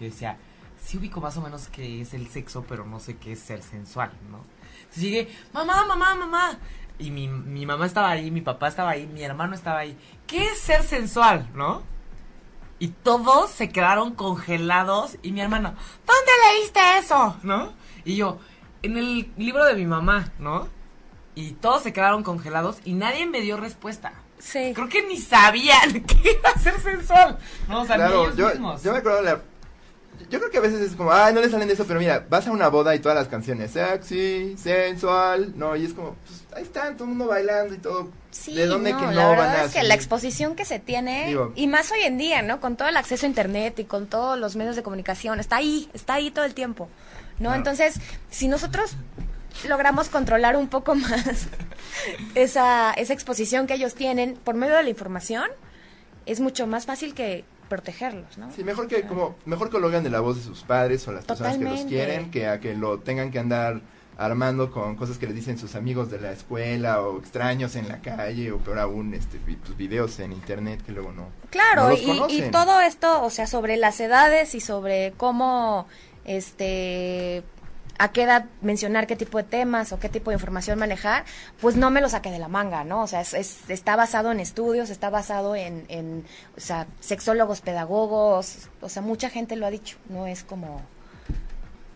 Yo 0.00 0.06
decía, 0.06 0.36
sí 0.82 0.96
ubico 0.98 1.20
más 1.20 1.36
o 1.36 1.40
menos 1.42 1.68
qué 1.68 2.00
es 2.02 2.14
el 2.14 2.28
sexo, 2.28 2.64
pero 2.68 2.84
no 2.86 3.00
sé 3.00 3.16
qué 3.16 3.32
es 3.32 3.40
ser 3.40 3.62
sensual, 3.62 4.10
¿no? 4.30 4.44
Llegué, 4.96 5.28
mamá, 5.52 5.84
mamá, 5.86 6.14
mamá. 6.14 6.58
Y 6.98 7.10
mi, 7.10 7.28
mi 7.28 7.64
mamá 7.64 7.86
estaba 7.86 8.10
ahí, 8.10 8.30
mi 8.30 8.40
papá 8.40 8.68
estaba 8.68 8.90
ahí, 8.90 9.06
mi 9.06 9.22
hermano 9.22 9.54
estaba 9.54 9.80
ahí. 9.80 9.96
¿Qué 10.26 10.44
es 10.44 10.58
ser 10.58 10.82
sensual, 10.82 11.48
no? 11.54 11.82
Y 12.80 12.88
todos 12.88 13.50
se 13.50 13.70
quedaron 13.70 14.14
congelados 14.14 15.16
y 15.22 15.32
mi 15.32 15.40
hermano, 15.40 15.74
¿dónde 16.06 16.32
leíste 16.52 16.80
eso? 16.98 17.36
¿No? 17.42 17.72
Y 18.04 18.16
yo, 18.16 18.38
en 18.82 18.96
el 18.96 19.32
libro 19.36 19.64
de 19.64 19.74
mi 19.74 19.84
mamá, 19.84 20.32
¿no? 20.38 20.68
Y 21.34 21.52
todos 21.52 21.82
se 21.82 21.92
quedaron 21.92 22.22
congelados 22.22 22.78
y 22.84 22.94
nadie 22.94 23.26
me 23.26 23.40
dio 23.40 23.56
respuesta. 23.56 24.12
Sí. 24.38 24.72
Creo 24.74 24.88
que 24.88 25.06
ni 25.06 25.16
sabían 25.16 26.02
qué 26.06 26.38
era 26.38 26.54
ser 26.58 26.80
sensual. 26.80 27.38
No, 27.68 27.82
o 27.82 27.84
sea, 27.84 27.96
ni 27.96 28.04
ellos 28.04 28.36
yo, 28.36 28.48
mismos. 28.48 28.82
yo 28.82 28.92
me 28.92 28.98
acuerdo 28.98 29.22
la... 29.22 29.40
Yo 30.30 30.38
creo 30.38 30.50
que 30.50 30.58
a 30.58 30.60
veces 30.60 30.80
es 30.80 30.94
como, 30.96 31.12
ay, 31.12 31.32
no 31.32 31.40
le 31.40 31.48
salen 31.48 31.68
de 31.68 31.74
eso, 31.74 31.86
pero 31.86 32.00
mira, 32.00 32.26
vas 32.28 32.46
a 32.46 32.50
una 32.52 32.68
boda 32.68 32.94
y 32.94 32.98
todas 32.98 33.16
las 33.16 33.28
canciones, 33.28 33.70
sexy, 33.70 34.56
sensual, 34.58 35.52
no, 35.56 35.74
y 35.74 35.86
es 35.86 35.94
como, 35.94 36.16
pues 36.26 36.42
ahí 36.54 36.62
están, 36.64 36.94
todo 36.96 37.04
el 37.04 37.10
mundo 37.10 37.26
bailando 37.26 37.74
y 37.74 37.78
todo. 37.78 38.10
Sí, 38.30 38.54
¿De 38.54 38.66
dónde 38.66 38.92
no, 38.92 38.98
que 39.00 39.06
no 39.06 39.12
la 39.12 39.28
verdad 39.30 39.46
van 39.46 39.56
a 39.60 39.64
es 39.64 39.72
que 39.72 39.82
la 39.82 39.94
exposición 39.94 40.54
que 40.54 40.64
se 40.66 40.78
tiene, 40.78 41.28
Digo- 41.28 41.52
y 41.56 41.66
más 41.66 41.90
hoy 41.92 42.00
en 42.00 42.18
día, 42.18 42.42
¿no? 42.42 42.60
Con 42.60 42.76
todo 42.76 42.88
el 42.88 42.96
acceso 42.98 43.24
a 43.24 43.28
Internet 43.28 43.78
y 43.78 43.84
con 43.84 44.06
todos 44.06 44.38
los 44.38 44.54
medios 44.54 44.76
de 44.76 44.82
comunicación, 44.82 45.40
está 45.40 45.56
ahí, 45.56 45.88
está 45.94 46.14
ahí 46.14 46.30
todo 46.30 46.44
el 46.44 46.52
tiempo, 46.54 46.88
¿no? 47.38 47.44
Claro. 47.48 47.56
Entonces, 47.56 47.94
si 48.30 48.48
nosotros 48.48 48.96
logramos 49.66 50.08
controlar 50.10 50.56
un 50.56 50.68
poco 50.68 50.94
más 50.94 51.46
esa, 52.34 52.92
esa 52.92 53.12
exposición 53.12 53.66
que 53.66 53.74
ellos 53.74 53.94
tienen 53.94 54.34
por 54.34 54.54
medio 54.54 54.74
de 54.76 54.82
la 54.82 54.90
información, 54.90 55.48
es 56.26 56.40
mucho 56.40 56.66
más 56.66 56.84
fácil 56.86 57.14
que 57.14 57.44
protegerlos, 57.68 58.38
¿no? 58.38 58.50
Sí, 58.52 58.64
mejor 58.64 58.88
que 58.88 59.02
como 59.02 59.36
mejor 59.44 59.70
que 59.70 59.78
lo 59.78 59.88
hagan 59.88 60.04
de 60.04 60.10
la 60.10 60.20
voz 60.20 60.36
de 60.36 60.42
sus 60.42 60.62
padres 60.62 61.06
o 61.08 61.12
las 61.12 61.24
personas 61.24 61.58
que 61.58 61.64
los 61.64 61.82
quieren 61.82 62.30
que 62.30 62.46
a 62.48 62.60
que 62.60 62.74
lo 62.74 62.98
tengan 62.98 63.30
que 63.30 63.38
andar 63.38 63.80
armando 64.16 64.72
con 64.72 64.96
cosas 64.96 65.16
que 65.16 65.26
les 65.26 65.36
dicen 65.36 65.58
sus 65.58 65.76
amigos 65.76 66.10
de 66.10 66.20
la 66.20 66.32
escuela 66.32 67.00
o 67.02 67.18
extraños 67.18 67.76
en 67.76 67.86
la 67.86 68.00
calle 68.00 68.50
o 68.50 68.58
peor 68.58 68.80
aún 68.80 69.14
este 69.14 69.38
pues, 69.38 69.76
videos 69.76 70.18
en 70.18 70.32
internet 70.32 70.82
que 70.84 70.90
luego 70.90 71.12
no 71.12 71.28
Claro, 71.50 71.84
no 71.84 72.14
los 72.14 72.32
y, 72.32 72.44
y 72.44 72.50
todo 72.50 72.80
esto, 72.80 73.22
o 73.22 73.30
sea, 73.30 73.46
sobre 73.46 73.76
las 73.76 74.00
edades 74.00 74.54
y 74.54 74.60
sobre 74.60 75.12
cómo, 75.16 75.86
este, 76.24 77.42
a 77.98 78.12
qué 78.12 78.22
edad 78.22 78.44
mencionar 78.62 79.06
qué 79.06 79.16
tipo 79.16 79.38
de 79.38 79.44
temas 79.44 79.92
o 79.92 79.98
qué 79.98 80.08
tipo 80.08 80.30
de 80.30 80.36
información 80.36 80.78
manejar, 80.78 81.24
pues 81.60 81.74
no 81.76 81.90
me 81.90 82.00
lo 82.00 82.08
saqué 82.08 82.30
de 82.30 82.38
la 82.38 82.48
manga, 82.48 82.84
¿no? 82.84 83.02
O 83.02 83.06
sea, 83.06 83.20
es, 83.20 83.34
es- 83.34 83.68
está 83.68 83.96
basado 83.96 84.30
en 84.32 84.40
estudios, 84.40 84.88
está 84.90 85.10
basado 85.10 85.56
en, 85.56 85.84
en, 85.88 86.24
o 86.56 86.60
sea, 86.60 86.86
sexólogos, 87.00 87.60
pedagogos, 87.60 88.68
o 88.80 88.88
sea, 88.88 89.02
mucha 89.02 89.30
gente 89.30 89.56
lo 89.56 89.66
ha 89.66 89.70
dicho, 89.70 89.96
no 90.08 90.26
es 90.26 90.44
como 90.44 90.80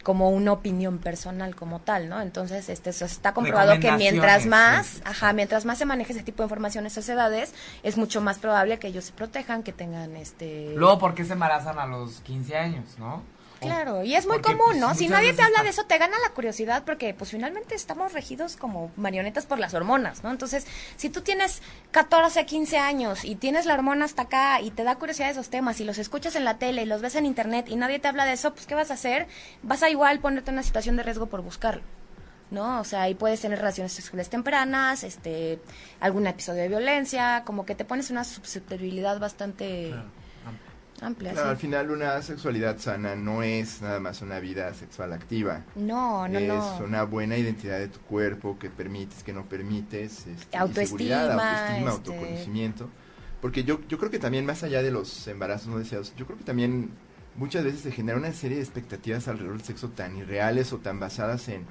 como 0.03 0.31
una 0.31 0.51
opinión 0.51 0.99
personal 0.99 1.55
como 1.55 1.79
tal, 1.79 2.09
¿no? 2.09 2.21
Entonces, 2.21 2.69
este, 2.69 2.91
eso 2.91 3.05
está 3.05 3.33
comprobado 3.33 3.75
que 3.79 3.87
mientras 3.99 4.47
más, 4.51 5.01
ajá, 5.05 5.33
mientras 5.33 5.65
más 5.65 5.79
se 5.79 5.85
maneje 5.85 6.13
ese 6.13 6.25
tipo 6.25 6.43
de 6.43 6.47
información 6.47 6.83
a 6.83 6.89
esas 6.89 7.09
edades, 7.09 7.55
es 7.85 7.97
mucho 7.97 8.21
más 8.21 8.39
probable 8.39 8.81
que 8.81 8.89
ellos 8.89 9.05
se 9.05 9.13
protejan, 9.13 9.63
que 9.63 9.73
tengan 9.73 10.17
este 10.17 10.73
Luego, 10.75 10.99
¿por 10.99 11.15
qué 11.15 11.25
se 11.25 11.35
embarazan 11.35 11.79
a 11.79 11.87
los 11.87 12.21
15 12.23 12.57
años, 12.57 12.85
no? 12.99 13.23
Claro, 13.67 14.03
y 14.05 14.15
es 14.15 14.27
muy 14.27 14.37
porque, 14.39 14.53
común, 14.53 14.67
pues, 14.71 14.79
¿no? 14.79 14.95
Si 14.95 15.09
nadie 15.09 15.33
te 15.33 15.43
habla 15.43 15.57
está- 15.59 15.63
de 15.65 15.71
eso, 15.71 15.85
te 15.87 15.99
gana 15.99 16.17
la 16.27 16.35
curiosidad 16.35 16.85
porque 16.85 17.15
pues 17.15 17.31
finalmente 17.31 17.75
estamos 17.75 18.13
regidos 18.13 18.57
como 18.57 18.91
marionetas 18.97 19.47
por 19.47 19.59
las 19.59 19.75
hormonas, 19.75 20.23
¿no? 20.23 20.31
Entonces, 20.31 20.67
si 20.97 21.09
tú 21.11 21.23
tienes 21.23 21.63
14, 21.91 22.45
15 22.47 22.79
años 22.79 23.25
y 23.25 23.37
tienes 23.37 23.67
la 23.67 23.75
hormona 23.75 24.05
hasta 24.05 24.23
acá 24.23 24.61
y 24.61 24.71
te 24.71 24.85
da 24.85 24.97
curiosidad 24.97 25.27
de 25.27 25.33
esos 25.33 25.51
temas 25.51 25.81
y 25.81 25.85
los 25.85 25.99
escuchas 25.99 26.37
en 26.37 26.45
la 26.45 26.59
tele 26.59 26.83
y 26.83 26.87
los 26.87 27.01
ves 27.01 27.15
en 27.17 27.27
internet 27.27 27.67
y 27.69 27.77
nadie 27.77 27.99
te 27.99 28.09
habla 28.09 28.25
de 28.25 28.33
eso, 28.33 28.53
pues 28.55 28.67
¿qué 28.67 28.75
vas 28.75 28.91
a 28.91 28.95
hacer? 28.95 29.27
Vas 29.63 29.83
a 29.83 29.91
igual 29.91 30.19
ponerte 30.21 30.51
en 30.51 30.55
una 30.57 30.63
situación 30.63 30.97
de 30.97 31.03
riesgo 31.03 31.27
por 31.27 31.43
buscarlo. 31.43 31.83
¿no? 32.51 32.81
O 32.81 32.85
sea, 32.85 33.01
ahí 33.01 33.15
puedes 33.15 33.41
tener 33.41 33.59
relaciones 33.59 33.95
sexuales 33.95 34.29
tempranas, 34.29 35.05
este, 35.05 35.59
algún 36.01 36.27
episodio 36.27 36.61
de 36.61 36.69
violencia, 36.69 37.45
como 37.47 37.65
que 37.65 37.75
te 37.75 37.87
pones 37.87 38.11
una 38.11 38.25
susceptibilidad 38.25 39.19
bastante 39.19 39.89
Claro. 39.89 40.03
Amplia. 41.03 41.33
Claro, 41.33 41.49
sí. 41.49 41.51
al 41.51 41.57
final 41.57 41.91
una 41.91 42.23
sexualidad 42.23 42.79
sana 42.79 43.15
no 43.17 43.43
es 43.43 43.83
nada 43.83 44.01
más 44.01 44.23
una 44.23 44.41
vida 44.41 44.73
sexual 44.75 45.13
activa. 45.13 45.65
No, 45.75 46.29
no, 46.29 46.39
es 46.39 46.49
no. 46.49 46.85
una 46.85 47.03
buena 47.05 47.37
identidad 47.37 47.79
de 47.79 47.89
tu 47.89 48.01
cuerpo, 48.01 48.59
que 48.59 48.71
permites, 48.71 49.23
que 49.23 49.33
no 49.33 49.45
permites, 49.47 50.27
este, 50.27 50.57
Autoestima, 50.57 51.23
autoestima, 51.23 51.77
este- 51.77 51.89
autoconocimiento. 51.89 52.89
Porque 53.41 53.65
yo, 53.65 53.81
yo 53.89 53.99
creo 53.99 54.11
que 54.11 54.19
también 54.21 54.47
más 54.47 54.63
allá 54.63 54.83
de 54.83 54.93
los 54.93 55.27
embarazos 55.27 55.69
no 55.69 55.79
deseados, 55.79 56.15
yo 56.17 56.27
creo 56.27 56.39
que 56.39 56.45
también 56.45 56.91
muchas 57.35 57.65
veces 57.65 57.81
se 57.81 57.91
genera 57.91 58.17
una 58.17 58.33
serie 58.33 58.59
de 58.59 58.63
expectativas 58.63 59.27
alrededor 59.27 59.57
del 59.57 59.67
sexo 59.67 59.89
tan 59.89 60.17
irreales 60.17 60.73
o 60.73 60.79
tan 60.79 61.01
basadas 61.01 61.49
en 61.49 61.65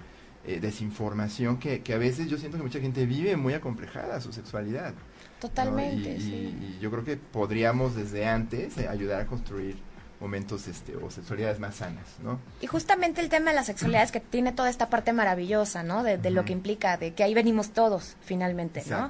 eh, 0.45 0.59
desinformación 0.59 1.57
que, 1.59 1.81
que 1.81 1.93
a 1.93 1.97
veces 1.97 2.27
yo 2.27 2.37
siento 2.37 2.57
que 2.57 2.63
mucha 2.63 2.79
gente 2.79 3.05
vive 3.05 3.37
muy 3.37 3.53
acomplejada 3.53 4.19
su 4.19 4.33
sexualidad. 4.33 4.93
Totalmente, 5.41 6.09
Y- 6.11 6.13
y- 6.15 6.21
sí. 6.21 6.75
y 6.77 6.79
yo 6.79 6.91
creo 6.91 7.03
que 7.03 7.17
podríamos 7.17 7.95
desde 7.95 8.25
antes 8.27 8.77
eh, 8.77 8.87
ayudar 8.87 9.21
a 9.21 9.25
construir 9.25 9.75
momentos 10.19 10.67
este 10.67 10.95
o 10.95 11.09
sexualidades 11.09 11.59
más 11.59 11.75
sanas, 11.75 12.05
¿no? 12.23 12.39
Y 12.61 12.67
justamente 12.67 13.21
el 13.21 13.29
tema 13.29 13.49
de 13.49 13.55
la 13.55 13.63
sexualidad 13.63 14.03
es 14.03 14.11
que 14.11 14.19
tiene 14.19 14.51
toda 14.51 14.69
esta 14.69 14.87
parte 14.87 15.13
maravillosa, 15.13 15.81
¿no? 15.81 16.03
De, 16.03 16.19
de 16.19 16.29
lo 16.29 16.45
que 16.45 16.53
implica, 16.53 16.95
de 16.97 17.15
que 17.15 17.23
ahí 17.23 17.33
venimos 17.33 17.71
todos, 17.71 18.15
finalmente, 18.21 18.83
¿no? 18.87 19.09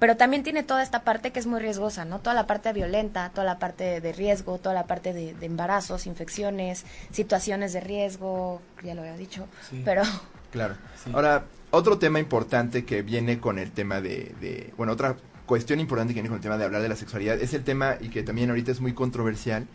Pero 0.00 0.16
también 0.16 0.42
tiene 0.42 0.64
toda 0.64 0.82
esta 0.82 1.02
parte 1.04 1.30
que 1.32 1.38
es 1.38 1.46
muy 1.46 1.60
riesgosa, 1.60 2.04
¿no? 2.04 2.18
Toda 2.18 2.34
la 2.34 2.46
parte 2.48 2.72
violenta, 2.72 3.30
toda 3.30 3.44
la 3.44 3.58
parte 3.60 4.00
de 4.00 4.12
riesgo, 4.12 4.58
toda 4.58 4.74
la 4.74 4.86
parte 4.86 5.12
de, 5.12 5.34
de 5.34 5.46
embarazos, 5.46 6.06
infecciones, 6.06 6.84
situaciones 7.12 7.72
de 7.72 7.80
riesgo, 7.80 8.60
ya 8.84 8.94
lo 8.96 9.02
había 9.02 9.16
dicho, 9.16 9.46
Sí. 9.70 9.82
pero 9.84 10.02
Claro. 10.50 10.76
Sí. 11.04 11.10
Ahora, 11.14 11.44
otro 11.70 11.98
tema 11.98 12.18
importante 12.20 12.84
que 12.84 13.02
viene 13.02 13.38
con 13.38 13.58
el 13.58 13.70
tema 13.70 14.00
de, 14.00 14.34
de- 14.40 14.72
bueno, 14.78 14.92
otra 14.94 15.16
cuestión 15.48 15.80
importante 15.80 16.12
que 16.12 16.20
viene 16.20 16.28
con 16.28 16.36
el 16.36 16.42
tema 16.42 16.58
de 16.58 16.64
hablar 16.64 16.82
de 16.82 16.88
la 16.90 16.94
sexualidad 16.94 17.40
es 17.40 17.54
el 17.54 17.64
tema, 17.64 17.96
y 18.00 18.10
que 18.10 18.22
también 18.22 18.50
ahorita 18.50 18.70
es 18.70 18.80
muy 18.80 18.92
controversial, 18.92 19.66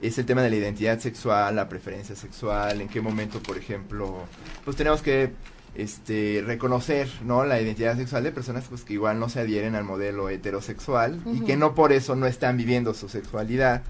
es 0.00 0.18
el 0.18 0.26
tema 0.26 0.42
de 0.42 0.50
la 0.50 0.56
identidad 0.56 1.00
sexual, 1.00 1.56
la 1.56 1.68
preferencia 1.68 2.14
sexual, 2.14 2.80
en 2.80 2.88
qué 2.88 3.00
momento, 3.00 3.42
por 3.42 3.56
ejemplo, 3.56 4.26
pues 4.64 4.76
tenemos 4.76 5.02
que 5.02 5.32
este 5.74 6.44
reconocer 6.46 7.08
no 7.24 7.46
la 7.46 7.58
identidad 7.58 7.96
sexual 7.96 8.24
de 8.24 8.30
personas 8.30 8.66
pues 8.68 8.84
que 8.84 8.92
igual 8.92 9.18
no 9.18 9.30
se 9.30 9.40
adhieren 9.40 9.74
al 9.74 9.84
modelo 9.84 10.28
heterosexual 10.28 11.22
y 11.24 11.40
que 11.40 11.56
no 11.56 11.74
por 11.74 11.92
eso 11.92 12.14
no 12.14 12.26
están 12.26 12.58
viviendo 12.58 12.92
su 12.92 13.08
sexualidad. 13.08 13.82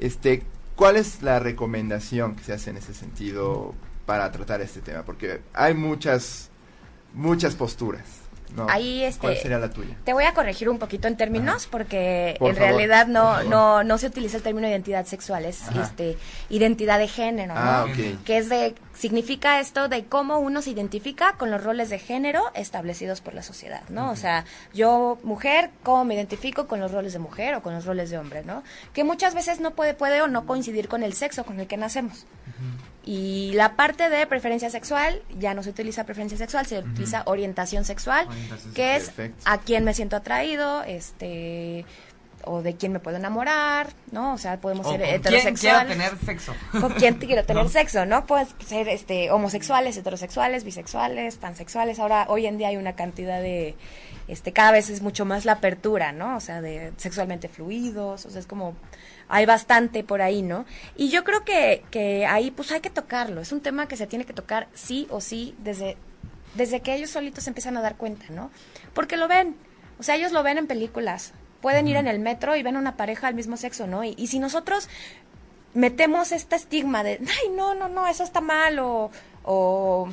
Este 0.00 0.44
cuál 0.76 0.96
es 0.96 1.20
la 1.22 1.38
recomendación 1.38 2.36
que 2.36 2.42
se 2.44 2.54
hace 2.54 2.70
en 2.70 2.78
ese 2.78 2.94
sentido 2.94 3.74
para 4.06 4.32
tratar 4.32 4.62
este 4.62 4.80
tema 4.80 5.02
porque 5.02 5.40
hay 5.52 5.74
muchas 5.74 6.48
muchas 7.12 7.54
posturas 7.54 8.25
¿no? 8.56 8.66
Ahí, 8.68 9.04
este, 9.04 9.20
cuál 9.20 9.36
sería 9.36 9.58
la 9.58 9.70
tuya 9.70 9.94
te 10.04 10.12
voy 10.12 10.24
a 10.24 10.32
corregir 10.34 10.68
un 10.68 10.78
poquito 10.78 11.06
en 11.08 11.16
términos 11.16 11.68
porque 11.70 12.36
Por 12.38 12.50
en 12.50 12.56
favor, 12.56 12.70
realidad 12.72 13.06
no, 13.06 13.42
no, 13.44 13.84
no 13.84 13.98
se 13.98 14.06
utiliza 14.06 14.38
el 14.38 14.42
término 14.42 14.66
identidad 14.68 15.04
sexual, 15.06 15.44
es 15.44 15.68
Ajá. 15.68 15.82
este 15.84 16.16
identidad 16.48 16.98
de 16.98 17.08
género, 17.08 17.54
¿no? 17.54 17.60
ah 17.60 17.86
ok 17.88 18.24
que 18.24 18.38
es 18.38 18.48
de 18.48 18.74
significa 18.96 19.60
esto 19.60 19.88
de 19.88 20.04
cómo 20.06 20.38
uno 20.38 20.62
se 20.62 20.70
identifica 20.70 21.34
con 21.34 21.50
los 21.50 21.62
roles 21.62 21.90
de 21.90 21.98
género 21.98 22.42
establecidos 22.54 23.20
por 23.20 23.34
la 23.34 23.42
sociedad, 23.42 23.82
¿no? 23.88 24.10
O 24.10 24.16
sea, 24.16 24.44
yo 24.72 25.18
mujer, 25.22 25.70
cómo 25.82 26.04
me 26.04 26.14
identifico 26.14 26.66
con 26.66 26.80
los 26.80 26.92
roles 26.92 27.12
de 27.12 27.18
mujer 27.18 27.54
o 27.54 27.62
con 27.62 27.74
los 27.74 27.84
roles 27.84 28.10
de 28.10 28.18
hombre, 28.18 28.44
¿no? 28.44 28.62
Que 28.92 29.04
muchas 29.04 29.34
veces 29.34 29.60
no 29.60 29.72
puede 29.72 29.94
puede 29.94 30.22
o 30.22 30.28
no 30.28 30.46
coincidir 30.46 30.88
con 30.88 31.02
el 31.02 31.12
sexo 31.12 31.44
con 31.44 31.60
el 31.60 31.66
que 31.66 31.76
nacemos. 31.76 32.26
Y 33.04 33.52
la 33.54 33.76
parte 33.76 34.08
de 34.08 34.26
preferencia 34.26 34.68
sexual, 34.68 35.22
ya 35.38 35.54
no 35.54 35.62
se 35.62 35.70
utiliza 35.70 36.04
preferencia 36.04 36.36
sexual, 36.36 36.66
se 36.66 36.80
utiliza 36.80 37.22
orientación 37.26 37.84
sexual, 37.84 38.26
Orientación 38.26 38.74
que 38.74 38.96
es 38.96 39.04
Perfecto. 39.04 39.42
a 39.44 39.58
quién 39.58 39.84
me 39.84 39.94
siento 39.94 40.16
atraído, 40.16 40.82
este 40.82 41.84
o 42.46 42.62
de 42.62 42.74
quién 42.76 42.92
me 42.92 43.00
puedo 43.00 43.16
enamorar, 43.18 43.88
¿no? 44.12 44.34
O 44.34 44.38
sea, 44.38 44.58
podemos 44.60 44.86
O 44.86 44.90
ser 44.90 45.00
con 45.20 45.30
quién 45.32 45.54
quiero 45.56 45.86
tener 45.86 46.18
sexo. 46.24 46.54
con 46.80 46.92
quién 46.94 47.14
quiero 47.16 47.44
tener 47.44 47.62
¿No? 47.64 47.68
sexo, 47.68 48.06
¿no? 48.06 48.26
Puedes 48.26 48.48
ser 48.66 48.88
este 48.88 49.30
homosexuales, 49.30 49.96
heterosexuales, 49.96 50.64
bisexuales, 50.64 51.36
pansexuales. 51.36 51.98
Ahora 51.98 52.26
hoy 52.28 52.46
en 52.46 52.56
día 52.58 52.68
hay 52.68 52.76
una 52.76 52.94
cantidad 52.94 53.40
de 53.40 53.74
este 54.28 54.52
cada 54.52 54.72
vez 54.72 54.90
es 54.90 55.02
mucho 55.02 55.24
más 55.24 55.44
la 55.44 55.52
apertura, 55.52 56.12
¿no? 56.12 56.36
O 56.36 56.40
sea, 56.40 56.60
de 56.60 56.92
sexualmente 56.96 57.48
fluidos, 57.48 58.26
o 58.26 58.30
sea, 58.30 58.40
es 58.40 58.46
como 58.46 58.74
hay 59.28 59.44
bastante 59.46 60.04
por 60.04 60.22
ahí, 60.22 60.42
¿no? 60.42 60.64
Y 60.96 61.10
yo 61.10 61.24
creo 61.24 61.44
que 61.44 61.82
que 61.90 62.26
ahí 62.26 62.50
pues 62.50 62.72
hay 62.72 62.80
que 62.80 62.90
tocarlo, 62.90 63.40
es 63.40 63.52
un 63.52 63.60
tema 63.60 63.86
que 63.88 63.96
se 63.96 64.06
tiene 64.06 64.24
que 64.24 64.32
tocar 64.32 64.68
sí 64.74 65.06
o 65.10 65.20
sí 65.20 65.54
desde 65.58 65.96
desde 66.54 66.80
que 66.80 66.94
ellos 66.94 67.10
solitos 67.10 67.46
empiezan 67.48 67.76
a 67.76 67.82
dar 67.82 67.96
cuenta, 67.96 68.24
¿no? 68.30 68.50
Porque 68.94 69.16
lo 69.16 69.28
ven, 69.28 69.56
o 69.98 70.02
sea, 70.02 70.14
ellos 70.16 70.32
lo 70.32 70.42
ven 70.42 70.56
en 70.58 70.66
películas, 70.66 71.32
pueden 71.66 71.88
ir 71.88 71.96
en 71.96 72.06
el 72.06 72.20
metro 72.20 72.54
y 72.54 72.62
ven 72.62 72.76
una 72.76 72.96
pareja 72.96 73.26
del 73.26 73.34
mismo 73.34 73.56
sexo, 73.56 73.88
¿no? 73.88 74.04
Y, 74.04 74.14
y 74.16 74.28
si 74.28 74.38
nosotros 74.38 74.88
metemos 75.74 76.30
este 76.30 76.54
estigma 76.54 77.02
de, 77.02 77.18
ay, 77.20 77.50
no, 77.56 77.74
no, 77.74 77.88
no, 77.88 78.06
eso 78.06 78.22
está 78.22 78.40
mal 78.40 78.78
o, 78.78 79.10
o 79.42 80.08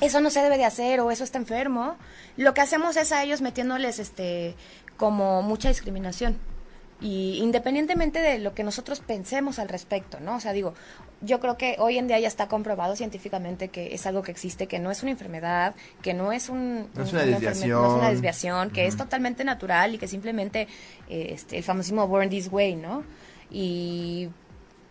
eso 0.00 0.20
no 0.20 0.28
se 0.28 0.42
debe 0.42 0.58
de 0.58 0.64
hacer 0.64 0.98
o 0.98 1.12
eso 1.12 1.22
está 1.22 1.38
enfermo, 1.38 1.96
lo 2.36 2.52
que 2.52 2.62
hacemos 2.62 2.96
es 2.96 3.12
a 3.12 3.22
ellos 3.22 3.42
metiéndoles 3.42 4.00
este 4.00 4.56
como 4.96 5.40
mucha 5.42 5.68
discriminación. 5.68 6.36
Y 7.02 7.38
independientemente 7.42 8.20
de 8.20 8.38
lo 8.38 8.54
que 8.54 8.62
nosotros 8.62 9.00
pensemos 9.00 9.58
al 9.58 9.68
respecto, 9.68 10.20
¿no? 10.20 10.36
O 10.36 10.40
sea, 10.40 10.52
digo, 10.52 10.72
yo 11.20 11.40
creo 11.40 11.56
que 11.58 11.74
hoy 11.80 11.98
en 11.98 12.06
día 12.06 12.20
ya 12.20 12.28
está 12.28 12.46
comprobado 12.46 12.94
científicamente 12.94 13.68
que 13.68 13.92
es 13.92 14.06
algo 14.06 14.22
que 14.22 14.30
existe, 14.30 14.68
que 14.68 14.78
no 14.78 14.90
es 14.92 15.02
una 15.02 15.10
enfermedad, 15.10 15.74
que 16.00 16.14
no 16.14 16.30
es 16.32 16.48
un, 16.48 16.88
No 16.94 17.02
es 17.02 17.10
un- 17.12 17.18
una 17.18 17.26
desviación. 17.26 17.70
no 17.82 17.86
es 17.86 17.92
una 17.98 18.10
desviación, 18.10 18.70
que 18.70 18.86
es 18.86 18.96
totalmente 18.96 19.42
natural 19.44 19.94
y 19.94 19.98
que 19.98 20.06
simplemente 20.06 20.68
eh, 21.08 21.30
este, 21.34 21.58
el 21.58 21.64
famosísimo 21.64 22.06
born 22.06 22.30
this 22.30 22.48
way, 22.52 22.76
¿no? 22.76 23.02
Y 23.50 24.28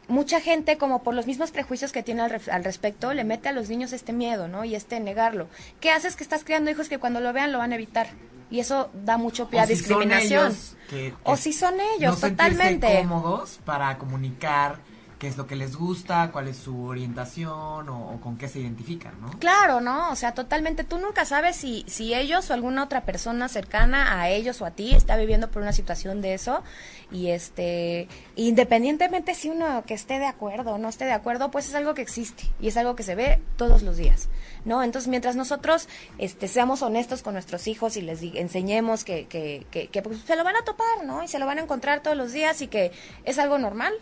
mucha 0.09 0.41
gente, 0.41 0.77
como 0.77 1.03
por 1.03 1.13
los 1.13 1.27
mismos 1.27 1.51
prejuicios 1.51 1.93
que 1.93 2.03
tiene 2.03 2.23
al, 2.23 2.41
al 2.51 2.63
respecto, 2.65 3.13
le 3.13 3.23
mete 3.23 3.47
a 3.47 3.53
los 3.53 3.69
niños 3.69 3.93
este 3.93 4.11
miedo, 4.11 4.49
¿no? 4.49 4.65
Y 4.65 4.75
este 4.75 4.99
negarlo. 4.99 5.47
¿Qué 5.79 5.91
haces 5.91 6.17
que 6.17 6.23
estás 6.23 6.43
criando 6.43 6.69
hijos 6.71 6.89
que 6.89 6.97
cuando 6.97 7.21
lo 7.21 7.31
vean 7.31 7.53
lo 7.53 7.59
van 7.59 7.71
a 7.71 7.75
evitar? 7.75 8.07
Y 8.51 8.59
eso 8.59 8.89
da 8.93 9.17
mucho 9.17 9.47
pie 9.49 9.61
a 9.61 9.63
O 9.63 9.67
si 9.67 9.75
son 9.77 9.87
discriminación. 9.87 10.47
ellos 10.47 10.75
que- 10.89 11.13
o 11.23 11.31
que 11.35 11.37
si 11.41 11.53
son 11.53 11.73
ellos, 11.95 12.21
no 12.21 12.29
totalmente. 12.29 12.97
cómodos 13.01 13.59
para 13.65 13.97
comunicar 13.97 14.77
qué 15.21 15.27
es 15.27 15.37
lo 15.37 15.45
que 15.45 15.55
les 15.55 15.75
gusta, 15.75 16.31
cuál 16.31 16.47
es 16.47 16.57
su 16.57 16.83
orientación 16.83 17.87
o, 17.89 18.19
con 18.23 18.39
qué 18.39 18.47
se 18.47 18.59
identifican, 18.59 19.21
¿no? 19.21 19.29
Claro, 19.37 19.79
¿no? 19.79 20.09
O 20.09 20.15
sea, 20.15 20.33
totalmente. 20.33 20.83
Tú 20.83 20.97
nunca 20.97 21.25
sabes 21.25 21.55
si, 21.55 21.85
si 21.87 22.15
ellos 22.15 22.49
o 22.49 22.55
alguna 22.55 22.83
otra 22.83 23.05
persona 23.05 23.47
cercana 23.47 24.19
a 24.19 24.29
ellos 24.29 24.59
o 24.63 24.65
a 24.65 24.71
ti 24.71 24.95
está 24.95 25.17
viviendo 25.17 25.51
por 25.51 25.61
una 25.61 25.73
situación 25.73 26.23
de 26.23 26.33
eso. 26.33 26.63
Y 27.11 27.27
este, 27.27 28.07
independientemente 28.35 29.35
si 29.35 29.49
uno 29.49 29.83
que 29.85 29.93
esté 29.93 30.17
de 30.17 30.25
acuerdo 30.25 30.71
o 30.71 30.77
no 30.79 30.89
esté 30.89 31.05
de 31.05 31.11
acuerdo, 31.11 31.51
pues 31.51 31.67
es 31.67 31.75
algo 31.75 31.93
que 31.93 32.01
existe 32.01 32.45
y 32.59 32.69
es 32.69 32.75
algo 32.75 32.95
que 32.95 33.03
se 33.03 33.13
ve 33.13 33.39
todos 33.57 33.83
los 33.83 33.97
días, 33.97 34.27
¿no? 34.65 34.81
Entonces, 34.81 35.07
mientras 35.07 35.35
nosotros 35.35 35.87
este, 36.17 36.47
seamos 36.47 36.81
honestos 36.81 37.21
con 37.21 37.33
nuestros 37.33 37.67
hijos 37.67 37.95
y 37.95 38.01
les 38.01 38.23
enseñemos 38.23 39.03
que, 39.03 39.27
que, 39.27 39.67
que, 39.69 39.87
que, 39.87 40.01
pues, 40.01 40.21
se 40.21 40.35
lo 40.35 40.43
van 40.43 40.55
a 40.55 40.63
topar, 40.63 41.05
¿no? 41.05 41.21
Y 41.21 41.27
se 41.27 41.37
lo 41.37 41.45
van 41.45 41.59
a 41.59 41.61
encontrar 41.61 42.01
todos 42.01 42.17
los 42.17 42.31
días 42.31 42.59
y 42.63 42.67
que 42.67 42.91
es 43.23 43.37
algo 43.37 43.59
normal, 43.59 43.93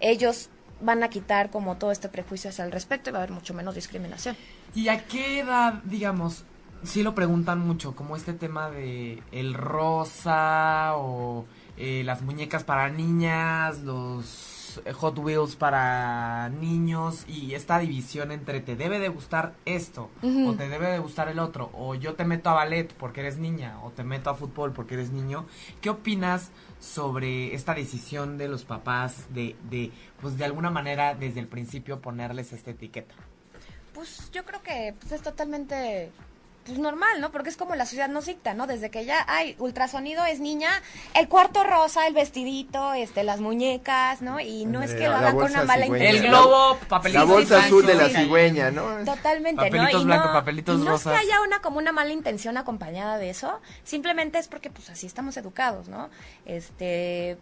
ellos 0.00 0.50
van 0.80 1.02
a 1.02 1.10
quitar 1.10 1.50
como 1.50 1.76
todo 1.76 1.92
este 1.92 2.08
prejuicio 2.08 2.50
hacia 2.50 2.64
el 2.64 2.72
respecto 2.72 3.10
y 3.10 3.12
va 3.12 3.18
a 3.18 3.22
haber 3.22 3.34
mucho 3.34 3.54
menos 3.54 3.74
discriminación. 3.74 4.36
¿Y 4.74 4.88
a 4.88 5.06
qué 5.06 5.40
edad, 5.40 5.74
digamos, 5.84 6.44
sí 6.84 7.02
lo 7.02 7.14
preguntan 7.14 7.58
mucho, 7.60 7.94
como 7.94 8.16
este 8.16 8.32
tema 8.32 8.70
de 8.70 9.22
el 9.32 9.54
rosa 9.54 10.94
o 10.96 11.44
eh, 11.76 12.02
las 12.04 12.22
muñecas 12.22 12.64
para 12.64 12.88
niñas, 12.88 13.80
los 13.80 14.59
eh, 14.84 14.92
Hot 14.92 15.18
Wheels 15.18 15.56
para 15.56 16.48
niños 16.48 17.24
y 17.28 17.54
esta 17.54 17.78
división 17.78 18.32
entre 18.32 18.60
te 18.60 18.76
debe 18.76 18.98
de 18.98 19.08
gustar 19.08 19.54
esto 19.64 20.10
o 20.22 20.54
te 20.54 20.68
debe 20.68 20.90
de 20.90 20.98
gustar 20.98 21.28
el 21.28 21.38
otro 21.38 21.70
o 21.74 21.94
yo 21.94 22.14
te 22.14 22.24
meto 22.24 22.50
a 22.50 22.54
ballet 22.54 22.92
porque 22.94 23.20
eres 23.20 23.38
niña 23.38 23.80
o 23.82 23.90
te 23.90 24.04
meto 24.04 24.30
a 24.30 24.34
fútbol 24.34 24.72
porque 24.72 24.94
eres 24.94 25.10
niño. 25.10 25.46
¿Qué 25.80 25.90
opinas 25.90 26.50
sobre 26.78 27.54
esta 27.54 27.74
decisión 27.74 28.38
de 28.38 28.48
los 28.48 28.64
papás 28.64 29.26
de, 29.34 29.56
de 29.70 29.92
pues 30.20 30.38
de 30.38 30.44
alguna 30.44 30.70
manera 30.70 31.14
desde 31.14 31.40
el 31.40 31.46
principio 31.46 32.00
ponerles 32.00 32.52
esta 32.52 32.70
etiqueta? 32.70 33.14
Pues 33.94 34.30
yo 34.32 34.44
creo 34.44 34.62
que 34.62 34.94
pues, 34.98 35.12
es 35.12 35.22
totalmente 35.22 36.10
pues 36.64 36.78
normal, 36.78 37.20
¿no? 37.20 37.30
Porque 37.32 37.48
es 37.48 37.56
como 37.56 37.74
la 37.74 37.86
sociedad 37.86 38.08
nos 38.08 38.26
dicta, 38.26 38.54
¿no? 38.54 38.66
Desde 38.66 38.90
que 38.90 39.04
ya 39.04 39.24
hay 39.28 39.56
ultrasonido 39.58 40.24
es 40.24 40.40
niña, 40.40 40.70
el 41.14 41.28
cuarto 41.28 41.64
rosa, 41.64 42.06
el 42.06 42.14
vestidito, 42.14 42.92
este, 42.92 43.24
las 43.24 43.40
muñecas, 43.40 44.22
¿no? 44.22 44.40
Y 44.40 44.66
no 44.66 44.82
es 44.82 44.92
que 44.92 45.04
lo 45.04 45.10
La 45.10 45.18
hagan 45.18 45.36
con 45.36 45.50
una 45.50 45.64
mala 45.64 45.84
cigüeña. 45.84 46.10
El 46.10 46.16
intención. 46.16 46.44
globo, 46.44 46.78
papelitos 46.88 47.28
La 47.28 47.34
bolsa 47.34 47.64
azul 47.64 47.86
de 47.86 47.94
la 47.94 48.08
cigüeña, 48.08 48.70
¿no? 48.70 49.04
Totalmente, 49.04 49.62
Papelitos 49.62 49.92
¿no? 49.94 50.00
Y 50.00 50.04
blancos, 50.04 50.26
no, 50.26 50.32
papelitos 50.32 50.80
y 50.80 50.84
no 50.84 50.90
rosas. 50.90 51.14
es 51.14 51.20
que 51.20 51.26
haya 51.26 51.42
una 51.42 51.60
como 51.60 51.78
una 51.78 51.92
mala 51.92 52.12
intención 52.12 52.56
acompañada 52.56 53.18
de 53.18 53.30
eso, 53.30 53.60
simplemente 53.84 54.38
es 54.38 54.48
porque 54.48 54.70
pues 54.70 54.90
así 54.90 55.06
estamos 55.06 55.36
educados, 55.36 55.88
¿no? 55.88 56.10
Este, 56.46 57.38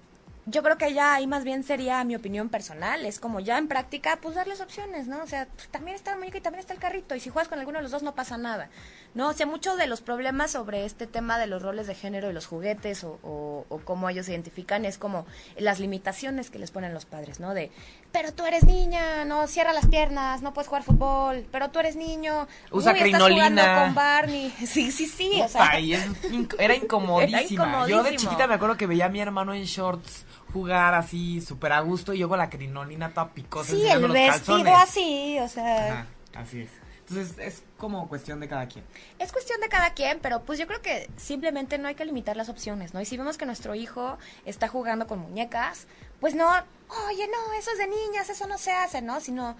yo 0.50 0.62
creo 0.62 0.78
que 0.78 0.94
ya 0.94 1.14
ahí 1.14 1.26
más 1.26 1.44
bien 1.44 1.62
sería 1.62 2.02
mi 2.04 2.16
opinión 2.16 2.48
personal, 2.48 3.04
es 3.04 3.20
como 3.20 3.40
ya 3.40 3.58
en 3.58 3.68
práctica, 3.68 4.18
pues 4.20 4.34
darles 4.34 4.60
opciones, 4.60 5.06
¿no? 5.06 5.22
O 5.22 5.26
sea, 5.26 5.46
pues, 5.54 5.68
también 5.68 5.94
está 5.94 6.12
el 6.12 6.18
muñeco 6.18 6.38
y 6.38 6.40
también 6.40 6.60
está 6.60 6.72
el 6.72 6.80
carrito, 6.80 7.14
y 7.14 7.20
si 7.20 7.30
juegas 7.30 7.48
con 7.48 7.58
alguno 7.58 7.78
de 7.78 7.82
los 7.82 7.90
dos 7.90 8.02
no 8.02 8.14
pasa 8.14 8.38
nada, 8.38 8.70
¿no? 9.14 9.28
O 9.28 9.32
sea, 9.34 9.46
muchos 9.46 9.76
de 9.76 9.86
los 9.86 10.00
problemas 10.00 10.52
sobre 10.52 10.84
este 10.84 11.06
tema 11.06 11.38
de 11.38 11.46
los 11.46 11.62
roles 11.62 11.86
de 11.86 11.94
género 11.94 12.30
y 12.30 12.32
los 12.32 12.46
juguetes 12.46 13.04
o, 13.04 13.18
o, 13.22 13.66
o 13.68 13.78
cómo 13.80 14.08
ellos 14.08 14.26
se 14.26 14.32
identifican 14.32 14.84
es 14.84 14.96
como 14.96 15.26
las 15.56 15.80
limitaciones 15.80 16.50
que 16.50 16.58
les 16.58 16.70
ponen 16.70 16.94
los 16.94 17.04
padres, 17.04 17.40
¿no? 17.40 17.52
De, 17.52 17.70
pero 18.12 18.32
tú 18.32 18.46
eres 18.46 18.64
niña, 18.64 19.24
no, 19.24 19.46
cierra 19.46 19.72
las 19.72 19.86
piernas, 19.86 20.40
no 20.40 20.54
puedes 20.54 20.68
jugar 20.68 20.82
fútbol, 20.82 21.46
pero 21.52 21.70
tú 21.70 21.78
eres 21.78 21.96
niño, 21.96 22.48
Usa 22.70 22.92
uy, 22.92 22.98
estás 23.00 23.20
jugando 23.22 23.26
crinolina. 23.26 23.84
con 23.84 23.94
Barney, 23.94 24.50
sí, 24.66 24.90
sí, 24.90 25.06
sí, 25.06 25.40
o 25.42 25.48
sea, 25.48 25.72
era 26.58 26.74
incomodísima. 26.74 27.84
Era 27.84 27.88
Yo 27.88 28.02
de 28.02 28.16
chiquita 28.16 28.46
me 28.46 28.54
acuerdo 28.54 28.76
que 28.76 28.86
veía 28.86 29.06
a 29.06 29.08
mi 29.08 29.20
hermano 29.20 29.52
en 29.52 29.64
shorts 29.64 30.24
jugar 30.52 30.94
así 30.94 31.40
súper 31.40 31.72
a 31.72 31.80
gusto 31.80 32.12
y 32.14 32.18
yo 32.18 32.28
con 32.28 32.38
la 32.38 32.50
crinolina 32.50 33.10
toda 33.10 33.32
picosa 33.32 33.72
sí, 33.72 33.86
el 33.86 34.02
los 34.02 34.12
vestido 34.12 34.64
calzones. 34.64 34.74
así, 34.74 35.38
o 35.40 35.48
sea, 35.48 35.92
Ajá, 35.92 36.06
así 36.36 36.60
es. 36.62 36.70
Entonces 37.08 37.38
es 37.38 37.62
como 37.78 38.06
cuestión 38.08 38.38
de 38.38 38.48
cada 38.48 38.66
quien. 38.68 38.84
Es 39.18 39.32
cuestión 39.32 39.60
de 39.62 39.68
cada 39.68 39.94
quien, 39.94 40.18
pero 40.20 40.42
pues 40.42 40.58
yo 40.58 40.66
creo 40.66 40.82
que 40.82 41.08
simplemente 41.16 41.78
no 41.78 41.88
hay 41.88 41.94
que 41.94 42.04
limitar 42.04 42.36
las 42.36 42.50
opciones, 42.50 42.92
¿no? 42.92 43.00
Y 43.00 43.06
si 43.06 43.16
vemos 43.16 43.38
que 43.38 43.46
nuestro 43.46 43.74
hijo 43.74 44.18
está 44.44 44.68
jugando 44.68 45.06
con 45.06 45.18
muñecas, 45.20 45.86
pues 46.20 46.34
no, 46.34 46.46
oye, 46.46 47.28
no, 47.28 47.52
eso 47.58 47.70
es 47.70 47.78
de 47.78 47.86
niñas, 47.86 48.28
eso 48.28 48.46
no 48.46 48.58
se 48.58 48.72
hace, 48.72 49.00
¿no? 49.00 49.20
Sino, 49.20 49.56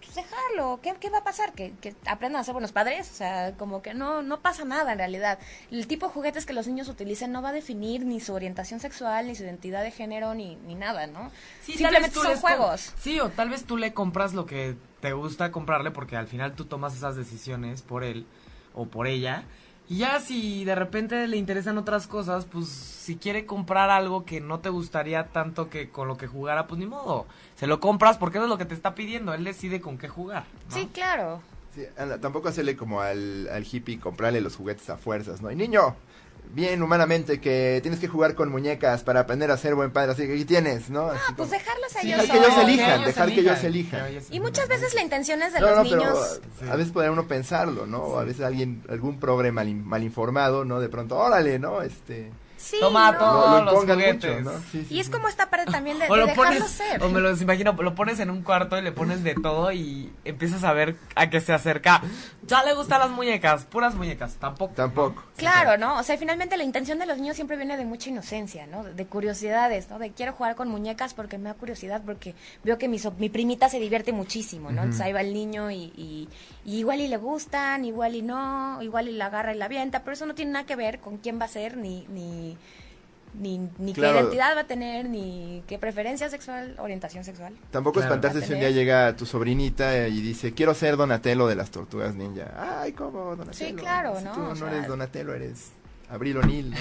pues 0.00 0.14
dejarlo, 0.14 0.80
¿qué, 0.82 0.94
qué 0.98 1.10
va 1.10 1.18
a 1.18 1.24
pasar? 1.24 1.52
¿Que, 1.52 1.72
que 1.80 1.94
aprendan 2.06 2.40
a 2.40 2.44
ser 2.44 2.52
buenos 2.52 2.72
padres, 2.72 3.10
o 3.10 3.14
sea, 3.14 3.54
como 3.56 3.82
que 3.82 3.94
no, 3.94 4.22
no 4.22 4.40
pasa 4.40 4.64
nada 4.64 4.92
en 4.92 4.98
realidad. 4.98 5.38
El 5.70 5.86
tipo 5.86 6.06
de 6.06 6.12
juguetes 6.12 6.46
que 6.46 6.52
los 6.52 6.66
niños 6.66 6.88
utilicen 6.88 7.32
no 7.32 7.42
va 7.42 7.50
a 7.50 7.52
definir 7.52 8.04
ni 8.04 8.20
su 8.20 8.34
orientación 8.34 8.80
sexual, 8.80 9.26
ni 9.26 9.34
su 9.34 9.44
identidad 9.44 9.82
de 9.82 9.90
género, 9.90 10.34
ni, 10.34 10.56
ni 10.56 10.74
nada, 10.74 11.06
¿no? 11.06 11.30
Sí, 11.62 11.74
simplemente 11.74 12.14
son 12.14 12.36
juegos. 12.36 12.92
Sí, 12.98 13.20
o 13.20 13.28
tal 13.30 13.50
vez 13.50 13.64
tú 13.64 13.76
le 13.76 13.92
compras 13.92 14.34
lo 14.34 14.46
que 14.46 14.76
te 15.00 15.12
gusta 15.12 15.50
comprarle 15.52 15.90
porque 15.90 16.16
al 16.16 16.26
final 16.26 16.54
tú 16.54 16.64
tomas 16.64 16.94
esas 16.94 17.16
decisiones 17.16 17.82
por 17.82 18.04
él 18.04 18.26
o 18.74 18.86
por 18.86 19.06
ella. 19.06 19.44
Y 19.90 19.96
ya 19.96 20.20
si 20.20 20.64
de 20.64 20.76
repente 20.76 21.26
le 21.26 21.36
interesan 21.36 21.76
otras 21.76 22.06
cosas, 22.06 22.44
pues 22.44 22.68
si 22.68 23.16
quiere 23.16 23.44
comprar 23.44 23.90
algo 23.90 24.24
que 24.24 24.40
no 24.40 24.60
te 24.60 24.68
gustaría 24.68 25.26
tanto 25.26 25.68
que 25.68 25.90
con 25.90 26.06
lo 26.06 26.16
que 26.16 26.28
jugara, 26.28 26.68
pues 26.68 26.78
ni 26.78 26.86
modo. 26.86 27.26
Se 27.56 27.66
lo 27.66 27.80
compras 27.80 28.16
porque 28.16 28.38
eso 28.38 28.44
es 28.44 28.50
lo 28.50 28.56
que 28.56 28.66
te 28.66 28.74
está 28.74 28.94
pidiendo. 28.94 29.34
Él 29.34 29.42
decide 29.42 29.80
con 29.80 29.98
qué 29.98 30.06
jugar. 30.06 30.44
¿no? 30.68 30.76
Sí, 30.76 30.88
claro. 30.94 31.42
Sí, 31.74 31.82
anda, 31.98 32.20
tampoco 32.20 32.46
hacerle 32.46 32.76
como 32.76 33.00
al, 33.00 33.48
al 33.48 33.66
hippie 33.68 33.98
comprarle 33.98 34.40
los 34.40 34.54
juguetes 34.54 34.88
a 34.90 34.96
fuerzas, 34.96 35.42
¿no? 35.42 35.50
Y 35.50 35.56
niño, 35.56 35.96
bien 36.52 36.82
humanamente 36.82 37.40
que 37.40 37.78
tienes 37.82 38.00
que 38.00 38.08
jugar 38.08 38.34
con 38.34 38.50
muñecas 38.50 39.02
para 39.04 39.20
aprender 39.20 39.50
a 39.50 39.56
ser 39.56 39.74
buen 39.74 39.90
padre, 39.92 40.12
así 40.12 40.26
que 40.26 40.34
aquí 40.34 40.44
tienes, 40.44 40.90
¿no? 40.90 41.06
Así 41.06 41.20
Ah, 41.28 41.34
pues 41.36 41.48
como- 41.48 41.58
dejarlos 41.60 41.96
a 41.96 42.00
Sí, 42.00 42.08
ellos 42.08 42.22
dejar 42.22 42.36
que 42.40 42.44
ellos 42.46 42.58
elijan, 42.64 43.04
dejar 43.04 43.28
que 43.28 43.40
ellos 43.40 43.64
elijan. 43.64 44.04
que 44.04 44.10
ellos 44.10 44.24
Y 44.30 44.40
muchas 44.40 44.68
veces 44.68 44.94
la 44.94 45.02
intención 45.02 45.42
es 45.42 45.52
de 45.52 45.60
No, 45.60 45.66
los 45.68 45.76
no, 45.76 45.84
niños... 45.84 46.40
pero 46.58 46.72
a 46.72 46.76
veces 46.76 46.92
podría 46.92 47.12
uno 47.12 47.26
pensarlo, 47.28 47.86
¿no? 47.86 48.18
A 48.18 48.24
veces 48.24 48.42
alguien, 48.44 48.82
algún 48.88 49.18
progre 49.20 49.52
mal, 49.52 49.72
mal 49.74 50.02
informado, 50.02 50.64
¿no? 50.64 50.80
De 50.80 50.88
pronto, 50.88 51.16
órale, 51.18 51.58
¿no? 51.58 51.82
Este, 51.82 52.30
Sí, 52.62 52.76
Toma 52.78 53.10
no. 53.12 53.18
todo. 53.18 53.50
lo, 53.58 53.64
lo 53.64 53.72
los 53.72 53.80
juguetes. 53.84 54.38
mucho, 54.44 54.50
¿no? 54.52 54.58
Sí, 54.70 54.84
sí, 54.86 54.94
Y 54.94 55.00
es 55.00 55.08
como 55.08 55.28
esta 55.28 55.48
parte 55.48 55.70
también 55.72 55.98
de, 55.98 56.08
O 56.10 56.14
de 56.14 56.20
lo 56.20 56.26
dejarlo 56.26 56.58
pones, 56.58 56.70
ser. 56.70 57.02
o 57.02 57.08
me 57.08 57.20
lo 57.20 57.34
imagino, 57.34 57.72
lo 57.72 57.94
pones 57.94 58.20
en 58.20 58.28
un 58.30 58.42
cuarto 58.42 58.76
y 58.78 58.82
le 58.82 58.92
pones 58.92 59.24
de 59.24 59.34
todo 59.34 59.72
y 59.72 60.12
empiezas 60.26 60.62
a 60.64 60.72
ver 60.74 60.96
a 61.14 61.30
qué 61.30 61.40
se 61.40 61.52
acerca. 61.54 62.02
Ya 62.46 62.62
le 62.62 62.74
gustan 62.74 63.00
las 63.00 63.10
muñecas, 63.10 63.64
puras 63.64 63.94
muñecas, 63.94 64.34
tampoco. 64.34 64.74
Tampoco. 64.74 65.22
Claro, 65.36 65.78
¿no? 65.78 65.98
O 65.98 66.02
sea, 66.02 66.18
finalmente 66.18 66.56
la 66.58 66.64
intención 66.64 66.98
de 66.98 67.06
los 67.06 67.16
niños 67.18 67.34
siempre 67.36 67.56
viene 67.56 67.76
de 67.78 67.84
mucha 67.86 68.10
inocencia, 68.10 68.66
¿no? 68.66 68.84
De 68.84 69.06
curiosidades, 69.06 69.88
¿no? 69.88 69.98
De 69.98 70.10
quiero 70.12 70.32
jugar 70.34 70.54
con 70.54 70.68
muñecas 70.68 71.14
porque 71.14 71.38
me 71.38 71.48
da 71.48 71.54
curiosidad, 71.54 72.02
porque 72.04 72.34
veo 72.62 72.76
que 72.76 72.88
mi, 72.88 72.98
so- 72.98 73.14
mi 73.18 73.30
primita 73.30 73.68
se 73.70 73.80
divierte 73.80 74.12
muchísimo, 74.12 74.70
¿no? 74.70 74.82
Entonces 74.82 75.00
ahí 75.00 75.12
va 75.14 75.22
el 75.22 75.32
niño 75.32 75.70
y, 75.70 75.92
y- 75.96 76.28
y 76.64 76.78
igual 76.80 77.00
y 77.00 77.08
le 77.08 77.16
gustan, 77.16 77.84
igual 77.86 78.14
y 78.16 78.22
no, 78.22 78.82
igual 78.82 79.08
y 79.08 79.12
la 79.12 79.26
agarra 79.26 79.54
y 79.54 79.56
la 79.58 79.64
avienta, 79.64 80.00
pero 80.00 80.12
eso 80.12 80.26
no 80.26 80.34
tiene 80.34 80.52
nada 80.52 80.66
que 80.66 80.76
ver 80.76 81.00
con 81.00 81.16
quién 81.16 81.40
va 81.40 81.46
a 81.46 81.48
ser 81.48 81.76
ni... 81.78 82.06
ni 82.08 82.49
ni, 83.34 83.58
ni 83.78 83.92
Claro. 83.92 84.14
qué 84.14 84.20
identidad 84.22 84.56
va 84.56 84.60
a 84.62 84.66
tener, 84.66 85.08
ni 85.08 85.62
qué 85.68 85.78
preferencia 85.78 86.28
sexual, 86.28 86.74
orientación 86.78 87.22
sexual. 87.24 87.54
Tampoco 87.70 88.00
Claro. 88.00 88.14
espantarse 88.14 88.44
si 88.46 88.52
un 88.54 88.58
día 88.60 88.70
llega 88.70 89.14
tu 89.14 89.24
sobrinita 89.26 90.08
y 90.08 90.20
dice, 90.20 90.52
quiero 90.52 90.74
ser 90.74 90.96
Donatello 90.96 91.46
de 91.46 91.54
las 91.54 91.70
tortugas 91.70 92.14
ninja. 92.16 92.80
Ay, 92.80 92.92
¿cómo 92.92 93.36
Donatello? 93.36 93.68
Sí, 93.68 93.74
claro, 93.74 94.18
Si 94.18 94.24
¿no? 94.24 94.32
tú 94.32 94.40
no 94.40 94.56
sea- 94.56 94.68
eres 94.70 94.88
Donatello, 94.88 95.32
eres 95.34 95.70
Abril 96.08 96.38
O'Neill, 96.38 96.70
¿no? 96.70 96.76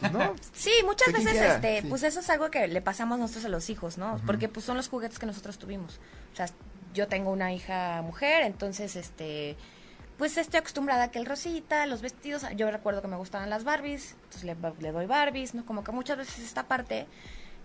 Pues, 0.00 0.12
no, 0.12 0.34
Sí, 0.54 0.70
muchas 0.86 1.12
veces, 1.12 1.32
quiera, 1.32 1.54
este, 1.56 1.82
sí. 1.82 1.86
pues 1.90 2.02
eso 2.02 2.20
es 2.20 2.30
algo 2.30 2.50
que 2.50 2.66
le 2.66 2.80
pasamos 2.80 3.18
nosotros 3.18 3.44
a 3.44 3.48
los 3.50 3.68
hijos, 3.68 3.98
¿no? 3.98 4.18
Porque 4.24 4.48
pues 4.48 4.64
son 4.64 4.78
los 4.78 4.88
juguetes 4.88 5.18
que 5.18 5.26
nosotros 5.26 5.58
tuvimos. 5.58 6.00
O 6.32 6.36
sea, 6.36 6.46
yo 6.94 7.06
tengo 7.08 7.30
una 7.30 7.52
hija 7.52 8.00
mujer, 8.00 8.42
entonces, 8.44 8.96
este, 8.96 9.56
pues 10.18 10.36
estoy 10.36 10.58
acostumbrada 10.58 11.04
a 11.04 11.10
que 11.10 11.18
el 11.18 11.26
rosita, 11.26 11.86
los 11.86 12.02
vestidos, 12.02 12.44
yo 12.56 12.70
recuerdo 12.70 13.02
que 13.02 13.08
me 13.08 13.16
gustaban 13.16 13.50
las 13.50 13.64
Barbies, 13.64 14.16
entonces 14.24 14.44
le, 14.44 14.56
le 14.80 14.92
doy 14.92 15.06
Barbies, 15.06 15.54
¿no? 15.54 15.66
Como 15.66 15.82
que 15.82 15.92
muchas 15.92 16.18
veces 16.18 16.38
esta 16.38 16.64
parte 16.64 17.06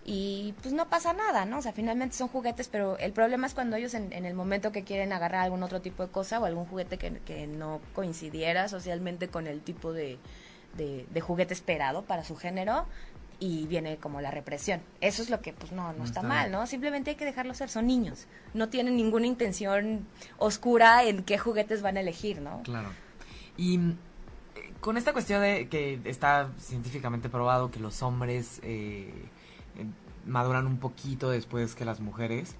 y 0.04 0.54
pues 0.62 0.74
no 0.74 0.88
pasa 0.88 1.12
nada, 1.12 1.44
¿no? 1.44 1.58
O 1.58 1.62
sea, 1.62 1.72
finalmente 1.72 2.16
son 2.16 2.28
juguetes, 2.28 2.68
pero 2.68 2.98
el 2.98 3.12
problema 3.12 3.46
es 3.46 3.54
cuando 3.54 3.76
ellos 3.76 3.94
en, 3.94 4.12
en 4.12 4.24
el 4.24 4.34
momento 4.34 4.72
que 4.72 4.82
quieren 4.82 5.12
agarrar 5.12 5.42
algún 5.42 5.62
otro 5.62 5.80
tipo 5.80 6.04
de 6.04 6.10
cosa 6.10 6.40
o 6.40 6.44
algún 6.44 6.64
juguete 6.64 6.98
que, 6.98 7.18
que 7.20 7.46
no 7.46 7.80
coincidiera 7.94 8.68
socialmente 8.68 9.28
con 9.28 9.46
el 9.46 9.60
tipo 9.60 9.92
de, 9.92 10.18
de, 10.76 11.06
de 11.10 11.20
juguete 11.20 11.54
esperado 11.54 12.02
para 12.02 12.24
su 12.24 12.36
género 12.36 12.86
y 13.40 13.66
viene 13.66 13.96
como 13.96 14.20
la 14.20 14.30
represión. 14.30 14.82
Eso 15.00 15.22
es 15.22 15.30
lo 15.30 15.40
que 15.40 15.54
pues 15.54 15.72
no, 15.72 15.92
no 15.92 15.98
No 15.98 16.04
está 16.04 16.20
está 16.20 16.28
mal. 16.28 16.52
¿no? 16.52 16.66
Simplemente 16.66 17.10
hay 17.10 17.16
que 17.16 17.24
dejarlos 17.24 17.56
ser, 17.56 17.70
son 17.70 17.86
niños. 17.86 18.26
No 18.52 18.68
tienen 18.68 18.96
ninguna 18.96 19.26
intención 19.26 20.06
oscura 20.38 21.04
en 21.04 21.24
qué 21.24 21.38
juguetes 21.38 21.80
van 21.80 21.96
a 21.96 22.00
elegir, 22.00 22.40
¿no? 22.42 22.62
Claro. 22.62 22.90
Y 23.56 23.78
eh, 23.78 24.72
con 24.80 24.98
esta 24.98 25.14
cuestión 25.14 25.40
de 25.40 25.68
que 25.68 26.00
está 26.04 26.50
científicamente 26.58 27.30
probado 27.30 27.70
que 27.70 27.80
los 27.80 28.02
hombres 28.02 28.60
eh, 28.62 29.10
eh, 29.78 29.86
maduran 30.26 30.66
un 30.66 30.78
poquito 30.78 31.30
después 31.30 31.74
que 31.74 31.86
las 31.86 32.00
mujeres, 32.00 32.56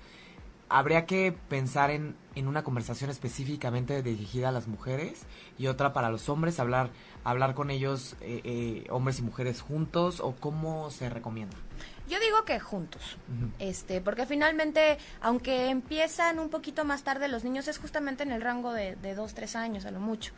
habría 0.70 1.05
que 1.05 1.37
pensar 1.49 1.91
en, 1.91 2.14
en 2.37 2.47
una 2.47 2.62
conversación 2.62 3.11
específicamente 3.11 4.03
dirigida 4.03 4.49
a 4.49 4.53
las 4.53 4.66
mujeres 4.68 5.22
y 5.59 5.66
otra 5.66 5.93
para 5.93 6.11
los 6.11 6.28
hombres, 6.28 6.59
hablar, 6.59 6.91
hablar 7.24 7.54
con 7.54 7.70
ellos, 7.70 8.16
eh, 8.20 8.40
eh, 8.44 8.86
hombres 8.90 9.18
y 9.18 9.22
mujeres 9.22 9.60
juntos, 9.60 10.20
o 10.20 10.34
cómo 10.36 10.90
se 10.90 11.08
recomienda. 11.10 11.56
Yo 12.08 12.18
digo 12.18 12.44
que 12.44 12.58
juntos. 12.58 13.16
Este, 13.60 14.00
porque 14.00 14.26
finalmente, 14.26 14.98
aunque 15.20 15.70
empiezan 15.70 16.40
un 16.40 16.48
poquito 16.48 16.84
más 16.84 17.04
tarde 17.04 17.28
los 17.28 17.44
niños, 17.44 17.68
es 17.68 17.78
justamente 17.78 18.24
en 18.24 18.32
el 18.32 18.42
rango 18.42 18.72
de, 18.72 18.96
de 18.96 19.14
dos, 19.14 19.34
tres 19.34 19.54
años 19.54 19.84
a 19.84 19.92
lo 19.92 20.00
mucho. 20.00 20.32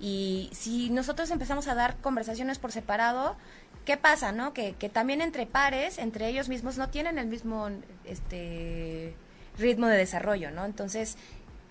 Y 0.00 0.48
si 0.52 0.90
nosotros 0.90 1.30
empezamos 1.30 1.68
a 1.68 1.74
dar 1.74 1.96
conversaciones 1.96 2.58
por 2.58 2.72
separado, 2.72 3.36
¿qué 3.84 3.96
pasa, 3.96 4.32
no? 4.32 4.54
Que, 4.54 4.74
que 4.74 4.88
también 4.88 5.20
entre 5.20 5.44
pares, 5.44 5.98
entre 5.98 6.28
ellos 6.28 6.48
mismos, 6.48 6.78
no 6.78 6.88
tienen 6.88 7.18
el 7.18 7.26
mismo 7.26 7.68
este 8.04 9.14
ritmo 9.58 9.86
de 9.88 9.98
desarrollo, 9.98 10.50
¿no? 10.50 10.64
Entonces, 10.64 11.18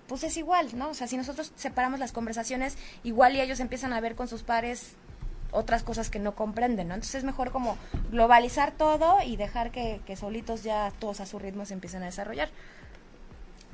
pues 0.07 0.23
es 0.23 0.37
igual, 0.37 0.77
¿no? 0.77 0.89
O 0.89 0.93
sea, 0.93 1.07
si 1.07 1.17
nosotros 1.17 1.51
separamos 1.55 1.99
las 1.99 2.11
conversaciones, 2.11 2.77
igual 3.03 3.35
y 3.35 3.41
ellos 3.41 3.59
empiezan 3.59 3.93
a 3.93 4.01
ver 4.01 4.15
con 4.15 4.27
sus 4.27 4.43
pares 4.43 4.95
otras 5.51 5.83
cosas 5.83 6.09
que 6.09 6.19
no 6.19 6.35
comprenden, 6.35 6.89
¿no? 6.89 6.93
Entonces 6.93 7.15
es 7.15 7.23
mejor 7.23 7.51
como 7.51 7.77
globalizar 8.11 8.71
todo 8.71 9.17
y 9.25 9.37
dejar 9.37 9.71
que, 9.71 10.01
que 10.05 10.15
solitos 10.15 10.63
ya 10.63 10.91
todos 10.99 11.19
a 11.19 11.25
su 11.25 11.39
ritmo 11.39 11.65
se 11.65 11.73
empiecen 11.73 12.03
a 12.03 12.07
desarrollar. 12.07 12.49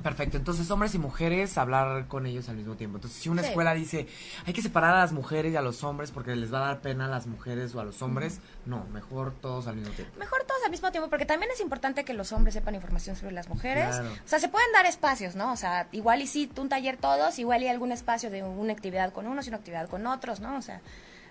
Perfecto, 0.04 0.36
entonces 0.36 0.70
hombres 0.70 0.94
y 0.94 0.98
mujeres 0.98 1.56
hablar 1.56 2.06
con 2.08 2.26
ellos 2.26 2.50
al 2.50 2.56
mismo 2.56 2.76
tiempo. 2.76 2.98
Entonces, 2.98 3.18
si 3.20 3.30
una 3.30 3.40
Sí. 3.42 3.48
escuela 3.48 3.72
dice, 3.72 4.06
hay 4.44 4.52
que 4.52 4.60
separar 4.60 4.94
a 4.94 4.98
las 5.00 5.12
mujeres 5.12 5.52
y 5.52 5.56
a 5.56 5.62
los 5.62 5.82
hombres 5.82 6.10
porque 6.10 6.36
les 6.36 6.52
va 6.52 6.58
a 6.58 6.66
dar 6.66 6.80
pena 6.82 7.06
a 7.06 7.08
las 7.08 7.26
mujeres 7.26 7.74
o 7.74 7.80
a 7.80 7.84
los 7.84 8.02
hombres, 8.02 8.38
no, 8.66 8.84
mejor 8.92 9.32
todos 9.40 9.66
al 9.66 9.76
mismo 9.76 9.94
tiempo. 9.94 10.14
Mejor 10.18 10.44
todos 10.46 10.60
al 10.62 10.70
mismo 10.70 10.92
tiempo, 10.92 11.08
porque 11.08 11.24
también 11.24 11.50
es 11.50 11.60
importante 11.60 12.04
que 12.04 12.12
los 12.12 12.32
hombres 12.32 12.52
sepan 12.52 12.74
información 12.74 13.16
sobre 13.16 13.32
las 13.32 13.48
mujeres. 13.48 13.86
Claro. 13.96 14.10
O 14.12 14.28
sea, 14.28 14.38
se 14.38 14.48
pueden 14.50 14.70
dar 14.74 14.84
espacios, 14.84 15.36
¿no? 15.36 15.50
O 15.52 15.56
sea, 15.56 15.88
igual 15.92 16.20
y 16.20 16.26
sí, 16.26 16.50
un 16.58 16.68
taller 16.68 16.98
todos, 16.98 17.38
igual 17.38 17.62
y 17.62 17.68
algún 17.68 17.90
espacio 17.90 18.28
de 18.30 18.42
una 18.42 18.74
actividad 18.74 19.10
con 19.10 19.26
unos 19.26 19.46
y 19.46 19.48
una 19.48 19.56
actividad 19.56 19.88
con 19.88 20.06
otros, 20.06 20.38
¿no? 20.40 20.58
O 20.58 20.62
sea, 20.62 20.82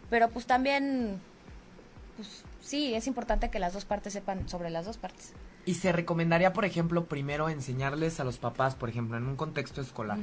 pero 0.10 0.30
pues 0.30 0.48
también, 0.48 1.22
pues 2.18 2.44
sí, 2.60 2.96
es 2.96 3.06
importante 3.06 3.50
que 3.52 3.60
las 3.60 3.74
dos 3.74 3.86
partes 3.86 4.14
sepan 4.14 4.50
sobre 4.50 4.72
las 4.72 4.86
dos 4.86 4.98
partes. 4.98 5.32
Y 5.66 5.76
se 5.76 5.94
recomendaría, 5.94 6.52
por 6.52 6.66
ejemplo, 6.66 7.06
primero 7.06 7.48
enseñarles 7.48 8.20
a 8.20 8.26
los 8.26 8.38
papás, 8.38 8.76
por 8.76 8.90
ejemplo, 8.90 9.16
en 9.18 9.26
un 9.26 9.38
contexto 9.38 9.80
escolar. 9.80 10.18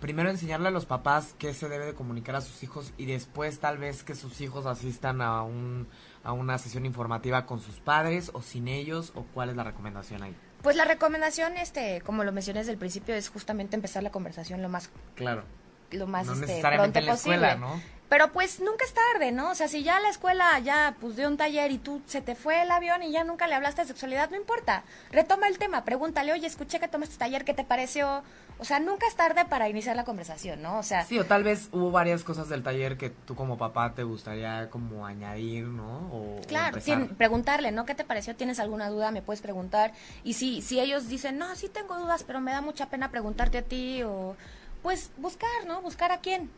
Primero 0.00 0.28
enseñarle 0.28 0.68
a 0.68 0.70
los 0.70 0.84
papás 0.84 1.34
qué 1.38 1.54
se 1.54 1.68
debe 1.70 1.86
de 1.86 1.94
comunicar 1.94 2.34
a 2.36 2.40
sus 2.42 2.62
hijos 2.62 2.92
y 2.98 3.06
después 3.06 3.58
tal 3.58 3.78
vez 3.78 4.04
que 4.04 4.14
sus 4.14 4.40
hijos 4.42 4.66
asistan 4.66 5.22
a 5.22 5.42
un 5.42 5.88
a 6.24 6.32
una 6.32 6.56
sesión 6.58 6.84
informativa 6.86 7.46
con 7.46 7.58
sus 7.60 7.80
padres 7.80 8.30
o 8.34 8.42
sin 8.42 8.68
ellos 8.68 9.12
o 9.16 9.22
cuál 9.34 9.48
es 9.50 9.56
la 9.56 9.64
recomendación 9.64 10.22
ahí. 10.22 10.36
Pues 10.62 10.76
la 10.76 10.84
recomendación, 10.84 11.56
este, 11.56 12.00
como 12.02 12.22
lo 12.22 12.30
mencioné 12.30 12.60
desde 12.60 12.70
el 12.72 12.78
principio, 12.78 13.14
es 13.16 13.28
justamente 13.28 13.74
empezar 13.74 14.02
la 14.04 14.10
conversación 14.10 14.62
lo 14.62 14.68
más 14.68 14.90
Claro. 15.16 15.42
lo 15.90 16.06
más 16.06 16.26
no 16.26 16.34
este, 16.34 16.46
necesariamente 16.46 16.92
pronto 16.92 16.98
en 17.00 17.06
la 17.06 17.12
posible. 17.12 17.46
escuela, 17.48 17.56
¿no? 17.56 17.82
Pero 18.12 18.30
pues 18.30 18.60
nunca 18.60 18.84
es 18.84 18.92
tarde, 18.92 19.32
¿no? 19.32 19.52
O 19.52 19.54
sea, 19.54 19.68
si 19.68 19.82
ya 19.82 19.98
la 19.98 20.10
escuela 20.10 20.58
ya 20.58 20.96
pues 21.00 21.16
dio 21.16 21.26
un 21.28 21.38
taller 21.38 21.70
y 21.72 21.78
tú 21.78 22.02
se 22.04 22.20
te 22.20 22.34
fue 22.34 22.60
el 22.60 22.70
avión 22.70 23.02
y 23.02 23.10
ya 23.10 23.24
nunca 23.24 23.46
le 23.46 23.54
hablaste 23.54 23.80
de 23.80 23.88
sexualidad, 23.88 24.28
no 24.28 24.36
importa. 24.36 24.84
Retoma 25.10 25.48
el 25.48 25.56
tema, 25.56 25.82
pregúntale, 25.86 26.30
oye, 26.30 26.46
escuché 26.46 26.78
que 26.78 26.88
tomaste 26.88 27.16
taller, 27.16 27.46
¿qué 27.46 27.54
te 27.54 27.64
pareció? 27.64 28.22
O 28.58 28.64
sea, 28.66 28.80
nunca 28.80 29.06
es 29.06 29.14
tarde 29.16 29.46
para 29.46 29.70
iniciar 29.70 29.96
la 29.96 30.04
conversación, 30.04 30.60
¿no? 30.60 30.78
O 30.78 30.82
sea, 30.82 31.06
Sí, 31.06 31.18
o 31.18 31.24
tal 31.24 31.42
vez 31.42 31.70
hubo 31.72 31.90
varias 31.90 32.22
cosas 32.22 32.50
del 32.50 32.62
taller 32.62 32.98
que 32.98 33.08
tú 33.08 33.34
como 33.34 33.56
papá 33.56 33.94
te 33.94 34.02
gustaría 34.02 34.68
como 34.68 35.06
añadir, 35.06 35.64
¿no? 35.64 36.10
O, 36.12 36.40
Claro, 36.46 36.76
tien- 36.82 37.16
preguntarle, 37.16 37.72
¿no? 37.72 37.86
¿Qué 37.86 37.94
te 37.94 38.04
pareció? 38.04 38.36
¿Tienes 38.36 38.60
alguna 38.60 38.90
duda? 38.90 39.10
Me 39.10 39.22
puedes 39.22 39.40
preguntar. 39.40 39.94
Y 40.22 40.34
si, 40.34 40.60
si 40.60 40.80
ellos 40.80 41.08
dicen, 41.08 41.38
no, 41.38 41.56
sí 41.56 41.70
tengo 41.70 41.98
dudas, 41.98 42.24
pero 42.24 42.42
me 42.42 42.52
da 42.52 42.60
mucha 42.60 42.90
pena 42.90 43.10
preguntarte 43.10 43.56
a 43.56 43.62
ti, 43.62 44.02
o 44.02 44.36
pues 44.82 45.12
buscar, 45.16 45.48
¿no? 45.66 45.80
Buscar 45.80 46.12
a 46.12 46.18
quién. 46.18 46.50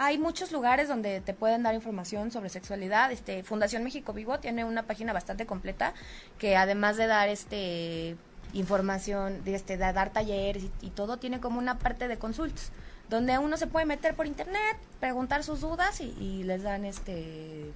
Hay 0.00 0.16
muchos 0.16 0.52
lugares 0.52 0.86
donde 0.86 1.20
te 1.20 1.34
pueden 1.34 1.64
dar 1.64 1.74
información 1.74 2.30
sobre 2.30 2.50
sexualidad. 2.50 3.10
Este, 3.10 3.42
Fundación 3.42 3.82
México 3.82 4.12
Vivo 4.12 4.38
tiene 4.38 4.64
una 4.64 4.84
página 4.84 5.12
bastante 5.12 5.44
completa 5.44 5.92
que 6.38 6.56
además 6.56 6.96
de 6.96 7.08
dar 7.08 7.28
este 7.28 8.16
información, 8.52 9.44
de, 9.44 9.56
este, 9.56 9.76
de 9.76 9.92
dar 9.92 10.10
talleres 10.10 10.64
y, 10.80 10.90
todo, 10.90 11.18
tiene 11.18 11.40
como 11.40 11.58
una 11.58 11.78
parte 11.78 12.08
de 12.08 12.16
consultas 12.16 12.70
donde 13.10 13.36
uno 13.38 13.56
se 13.56 13.66
puede 13.66 13.86
meter 13.86 14.14
por 14.14 14.26
internet, 14.26 14.78
preguntar 15.00 15.42
sus 15.42 15.60
dudas 15.60 16.00
y, 16.00 16.14
y 16.20 16.44
les 16.44 16.62
dan 16.62 16.84
este 16.84 17.72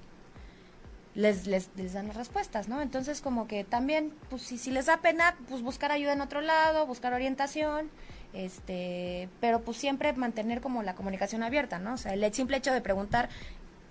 les, 1.15 1.45
les, 1.45 1.69
les 1.75 1.93
dan 1.93 2.07
las 2.07 2.15
respuestas, 2.15 2.67
¿no? 2.67 2.81
Entonces, 2.81 3.21
como 3.21 3.47
que 3.47 3.63
también, 3.63 4.13
pues 4.29 4.41
si, 4.41 4.57
si 4.57 4.71
les 4.71 4.87
da 4.87 4.97
pena, 4.97 5.35
pues 5.49 5.61
buscar 5.61 5.91
ayuda 5.91 6.13
en 6.13 6.21
otro 6.21 6.41
lado, 6.41 6.87
buscar 6.87 7.13
orientación, 7.13 7.89
este, 8.33 9.29
pero 9.39 9.61
pues 9.61 9.77
siempre 9.77 10.11
mantener 10.13 10.61
como 10.61 10.83
la 10.83 10.95
comunicación 10.95 11.43
abierta, 11.43 11.79
¿no? 11.79 11.93
O 11.93 11.97
sea, 11.97 12.13
el 12.13 12.33
simple 12.33 12.57
hecho 12.57 12.73
de 12.73 12.81
preguntar, 12.81 13.29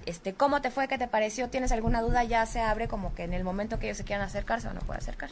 este, 0.06 0.34
¿cómo 0.34 0.60
te 0.60 0.70
fue? 0.70 0.88
¿Qué 0.88 0.98
te 0.98 1.08
pareció? 1.08 1.48
¿Tienes 1.48 1.72
alguna 1.72 2.02
duda? 2.02 2.24
Ya 2.24 2.44
se 2.46 2.60
abre 2.60 2.88
como 2.88 3.14
que 3.14 3.24
en 3.24 3.32
el 3.32 3.44
momento 3.44 3.78
que 3.78 3.86
ellos 3.86 3.98
se 3.98 4.04
quieran 4.04 4.26
acercar, 4.26 4.60
se 4.60 4.66
van 4.66 4.78
a 4.78 4.80
poder 4.80 5.00
acercar. 5.00 5.30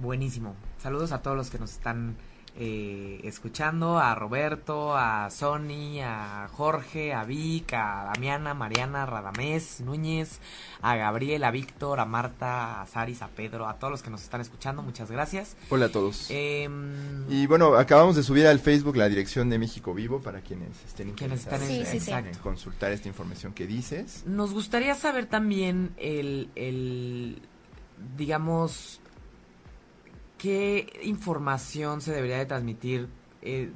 Buenísimo. 0.00 0.54
Saludos 0.78 1.12
a 1.12 1.22
todos 1.22 1.36
los 1.36 1.50
que 1.50 1.58
nos 1.58 1.72
están 1.72 2.16
eh, 2.62 3.20
escuchando, 3.24 3.98
a 3.98 4.14
Roberto, 4.14 4.94
a 4.94 5.30
Sony, 5.30 6.00
a 6.04 6.46
Jorge, 6.52 7.14
a 7.14 7.24
Vic, 7.24 7.72
a 7.72 8.12
Damiana, 8.12 8.52
Mariana, 8.52 9.06
Radamés, 9.06 9.80
Núñez, 9.80 10.40
a 10.82 10.94
Gabriel, 10.94 11.42
a 11.44 11.50
Víctor, 11.50 12.00
a 12.00 12.04
Marta, 12.04 12.82
a 12.82 12.86
Saris, 12.86 13.22
a 13.22 13.28
Pedro, 13.28 13.66
a 13.66 13.78
todos 13.78 13.90
los 13.90 14.02
que 14.02 14.10
nos 14.10 14.22
están 14.22 14.42
escuchando, 14.42 14.82
muchas 14.82 15.10
gracias. 15.10 15.56
Hola 15.70 15.86
a 15.86 15.88
todos. 15.88 16.26
Em, 16.28 17.24
Y 17.30 17.46
bueno, 17.46 17.76
acabamos 17.76 18.14
de 18.16 18.22
subir 18.22 18.46
al 18.46 18.58
Facebook 18.58 18.96
la 18.96 19.08
dirección 19.08 19.48
de 19.48 19.58
México 19.58 19.94
Vivo 19.94 20.20
para 20.20 20.42
quienes 20.42 20.68
estén 20.86 21.12
Quienes 21.12 21.44
interesados 21.44 21.62
están 21.62 21.70
en, 21.70 21.80
en- 21.80 21.86
Sí, 21.86 21.98
sí, 21.98 22.04
sí. 22.04 22.12
en 22.12 22.34
consultar 22.42 22.92
esta 22.92 23.08
información 23.08 23.54
que 23.54 23.66
dices. 23.66 24.22
Nos 24.26 24.52
gustaría 24.52 24.94
saber 24.96 25.24
también 25.24 25.92
el, 25.96 26.50
el, 26.56 27.40
digamos, 28.18 28.99
qué 30.40 31.00
información 31.02 32.00
se 32.00 32.12
debería 32.12 32.38
de 32.38 32.46
transmitir. 32.46 33.08
eh, 33.42 33.70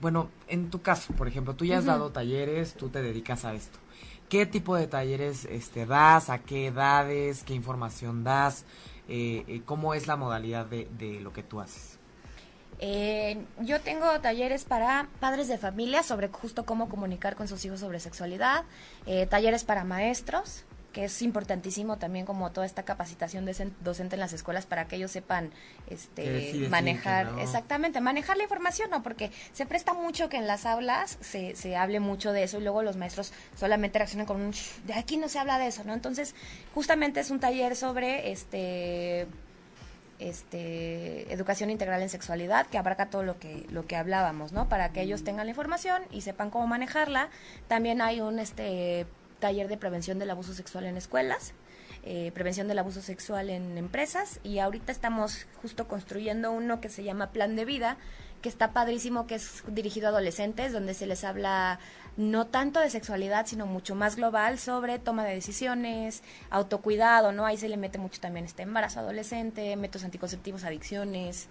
bueno, 0.00 0.30
en 0.46 0.70
tu 0.70 0.80
caso, 0.80 1.12
por 1.14 1.26
ejemplo, 1.26 1.54
tú 1.54 1.64
ya 1.64 1.78
has 1.78 1.84
dado 1.84 2.10
talleres, 2.10 2.74
tú 2.74 2.88
te 2.88 3.02
dedicas 3.02 3.44
a 3.44 3.54
esto. 3.54 3.78
¿Qué 4.28 4.46
tipo 4.46 4.76
de 4.76 4.86
talleres 4.86 5.44
este, 5.46 5.86
das? 5.86 6.30
¿A 6.30 6.38
qué 6.38 6.66
edades? 6.66 7.42
¿Qué 7.42 7.54
información 7.54 8.22
das? 8.22 8.64
Eh, 9.08 9.44
eh, 9.48 9.62
¿Cómo 9.64 9.94
es 9.94 10.06
la 10.06 10.16
modalidad 10.16 10.66
de, 10.66 10.86
de 10.98 11.20
lo 11.20 11.32
que 11.32 11.42
tú 11.42 11.60
haces? 11.60 11.98
Eh, 12.80 13.44
yo 13.60 13.80
tengo 13.80 14.20
talleres 14.20 14.64
para 14.64 15.08
padres 15.18 15.48
de 15.48 15.58
familia 15.58 16.02
sobre 16.04 16.28
justo 16.28 16.64
cómo 16.64 16.88
comunicar 16.88 17.34
con 17.34 17.48
sus 17.48 17.64
hijos 17.64 17.80
sobre 17.80 17.98
sexualidad, 17.98 18.64
eh, 19.06 19.26
talleres 19.26 19.64
para 19.64 19.82
maestros, 19.82 20.64
que 20.92 21.04
es 21.04 21.22
importantísimo 21.22 21.98
también 21.98 22.24
como 22.24 22.50
toda 22.50 22.66
esta 22.66 22.82
capacitación 22.82 23.44
de 23.44 23.72
docente 23.80 24.16
en 24.16 24.20
las 24.20 24.32
escuelas 24.32 24.66
para 24.66 24.88
que 24.88 24.96
ellos 24.96 25.10
sepan 25.10 25.50
este 25.88 26.66
manejar 26.70 27.38
exactamente 27.40 28.00
manejar 28.00 28.36
la 28.36 28.44
información 28.44 28.90
no 28.90 29.02
porque 29.02 29.30
se 29.52 29.66
presta 29.66 29.92
mucho 29.92 30.28
que 30.28 30.38
en 30.38 30.46
las 30.46 30.66
aulas 30.66 31.18
se, 31.20 31.54
se 31.56 31.76
hable 31.76 32.00
mucho 32.00 32.32
de 32.32 32.42
eso 32.44 32.58
y 32.58 32.62
luego 32.62 32.82
los 32.82 32.96
maestros 32.96 33.32
solamente 33.56 33.98
reaccionan 33.98 34.26
con 34.26 34.40
un 34.40 34.54
de 34.86 34.94
aquí 34.94 35.18
no 35.18 35.28
se 35.28 35.38
habla 35.38 35.58
de 35.58 35.66
eso 35.66 35.84
no 35.84 35.92
entonces 35.92 36.34
justamente 36.74 37.20
es 37.20 37.30
un 37.30 37.40
taller 37.40 37.76
sobre 37.76 38.32
este 38.32 39.28
este, 40.18 41.32
educación 41.32 41.70
integral 41.70 42.02
en 42.02 42.08
sexualidad 42.08 42.66
que 42.66 42.78
abarca 42.78 43.08
todo 43.08 43.22
lo 43.22 43.38
que 43.38 43.66
lo 43.70 43.86
que 43.86 43.94
hablábamos, 43.96 44.52
¿no? 44.52 44.68
Para 44.68 44.92
que 44.92 45.00
ellos 45.00 45.22
tengan 45.22 45.46
la 45.46 45.50
información 45.50 46.02
y 46.10 46.22
sepan 46.22 46.50
cómo 46.50 46.66
manejarla. 46.66 47.28
También 47.68 48.02
hay 48.02 48.20
un 48.20 48.38
este 48.40 49.06
taller 49.38 49.68
de 49.68 49.76
prevención 49.76 50.18
del 50.18 50.30
abuso 50.30 50.54
sexual 50.54 50.84
en 50.84 50.96
escuelas. 50.96 51.54
Eh, 52.04 52.30
prevención 52.32 52.68
del 52.68 52.78
abuso 52.78 53.02
sexual 53.02 53.50
en 53.50 53.76
empresas 53.76 54.38
y 54.44 54.60
ahorita 54.60 54.92
estamos 54.92 55.46
justo 55.60 55.88
construyendo 55.88 56.52
uno 56.52 56.80
que 56.80 56.88
se 56.88 57.02
llama 57.02 57.32
Plan 57.32 57.56
de 57.56 57.64
Vida, 57.64 57.96
que 58.40 58.48
está 58.48 58.72
padrísimo, 58.72 59.26
que 59.26 59.34
es 59.34 59.64
dirigido 59.66 60.06
a 60.06 60.10
adolescentes, 60.10 60.72
donde 60.72 60.94
se 60.94 61.06
les 61.06 61.24
habla 61.24 61.80
no 62.16 62.46
tanto 62.46 62.80
de 62.80 62.88
sexualidad, 62.88 63.46
sino 63.46 63.66
mucho 63.66 63.94
más 63.94 64.16
global 64.16 64.58
sobre 64.58 64.98
toma 64.98 65.24
de 65.24 65.34
decisiones, 65.34 66.22
autocuidado, 66.50 67.32
¿no? 67.32 67.46
Ahí 67.46 67.56
se 67.56 67.68
le 67.68 67.76
mete 67.76 67.98
mucho 67.98 68.20
también 68.20 68.44
este 68.44 68.62
embarazo 68.62 69.00
adolescente, 69.00 69.76
métodos 69.76 70.04
anticonceptivos, 70.04 70.64
adicciones, 70.64 71.48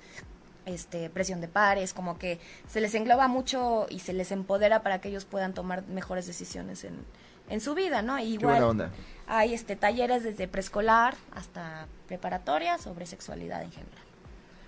este, 0.66 1.10
presión 1.10 1.40
de 1.40 1.48
pares, 1.50 1.94
como 1.94 2.18
que 2.18 2.40
se 2.68 2.82
les 2.82 2.96
engloba 2.96 3.28
mucho 3.28 3.86
y 3.90 4.00
se 4.00 4.14
les 4.14 4.32
empodera 4.32 4.82
para 4.82 5.00
que 5.02 5.10
ellos 5.10 5.26
puedan 5.26 5.54
tomar 5.54 5.86
mejores 5.88 6.26
decisiones 6.26 6.84
en, 6.84 7.06
en 7.50 7.62
su 7.62 7.76
vida, 7.76 8.02
¿no? 8.02 8.20
igual 8.20 8.92
hay 9.30 9.54
este 9.54 9.76
talleres 9.76 10.24
desde 10.24 10.48
preescolar 10.48 11.16
hasta 11.32 11.88
preparatoria 12.08 12.78
sobre 12.78 13.06
sexualidad 13.06 13.62
en 13.62 13.72
general. 13.72 14.04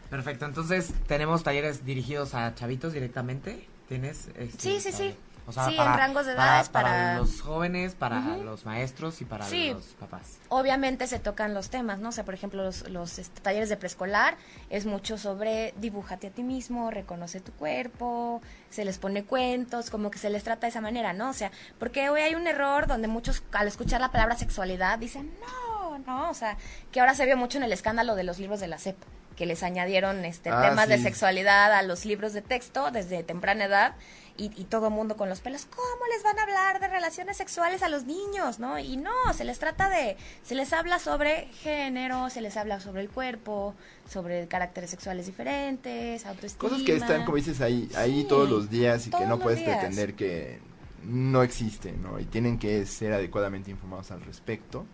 Perfecto, 0.10 0.46
entonces 0.46 0.94
tenemos 1.08 1.44
talleres 1.44 1.86
dirigidos 1.86 2.34
a 2.34 2.54
chavitos 2.56 2.94
directamente. 2.94 3.68
¿Tienes? 3.88 4.28
Este, 4.36 4.60
sí, 4.60 4.80
sí, 4.80 4.92
sí 4.92 5.16
sí, 5.52 5.78
en 5.78 5.86
rangos 5.86 6.26
de 6.26 6.34
edades 6.34 6.70
para, 6.70 7.18
los 7.18 7.42
jóvenes, 7.42 7.96
para 7.96 8.38
los 8.38 8.66
maestros 8.66 9.22
y 9.22 9.26
para 9.26 9.50
los 9.50 9.84
papás. 10.00 10.40
Obviamente 10.50 11.08
se 11.08 11.20
tocan 11.20 11.54
los 11.54 11.70
temas, 11.70 12.00
¿no? 12.00 12.10
O 12.10 12.12
sea, 12.12 12.26
por 12.26 12.34
ejemplo, 12.34 12.64
los, 12.64 13.20
este, 13.20 13.42
talleres 13.42 13.70
de 13.70 13.78
preescolar 13.78 14.38
es 14.70 14.86
mucho 14.86 15.18
sobre 15.18 15.74
dibújate 15.78 16.28
a 16.28 16.32
ti 16.32 16.44
mismo, 16.44 16.92
reconoce 16.92 17.40
tu 17.40 17.52
cuerpo, 17.54 18.42
se 18.70 18.86
les 18.86 18.98
pone 18.98 19.24
cuentos, 19.24 19.90
como 19.90 20.12
que 20.12 20.20
se 20.20 20.30
les 20.30 20.44
trata 20.44 20.68
de 20.68 20.72
esa 20.72 20.82
manera, 20.82 21.14
¿no? 21.14 21.30
O 21.30 21.34
sea, 21.34 21.52
porque 21.78 22.10
hoy 22.10 22.22
hay 22.22 22.36
un 22.36 22.48
error 22.48 22.88
donde 22.88 23.08
muchos 23.08 23.44
al 23.52 23.68
escuchar 23.68 24.02
la 24.02 24.12
palabra 24.12 24.36
sexualidad 24.36 25.00
dicen, 25.00 25.32
no, 25.42 26.00
no, 26.00 26.30
o 26.30 26.34
sea, 26.34 26.58
que 26.92 27.00
ahora 27.00 27.14
se 27.14 27.26
vio 27.26 27.38
mucho 27.38 27.58
en 27.58 27.64
el 27.64 27.74
escándalo 27.74 28.16
de 28.16 28.24
los 28.24 28.40
libros 28.40 28.60
de 28.60 28.68
la 28.68 28.78
CEP 28.78 28.98
que 29.40 29.46
les 29.46 29.64
añadieron 29.64 30.26
este 30.26 30.50
ah, 30.50 30.62
temas 30.62 30.90
de 30.90 30.98
sexualidad 30.98 31.72
a 31.72 31.82
los 31.82 32.04
libros 32.04 32.34
de 32.34 32.42
texto 32.42 32.92
desde 32.92 33.24
temprana 33.24 33.64
edad 33.64 33.94
y, 34.40 34.52
y 34.56 34.64
todo 34.64 34.90
mundo 34.90 35.18
con 35.18 35.30
los 35.30 35.42
pelos, 35.42 35.66
¿cómo 35.66 36.06
les 36.14 36.24
van 36.24 36.40
a 36.40 36.44
hablar 36.44 36.80
de 36.80 36.88
relaciones 36.88 37.38
sexuales 37.38 37.84
a 37.84 37.90
los 37.90 38.06
niños? 38.06 38.60
¿No? 38.60 38.80
Y 38.80 38.98
no, 38.98 39.12
se 39.36 39.44
les 39.44 39.60
trata 39.60 39.90
de, 39.90 40.16
se 40.44 40.56
les 40.56 40.72
habla 40.72 41.00
sobre 41.00 41.48
género, 41.62 42.30
se 42.30 42.42
les 42.42 42.56
habla 42.58 42.80
sobre 42.80 43.02
el 43.02 43.10
cuerpo, 43.10 43.76
sobre 44.10 44.48
caracteres 44.48 44.90
sexuales 44.90 45.26
diferentes, 45.26 46.26
autoestima. 46.26 46.70
Cosas 46.70 46.86
que 46.86 46.96
están, 46.96 47.26
como 47.26 47.36
dices, 47.36 47.60
ahí, 47.62 47.90
ahí 47.96 48.24
todos 48.24 48.50
los 48.50 48.70
días 48.70 49.08
y 49.08 49.12
que 49.12 49.26
no 49.26 49.40
puedes 49.40 49.62
pretender 49.62 50.16
que 50.16 50.60
no 51.04 51.44
existen, 51.44 52.02
¿no? 52.02 52.20
Y 52.20 52.26
tienen 52.26 52.58
que 52.58 52.86
ser 52.86 53.14
adecuadamente 53.14 53.72
informados 53.72 54.12
al 54.12 54.22
respecto 54.22 54.86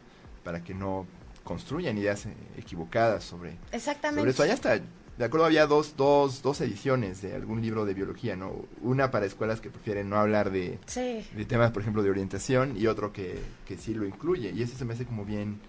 para 0.44 0.64
que 0.64 0.74
no 0.74 1.06
construyan 1.44 1.98
ideas 1.98 2.28
equivocadas 2.58 3.24
sobre, 3.24 3.58
Exactamente. 3.72 4.22
sobre 4.22 4.32
eso. 4.32 4.44
Allá 4.44 4.54
está 4.54 4.80
de 5.18 5.26
acuerdo 5.26 5.46
había 5.46 5.66
dos, 5.66 5.96
dos, 5.96 6.42
dos 6.42 6.60
ediciones 6.62 7.22
de 7.22 7.36
algún 7.36 7.62
libro 7.62 7.86
de 7.86 7.94
biología, 7.94 8.36
¿no? 8.36 8.66
Una 8.82 9.12
para 9.12 9.26
escuelas 9.26 9.62
que 9.62 9.70
prefieren 9.70 10.10
no 10.10 10.18
hablar 10.18 10.52
de, 10.52 10.78
de 11.36 11.46
temas, 11.46 11.72
por 11.72 11.82
ejemplo, 11.82 12.04
de 12.04 12.10
orientación 12.10 12.76
y 12.78 12.88
otro 12.88 13.14
que, 13.14 13.40
que 13.66 13.78
sí 13.78 13.94
lo 13.94 14.06
incluye. 14.06 14.52
Y 14.52 14.62
eso 14.62 14.78
se 14.78 14.84
me 14.84 14.94
hace 14.94 15.06
como 15.06 15.24
bien, 15.24 15.60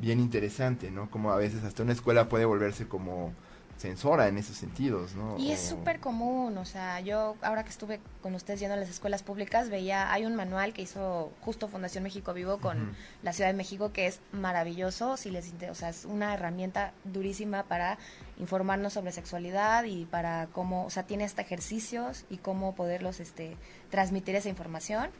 bien 0.00 0.20
interesante, 0.20 0.90
¿no? 0.92 1.10
Como 1.10 1.32
a 1.32 1.36
veces 1.36 1.64
hasta 1.64 1.82
una 1.82 1.92
escuela 1.92 2.28
puede 2.28 2.44
volverse 2.44 2.86
como 2.86 3.32
censora 3.78 4.26
en 4.28 4.38
esos 4.38 4.56
sentidos, 4.56 5.14
¿no? 5.14 5.38
Y 5.38 5.52
es 5.52 5.60
súper 5.60 6.00
común, 6.00 6.58
o 6.58 6.64
sea, 6.64 7.00
yo 7.00 7.36
ahora 7.42 7.62
que 7.62 7.70
estuve 7.70 8.00
con 8.22 8.34
ustedes 8.34 8.60
yendo 8.60 8.74
a 8.74 8.76
las 8.76 8.88
escuelas 8.88 9.22
públicas, 9.22 9.70
veía, 9.70 10.12
hay 10.12 10.26
un 10.26 10.34
manual 10.34 10.72
que 10.72 10.82
hizo 10.82 11.32
justo 11.40 11.68
Fundación 11.68 12.02
México 12.02 12.34
Vivo 12.34 12.58
con 12.58 12.96
la 13.22 13.32
Ciudad 13.32 13.50
de 13.50 13.56
México 13.56 13.92
que 13.92 14.06
es 14.06 14.20
maravilloso, 14.32 15.16
si 15.16 15.30
les 15.30 15.52
o 15.70 15.74
sea, 15.74 15.90
es 15.90 16.04
una 16.04 16.34
herramienta 16.34 16.92
durísima 17.04 17.62
para 17.62 17.98
informarnos 18.38 18.92
sobre 18.92 19.12
sexualidad 19.12 19.84
y 19.84 20.04
para 20.04 20.48
cómo, 20.52 20.84
o 20.84 20.90
sea, 20.90 21.04
tiene 21.04 21.24
hasta 21.24 21.42
ejercicios 21.42 22.24
y 22.30 22.38
cómo 22.38 22.74
poderlos 22.74 23.20
este 23.20 23.56
transmitir 23.90 24.34
esa 24.34 24.48
información 24.48 25.10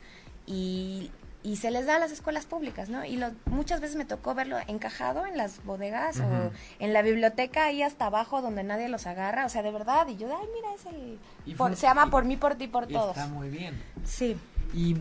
y 0.46 1.10
y 1.42 1.56
se 1.56 1.70
les 1.70 1.86
da 1.86 1.96
a 1.96 1.98
las 1.98 2.10
escuelas 2.10 2.46
públicas, 2.46 2.88
¿no? 2.88 3.04
Y 3.04 3.16
lo, 3.16 3.30
muchas 3.46 3.80
veces 3.80 3.96
me 3.96 4.04
tocó 4.04 4.34
verlo 4.34 4.56
encajado 4.66 5.24
en 5.24 5.36
las 5.36 5.64
bodegas 5.64 6.20
o 6.20 6.50
en 6.78 6.92
la 6.92 7.02
biblioteca 7.02 7.66
ahí 7.66 7.82
hasta 7.82 8.06
abajo 8.06 8.42
donde 8.42 8.64
nadie 8.64 8.88
los 8.88 9.06
agarra, 9.06 9.46
o 9.46 9.48
sea, 9.48 9.62
de 9.62 9.70
verdad, 9.70 10.08
y 10.08 10.16
yo, 10.16 10.28
ay, 10.36 10.46
mira, 10.54 10.74
es 10.74 10.86
el... 10.86 11.76
se 11.76 11.86
llama 11.86 12.10
Por 12.10 12.24
mí, 12.24 12.36
por 12.36 12.56
ti, 12.56 12.66
por 12.66 12.86
todos. 12.86 13.16
Está 13.16 13.28
muy 13.28 13.48
bien. 13.50 13.80
Sí. 14.04 14.36
Y 14.74 14.96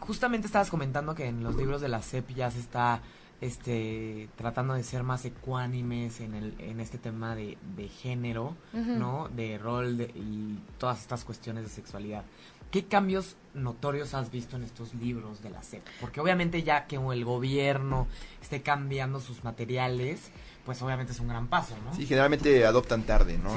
justamente 0.00 0.46
estabas 0.46 0.70
comentando 0.70 1.14
que 1.14 1.26
en 1.26 1.44
los 1.44 1.56
libros 1.56 1.80
de 1.80 1.88
la 1.88 2.00
CEP 2.00 2.30
ya 2.34 2.50
se 2.50 2.60
está 2.60 3.02
este 3.40 4.28
tratando 4.34 4.74
de 4.74 4.82
ser 4.82 5.04
más 5.04 5.24
ecuánimes 5.24 6.20
en 6.20 6.34
el 6.34 6.54
en 6.58 6.80
este 6.80 6.98
tema 6.98 7.36
de, 7.36 7.56
de 7.76 7.88
género, 7.88 8.56
¿no? 8.72 9.28
De 9.28 9.58
rol 9.58 9.96
de, 9.96 10.04
y 10.04 10.58
todas 10.78 11.00
estas 11.00 11.24
cuestiones 11.24 11.64
de 11.64 11.70
sexualidad. 11.70 12.24
¿Qué 12.70 12.84
cambios 12.84 13.36
notorios 13.54 14.14
has 14.14 14.30
visto 14.30 14.56
en 14.56 14.64
estos 14.64 14.94
libros 14.94 15.42
de 15.42 15.50
la 15.50 15.62
SEP? 15.62 15.82
Porque 16.00 16.20
obviamente 16.20 16.62
ya 16.62 16.86
que 16.86 16.96
el 16.96 17.24
gobierno 17.24 18.06
esté 18.42 18.62
cambiando 18.62 19.20
sus 19.20 19.42
materiales, 19.42 20.30
pues 20.66 20.82
obviamente 20.82 21.12
es 21.12 21.20
un 21.20 21.28
gran 21.28 21.46
paso, 21.46 21.74
¿no? 21.82 21.94
Sí, 21.94 22.04
generalmente 22.04 22.66
adoptan 22.66 23.04
tarde, 23.04 23.38
¿no? 23.38 23.54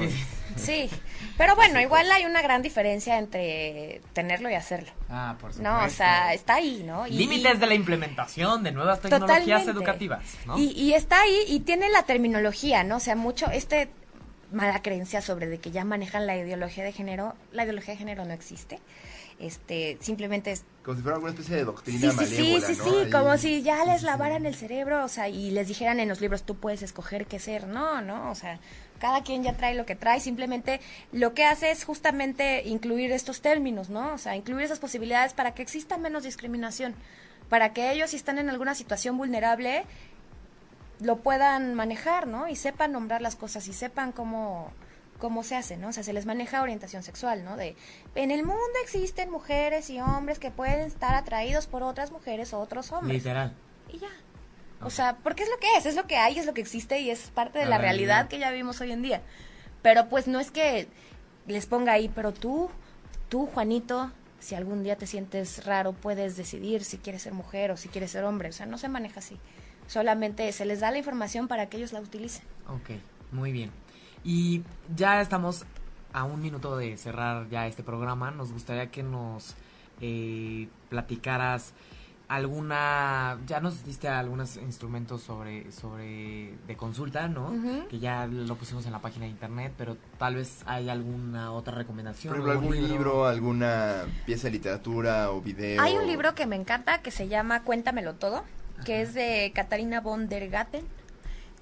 Sí, 0.56 0.88
pero 1.36 1.54
bueno, 1.56 1.78
igual 1.78 2.10
hay 2.10 2.24
una 2.24 2.40
gran 2.40 2.62
diferencia 2.62 3.18
entre 3.18 4.00
tenerlo 4.14 4.48
y 4.48 4.54
hacerlo. 4.54 4.90
Ah, 5.10 5.36
por 5.38 5.52
supuesto. 5.52 5.78
No, 5.78 5.84
o 5.84 5.90
sea, 5.90 6.32
está 6.32 6.54
ahí, 6.54 6.82
¿no? 6.86 7.06
Límites 7.06 7.60
de 7.60 7.66
la 7.66 7.74
implementación 7.74 8.62
de 8.62 8.72
nuevas 8.72 9.00
tecnologías 9.00 9.68
educativas, 9.68 10.24
¿no? 10.46 10.58
Y, 10.58 10.70
y 10.70 10.94
está 10.94 11.20
ahí 11.20 11.44
y 11.48 11.60
tiene 11.60 11.90
la 11.90 12.04
terminología, 12.04 12.82
¿no? 12.82 12.96
O 12.96 13.00
sea, 13.00 13.14
mucho, 13.14 13.50
este 13.50 13.90
mala 14.52 14.82
creencia 14.82 15.20
sobre 15.20 15.46
de 15.46 15.58
que 15.58 15.70
ya 15.70 15.84
manejan 15.84 16.26
la 16.26 16.36
ideología 16.36 16.84
de 16.84 16.92
género. 16.92 17.34
La 17.52 17.64
ideología 17.64 17.94
de 17.94 17.98
género 17.98 18.24
no 18.24 18.32
existe. 18.32 18.78
Este, 19.38 19.98
simplemente 20.00 20.52
es... 20.52 20.64
Como 20.84 20.96
si 20.96 21.02
fuera 21.02 21.16
alguna 21.16 21.32
especie 21.32 21.56
de 21.56 21.64
doctrina 21.64 22.12
sí, 22.12 22.26
sí, 22.26 22.26
sí, 22.26 22.60
sí, 22.60 22.74
sí, 22.74 23.10
como 23.10 23.36
si 23.38 23.62
ya 23.62 23.84
les 23.84 24.02
lavaran 24.02 24.46
el 24.46 24.54
cerebro, 24.54 25.04
o 25.04 25.08
sea, 25.08 25.28
y 25.28 25.50
les 25.50 25.68
dijeran 25.68 25.98
en 26.00 26.08
los 26.08 26.20
libros, 26.20 26.44
tú 26.44 26.56
puedes 26.56 26.82
escoger 26.82 27.26
qué 27.26 27.38
ser. 27.38 27.66
No, 27.66 28.00
no, 28.02 28.30
o 28.30 28.34
sea, 28.34 28.60
cada 29.00 29.22
quien 29.22 29.42
ya 29.42 29.56
trae 29.56 29.74
lo 29.74 29.84
que 29.84 29.96
trae, 29.96 30.20
simplemente 30.20 30.80
lo 31.10 31.34
que 31.34 31.44
hace 31.44 31.72
es 31.72 31.84
justamente 31.84 32.62
incluir 32.68 33.10
estos 33.10 33.40
términos, 33.40 33.90
¿no? 33.90 34.12
O 34.12 34.18
sea, 34.18 34.36
incluir 34.36 34.64
esas 34.64 34.78
posibilidades 34.78 35.32
para 35.32 35.54
que 35.54 35.62
exista 35.62 35.98
menos 35.98 36.22
discriminación, 36.22 36.94
para 37.48 37.72
que 37.72 37.90
ellos 37.90 38.10
si 38.10 38.16
están 38.16 38.38
en 38.38 38.48
alguna 38.48 38.76
situación 38.76 39.18
vulnerable, 39.18 39.84
lo 41.02 41.16
puedan 41.16 41.74
manejar, 41.74 42.26
¿no? 42.26 42.48
Y 42.48 42.56
sepan 42.56 42.92
nombrar 42.92 43.20
las 43.22 43.36
cosas 43.36 43.66
y 43.68 43.72
sepan 43.72 44.12
cómo, 44.12 44.70
cómo 45.18 45.42
se 45.42 45.56
hace, 45.56 45.76
¿no? 45.76 45.88
O 45.88 45.92
sea, 45.92 46.02
se 46.02 46.12
les 46.12 46.26
maneja 46.26 46.62
orientación 46.62 47.02
sexual, 47.02 47.44
¿no? 47.44 47.56
De, 47.56 47.76
en 48.14 48.30
el 48.30 48.44
mundo 48.44 48.62
existen 48.82 49.30
mujeres 49.30 49.90
y 49.90 50.00
hombres 50.00 50.38
que 50.38 50.50
pueden 50.50 50.80
estar 50.80 51.14
atraídos 51.14 51.66
por 51.66 51.82
otras 51.82 52.10
mujeres 52.10 52.52
o 52.52 52.60
otros 52.60 52.92
hombres. 52.92 53.18
Literal. 53.18 53.52
Y 53.92 53.98
ya. 53.98 54.10
O 54.80 54.90
sea, 54.90 55.16
porque 55.22 55.44
es 55.44 55.48
lo 55.48 55.58
que 55.58 55.76
es, 55.76 55.86
es 55.86 55.94
lo 55.94 56.06
que 56.06 56.16
hay, 56.16 56.38
es 56.38 56.46
lo 56.46 56.54
que 56.54 56.60
existe 56.60 56.98
y 56.98 57.10
es 57.10 57.30
parte 57.30 57.58
de 57.58 57.66
la, 57.66 57.78
realidad 57.78 58.28
que 58.28 58.38
ya 58.38 58.50
vivimos 58.50 58.80
hoy 58.80 58.92
en 58.92 59.02
día. 59.02 59.22
Pero 59.80 60.08
pues 60.08 60.26
no 60.26 60.40
es 60.40 60.50
que 60.50 60.88
les 61.46 61.66
ponga 61.66 61.92
ahí, 61.92 62.08
pero 62.08 62.32
tú, 62.32 62.68
tú, 63.28 63.46
Juanito, 63.46 64.10
si 64.40 64.56
algún 64.56 64.82
día 64.82 64.96
te 64.96 65.06
sientes 65.06 65.64
raro, 65.64 65.92
puedes 65.92 66.36
decidir 66.36 66.84
si 66.84 66.98
quieres 66.98 67.22
ser 67.22 67.32
mujer 67.32 67.70
o 67.70 67.76
si 67.76 67.88
quieres 67.88 68.10
ser 68.10 68.24
hombre. 68.24 68.48
O 68.48 68.52
sea, 68.52 68.66
no 68.66 68.76
se 68.76 68.88
maneja 68.88 69.20
así 69.20 69.38
solamente 69.86 70.50
se 70.52 70.64
les 70.64 70.80
da 70.80 70.90
la 70.90 70.98
información 70.98 71.48
para 71.48 71.66
que 71.66 71.76
ellos 71.76 71.92
la 71.92 72.00
utilicen. 72.00 72.44
Ok, 72.68 72.90
muy 73.30 73.52
bien. 73.52 73.70
Y 74.24 74.62
ya 74.94 75.20
estamos 75.20 75.64
a 76.12 76.24
un 76.24 76.40
minuto 76.40 76.76
de 76.76 76.96
cerrar 76.96 77.48
ya 77.48 77.66
este 77.66 77.82
programa. 77.82 78.30
Nos 78.30 78.52
gustaría 78.52 78.90
que 78.90 79.02
nos 79.02 79.54
eh, 80.00 80.68
platicaras 80.88 81.74
alguna 82.32 83.38
ya 83.46 83.60
nos 83.60 83.84
diste 83.84 84.08
algunos 84.08 84.56
instrumentos 84.56 85.22
sobre 85.22 85.70
sobre 85.70 86.54
de 86.66 86.76
consulta 86.76 87.28
no 87.28 87.52
que 87.90 87.98
ya 87.98 88.26
lo 88.26 88.54
pusimos 88.56 88.86
en 88.86 88.92
la 88.92 89.00
página 89.00 89.26
de 89.26 89.32
internet 89.32 89.74
pero 89.76 89.98
tal 90.18 90.36
vez 90.36 90.62
hay 90.64 90.88
alguna 90.88 91.52
otra 91.52 91.74
recomendación 91.74 92.32
por 92.32 92.48
ejemplo 92.48 92.72
algún 92.72 92.88
libro? 92.88 93.26
alguna 93.26 94.04
pieza 94.24 94.46
de 94.46 94.52
literatura 94.52 95.30
o 95.30 95.42
video 95.42 95.82
hay 95.82 95.98
un 95.98 96.06
libro 96.06 96.34
que 96.34 96.46
me 96.46 96.56
encanta 96.56 97.02
que 97.02 97.10
se 97.10 97.28
llama 97.28 97.64
cuéntamelo 97.64 98.14
todo 98.14 98.44
que 98.84 99.02
es 99.02 99.14
de 99.14 99.52
Katarina 99.54 100.00
von 100.00 100.28
der 100.28 100.48
Gatten, 100.48 100.86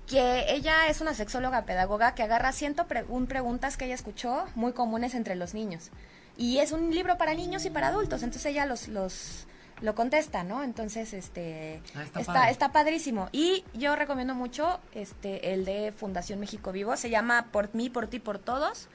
que 0.06 0.46
ella 0.52 0.88
es 0.88 1.00
una 1.00 1.14
sexóloga 1.14 1.64
pedagoga 1.64 2.14
que 2.14 2.22
agarra 2.22 2.52
ciento 2.52 2.86
preguntas 2.86 3.76
que 3.76 3.84
ella 3.84 3.94
escuchó 3.94 4.46
muy 4.54 4.72
comunes 4.72 5.14
entre 5.14 5.36
los 5.36 5.54
niños. 5.54 5.90
Y 6.36 6.58
es 6.58 6.72
un 6.72 6.94
libro 6.94 7.16
para 7.18 7.34
niños 7.34 7.64
y 7.64 7.70
para 7.70 7.88
adultos, 7.88 8.22
entonces 8.22 8.46
ella 8.46 8.66
los, 8.66 8.88
los 8.88 9.46
lo 9.80 9.94
contesta, 9.94 10.44
¿no? 10.44 10.62
Entonces, 10.62 11.12
este 11.12 11.80
Ah, 11.94 12.02
está 12.02 12.20
está, 12.20 12.32
padre. 12.32 12.50
está 12.50 12.72
padrísimo. 12.72 13.28
Y 13.32 13.64
yo 13.74 13.96
recomiendo 13.96 14.34
mucho 14.34 14.80
este 14.94 15.52
el 15.54 15.64
de 15.64 15.92
Fundación 15.96 16.38
México 16.40 16.72
Vivo, 16.72 16.96
se 16.96 17.11
llama 17.11 17.48
Por 17.50 17.74
mí, 17.74 17.88
por 17.90 18.06
ti, 18.06 18.18
por 18.18 18.38
todos. 18.38 18.88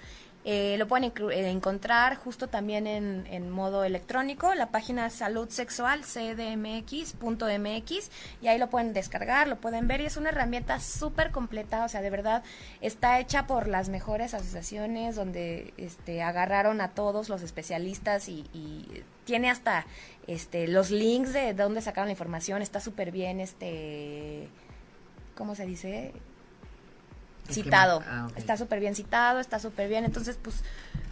Eh, 0.48 0.76
lo 0.78 0.88
pueden 0.88 1.12
eh, 1.32 1.50
encontrar 1.50 2.18
justo 2.18 2.48
también 2.48 2.86
en, 2.86 3.26
en 3.32 3.50
modo 3.50 3.84
electrónico, 3.84 4.54
la 4.54 4.70
página 4.70 5.10
Salud 5.10 5.50
Sexual, 5.50 6.04
cdmx.mx, 6.04 7.12
y 8.44 8.48
ahí 8.48 8.60
lo 8.60 8.70
pueden 8.70 8.94
descargar, 8.94 9.48
lo 9.48 9.56
pueden 9.56 9.88
ver, 9.88 10.02
y 10.02 10.06
es 10.06 10.18
una 10.18 10.30
herramienta 10.30 10.80
súper 10.80 11.32
completa, 11.32 11.84
o 11.84 11.90
sea, 11.90 12.04
de 12.04 12.12
verdad, 12.12 12.44
está 12.80 13.20
hecha 13.20 13.48
por 13.48 13.68
las 13.68 13.90
mejores 13.90 14.36
asociaciones, 14.36 15.16
donde 15.16 15.74
este, 15.78 16.22
agarraron 16.22 16.80
a 16.80 16.92
todos 16.92 17.28
los 17.28 17.42
especialistas 17.42 18.30
y, 18.30 18.46
y 18.54 19.04
tiene 19.24 19.50
hasta 19.50 19.88
este, 20.28 20.68
los 20.68 20.92
links 20.92 21.34
de 21.34 21.56
dónde 21.56 21.82
sacaron 21.82 22.08
la 22.08 22.12
información, 22.12 22.62
está 22.62 22.80
súper 22.80 23.10
bien, 23.10 23.40
este, 23.40 24.48
¿cómo 25.34 25.56
se 25.56 25.66
dice? 25.66 26.14
Citado. 27.50 28.04
Ah. 28.08 28.28
Está 28.36 28.58
súper 28.58 28.80
bien 28.80 28.96
citado, 28.96 29.40
está 29.40 29.60
súper 29.60 29.90
bien. 29.90 30.06
Entonces, 30.06 30.38
pues, 30.42 30.64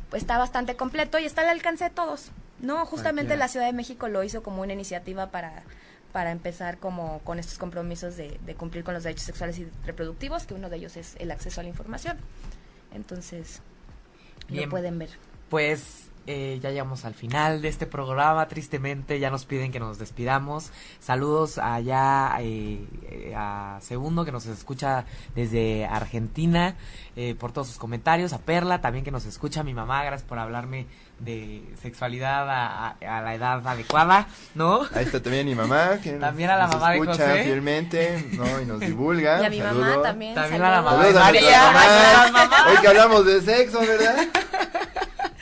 pues 0.09 0.23
está 0.23 0.37
bastante 0.37 0.75
completo 0.75 1.19
y 1.19 1.25
está 1.25 1.41
al 1.41 1.49
alcance 1.49 1.83
de 1.85 1.89
todos. 1.89 2.31
No, 2.59 2.85
justamente 2.85 3.29
Cualquiera. 3.29 3.39
la 3.39 3.47
Ciudad 3.49 3.65
de 3.65 3.73
México 3.73 4.07
lo 4.07 4.23
hizo 4.23 4.41
como 4.43 4.61
una 4.61 4.73
iniciativa 4.73 5.31
para, 5.31 5.63
para 6.11 6.31
empezar 6.31 6.77
como 6.77 7.19
con 7.19 7.39
estos 7.39 7.57
compromisos 7.57 8.15
de, 8.15 8.39
de 8.45 8.55
cumplir 8.55 8.83
con 8.83 8.93
los 8.93 9.03
derechos 9.03 9.25
sexuales 9.25 9.57
y 9.59 9.67
reproductivos, 9.85 10.45
que 10.45 10.53
uno 10.53 10.69
de 10.69 10.77
ellos 10.77 10.95
es 10.97 11.15
el 11.19 11.31
acceso 11.31 11.59
a 11.61 11.63
la 11.63 11.69
información. 11.69 12.17
Entonces, 12.93 13.61
Bien. 14.47 14.65
lo 14.65 14.69
pueden 14.69 14.99
ver. 14.99 15.09
Pues 15.49 16.05
eh, 16.27 16.59
ya 16.61 16.69
llegamos 16.71 17.05
al 17.05 17.13
final 17.13 17.61
de 17.61 17.67
este 17.67 17.85
programa, 17.85 18.47
tristemente 18.47 19.19
ya 19.19 19.29
nos 19.29 19.45
piden 19.45 19.71
que 19.71 19.79
nos 19.79 19.97
despidamos. 19.99 20.71
Saludos 20.99 21.57
allá 21.57 22.35
eh, 22.39 22.85
eh, 23.09 23.33
a 23.35 23.77
Segundo 23.81 24.23
que 24.25 24.31
nos 24.31 24.45
escucha 24.45 25.05
desde 25.35 25.85
Argentina 25.85 26.75
eh, 27.15 27.35
por 27.37 27.51
todos 27.51 27.67
sus 27.67 27.77
comentarios, 27.77 28.33
a 28.33 28.39
Perla 28.39 28.81
también 28.81 29.03
que 29.05 29.11
nos 29.11 29.25
escucha, 29.25 29.61
a 29.61 29.63
mi 29.63 29.73
mamá, 29.73 30.03
gracias 30.03 30.27
por 30.27 30.39
hablarme 30.39 30.87
de 31.19 31.63
sexualidad 31.81 32.49
a, 32.49 32.87
a- 32.87 33.17
a 33.17 33.21
la 33.21 33.35
edad 33.35 33.65
adecuada, 33.67 34.27
¿no? 34.55 34.81
Ahí 34.95 35.05
está 35.05 35.21
también 35.21 35.45
mi 35.45 35.55
mamá, 35.55 35.99
que 36.01 36.11
También 36.19 36.49
a 36.49 36.57
la 36.57 36.65
nos 36.65 36.75
mamá 36.75 36.91
de 36.91 36.97
escucha 36.99 37.29
José. 37.29 37.43
fielmente, 37.43 38.29
¿no? 38.33 38.61
Y 38.61 38.65
nos 38.65 38.79
divulga. 38.81 39.41
Y 39.41 39.45
a 39.45 39.49
mi 39.49 39.59
mamá 39.59 39.69
Saludos. 39.73 40.03
también. 40.03 40.35
También 40.35 40.61
a 40.63 40.69
la 40.69 40.75
saludos. 40.83 40.91
mamá 40.93 41.05
de 41.05 41.13
Saludos 41.13 41.53
a 41.53 41.71
María, 41.71 42.31
mamás. 42.31 42.67
Hoy 42.71 42.77
que 42.81 42.87
hablamos 42.87 43.25
de 43.25 43.41
sexo, 43.41 43.79
¿verdad? 43.81 44.27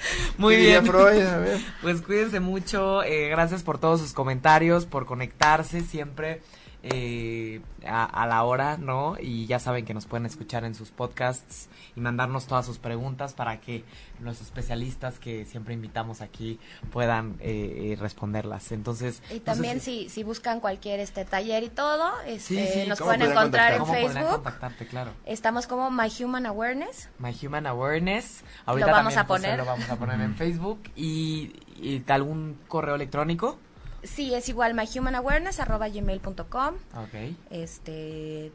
Muy 0.38 0.56
¿Qué 0.56 0.62
diría 0.62 0.80
bien. 0.82 0.92
Freud? 0.92 1.26
A 1.26 1.38
ver. 1.38 1.60
Pues 1.82 2.02
cuídense 2.02 2.40
mucho, 2.40 3.04
eh, 3.04 3.30
gracias 3.30 3.64
por 3.64 3.78
todos 3.78 4.00
sus 4.02 4.14
comentarios, 4.14 4.86
por 4.86 5.06
conectarse 5.06 5.82
siempre 5.82 6.42
eh, 6.84 7.62
a, 7.86 8.06
a 8.06 8.26
la 8.28 8.44
hora, 8.44 8.78
¿no? 8.78 9.16
Y 9.20 9.46
ya 9.46 9.60
saben 9.60 9.86
que 9.86 9.94
nos 9.94 10.06
pueden 10.06 10.26
escuchar 10.26 10.64
en 10.66 10.74
sus 10.76 10.90
podcasts 10.92 11.70
y 11.96 12.00
mandarnos 12.00 12.48
todas 12.48 12.66
sus 12.66 12.80
preguntas 12.80 13.34
para 13.34 13.60
que 13.62 13.84
los 14.20 14.42
especialistas 14.42 15.20
que 15.20 15.46
siempre 15.46 15.74
invitamos 15.74 16.22
aquí 16.22 16.60
puedan 16.92 17.36
eh, 17.40 17.92
eh, 17.94 17.98
responderlas. 18.00 18.72
Entonces, 18.72 19.22
Y 19.30 19.34
no 19.34 19.40
sé 19.40 19.40
también 19.42 19.80
si- 19.80 20.04
si, 20.04 20.10
si 20.10 20.24
buscan 20.24 20.60
cualquier 20.60 21.00
este 21.00 21.26
taller 21.26 21.64
y 21.64 21.70
todo, 21.70 22.12
este, 22.26 22.40
Sí, 22.74 22.82
sí, 22.82 22.88
nos 22.90 23.00
¿cómo 23.00 23.10
pueden 23.12 23.32
encontrar 23.32 23.74
en 23.74 23.80
¿cómo 23.80 23.94
podrían 23.94 24.14
Facebook. 24.14 24.88
Claro. 24.90 25.12
Estamos 25.26 25.68
como 25.68 25.92
My 25.92 26.10
Human 26.24 26.46
Awareness. 26.46 27.10
My 27.20 27.36
Human 27.46 27.68
Awareness. 27.68 28.44
Ahorita 28.66 28.88
Lo 28.88 28.94
vamos 28.94 29.14
también, 29.14 29.20
a 29.20 29.28
José, 29.28 29.42
poner. 29.48 29.60
lo 29.60 29.66
vamos 29.66 29.90
a 29.90 29.96
poner 29.98 30.22
en 30.22 30.36
Facebook. 30.42 30.82
Y, 30.96 31.54
y 31.82 32.04
algún 32.08 32.58
correo 32.68 32.96
electrónico. 32.96 33.58
Sí, 34.04 34.34
es 34.34 34.50
igual 34.50 34.74
myhumanawareness@gmail.com. 34.74 36.76
Ok. 36.96 37.14
Este 37.50 38.52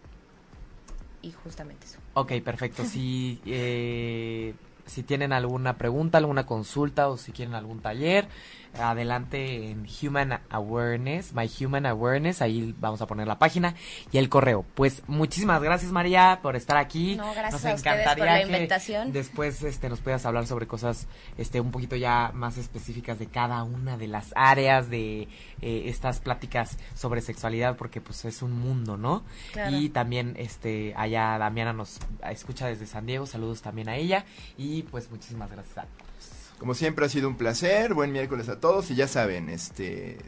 y 1.22 1.32
justamente 1.32 1.86
eso. 1.86 1.98
Ok, 2.14 2.32
perfecto. 2.44 2.84
Si, 2.84 3.40
eh, 3.46 4.54
si 4.86 5.02
tienen 5.02 5.32
alguna 5.32 5.76
pregunta, 5.76 6.18
alguna 6.18 6.46
consulta 6.46 7.08
o 7.08 7.16
si 7.16 7.32
quieren 7.32 7.54
algún 7.54 7.80
taller, 7.80 8.28
adelante 8.80 9.70
en 9.70 9.86
Human 10.02 10.40
Awareness, 10.50 11.32
My 11.34 11.50
Human 11.60 11.86
Awareness, 11.86 12.42
ahí 12.42 12.74
vamos 12.78 13.00
a 13.02 13.06
poner 13.06 13.26
la 13.26 13.38
página 13.38 13.74
y 14.12 14.18
el 14.18 14.28
correo. 14.28 14.64
Pues 14.74 15.02
muchísimas 15.06 15.62
gracias 15.62 15.92
María 15.92 16.40
por 16.42 16.56
estar 16.56 16.76
aquí. 16.76 17.16
No, 17.16 17.32
gracias 17.34 17.52
Nos 17.52 17.64
a 17.64 17.70
encantaría 17.72 18.14
por 18.14 18.26
la 18.26 18.36
que 18.38 18.52
invitación. 18.52 19.12
Después 19.12 19.62
este 19.62 19.88
nos 19.88 20.00
puedas 20.00 20.24
hablar 20.26 20.46
sobre 20.46 20.66
cosas 20.66 21.06
este 21.38 21.60
un 21.60 21.70
poquito 21.70 21.96
ya 21.96 22.30
más 22.34 22.58
específicas 22.58 23.18
de 23.18 23.26
cada 23.26 23.62
una 23.62 23.96
de 23.96 24.08
las 24.08 24.32
áreas 24.36 24.90
de 24.90 25.28
eh, 25.60 25.82
estas 25.86 26.20
pláticas 26.20 26.78
sobre 26.94 27.20
sexualidad 27.20 27.76
porque 27.76 28.00
pues 28.00 28.24
es 28.24 28.42
un 28.42 28.52
mundo, 28.52 28.96
¿no? 28.96 29.24
Claro. 29.52 29.76
Y 29.76 29.88
también 29.88 30.34
este 30.36 30.94
allá 30.96 31.38
Damiana 31.38 31.72
nos 31.72 31.98
escucha 32.30 32.66
desde 32.66 32.86
San 32.86 33.06
Diego, 33.06 33.26
saludos 33.26 33.62
también 33.62 33.88
a 33.88 33.96
ella 33.96 34.24
y 34.56 34.82
pues 34.84 35.10
muchísimas 35.10 35.50
gracias 35.50 35.78
a 35.78 36.05
Como 36.58 36.74
siempre 36.74 37.04
ha 37.06 37.08
sido 37.08 37.28
un 37.28 37.36
placer, 37.36 37.94
buen 37.94 38.12
miércoles 38.12 38.48
a 38.48 38.58
todos 38.60 38.90
y 38.90 38.94
ya 38.94 39.08
saben, 39.08 39.48
este 39.50 40.18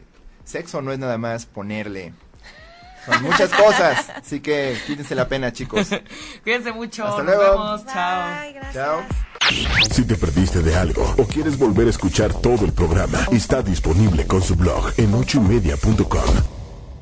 sexo 0.45 0.81
no 0.81 0.91
es 0.91 0.99
nada 0.99 1.17
más 1.17 1.45
ponerle. 1.45 2.13
Son 3.05 3.23
muchas 3.23 3.49
cosas, 3.51 4.09
así 4.15 4.39
que 4.39 4.77
quítense 4.85 5.15
la 5.15 5.27
pena, 5.27 5.51
chicos. 5.51 5.87
Cuídense 6.43 6.71
mucho, 6.71 7.05
Hasta 7.05 7.23
nos 7.23 7.35
luego. 7.35 7.77
chao. 7.85 8.29
Gracias. 8.53 8.73
Chao. 8.73 9.01
Si 9.91 10.03
te 10.03 10.15
perdiste 10.15 10.61
de 10.61 10.75
algo 10.75 11.15
o 11.17 11.25
quieres 11.25 11.57
volver 11.57 11.87
a 11.87 11.89
escuchar 11.89 12.33
todo 12.33 12.65
el 12.65 12.73
programa, 12.73 13.25
está 13.31 13.63
disponible 13.63 14.27
con 14.27 14.43
su 14.43 14.55
blog 14.55 14.93
en 14.97 15.13
ochoymedia.com. 15.13 16.58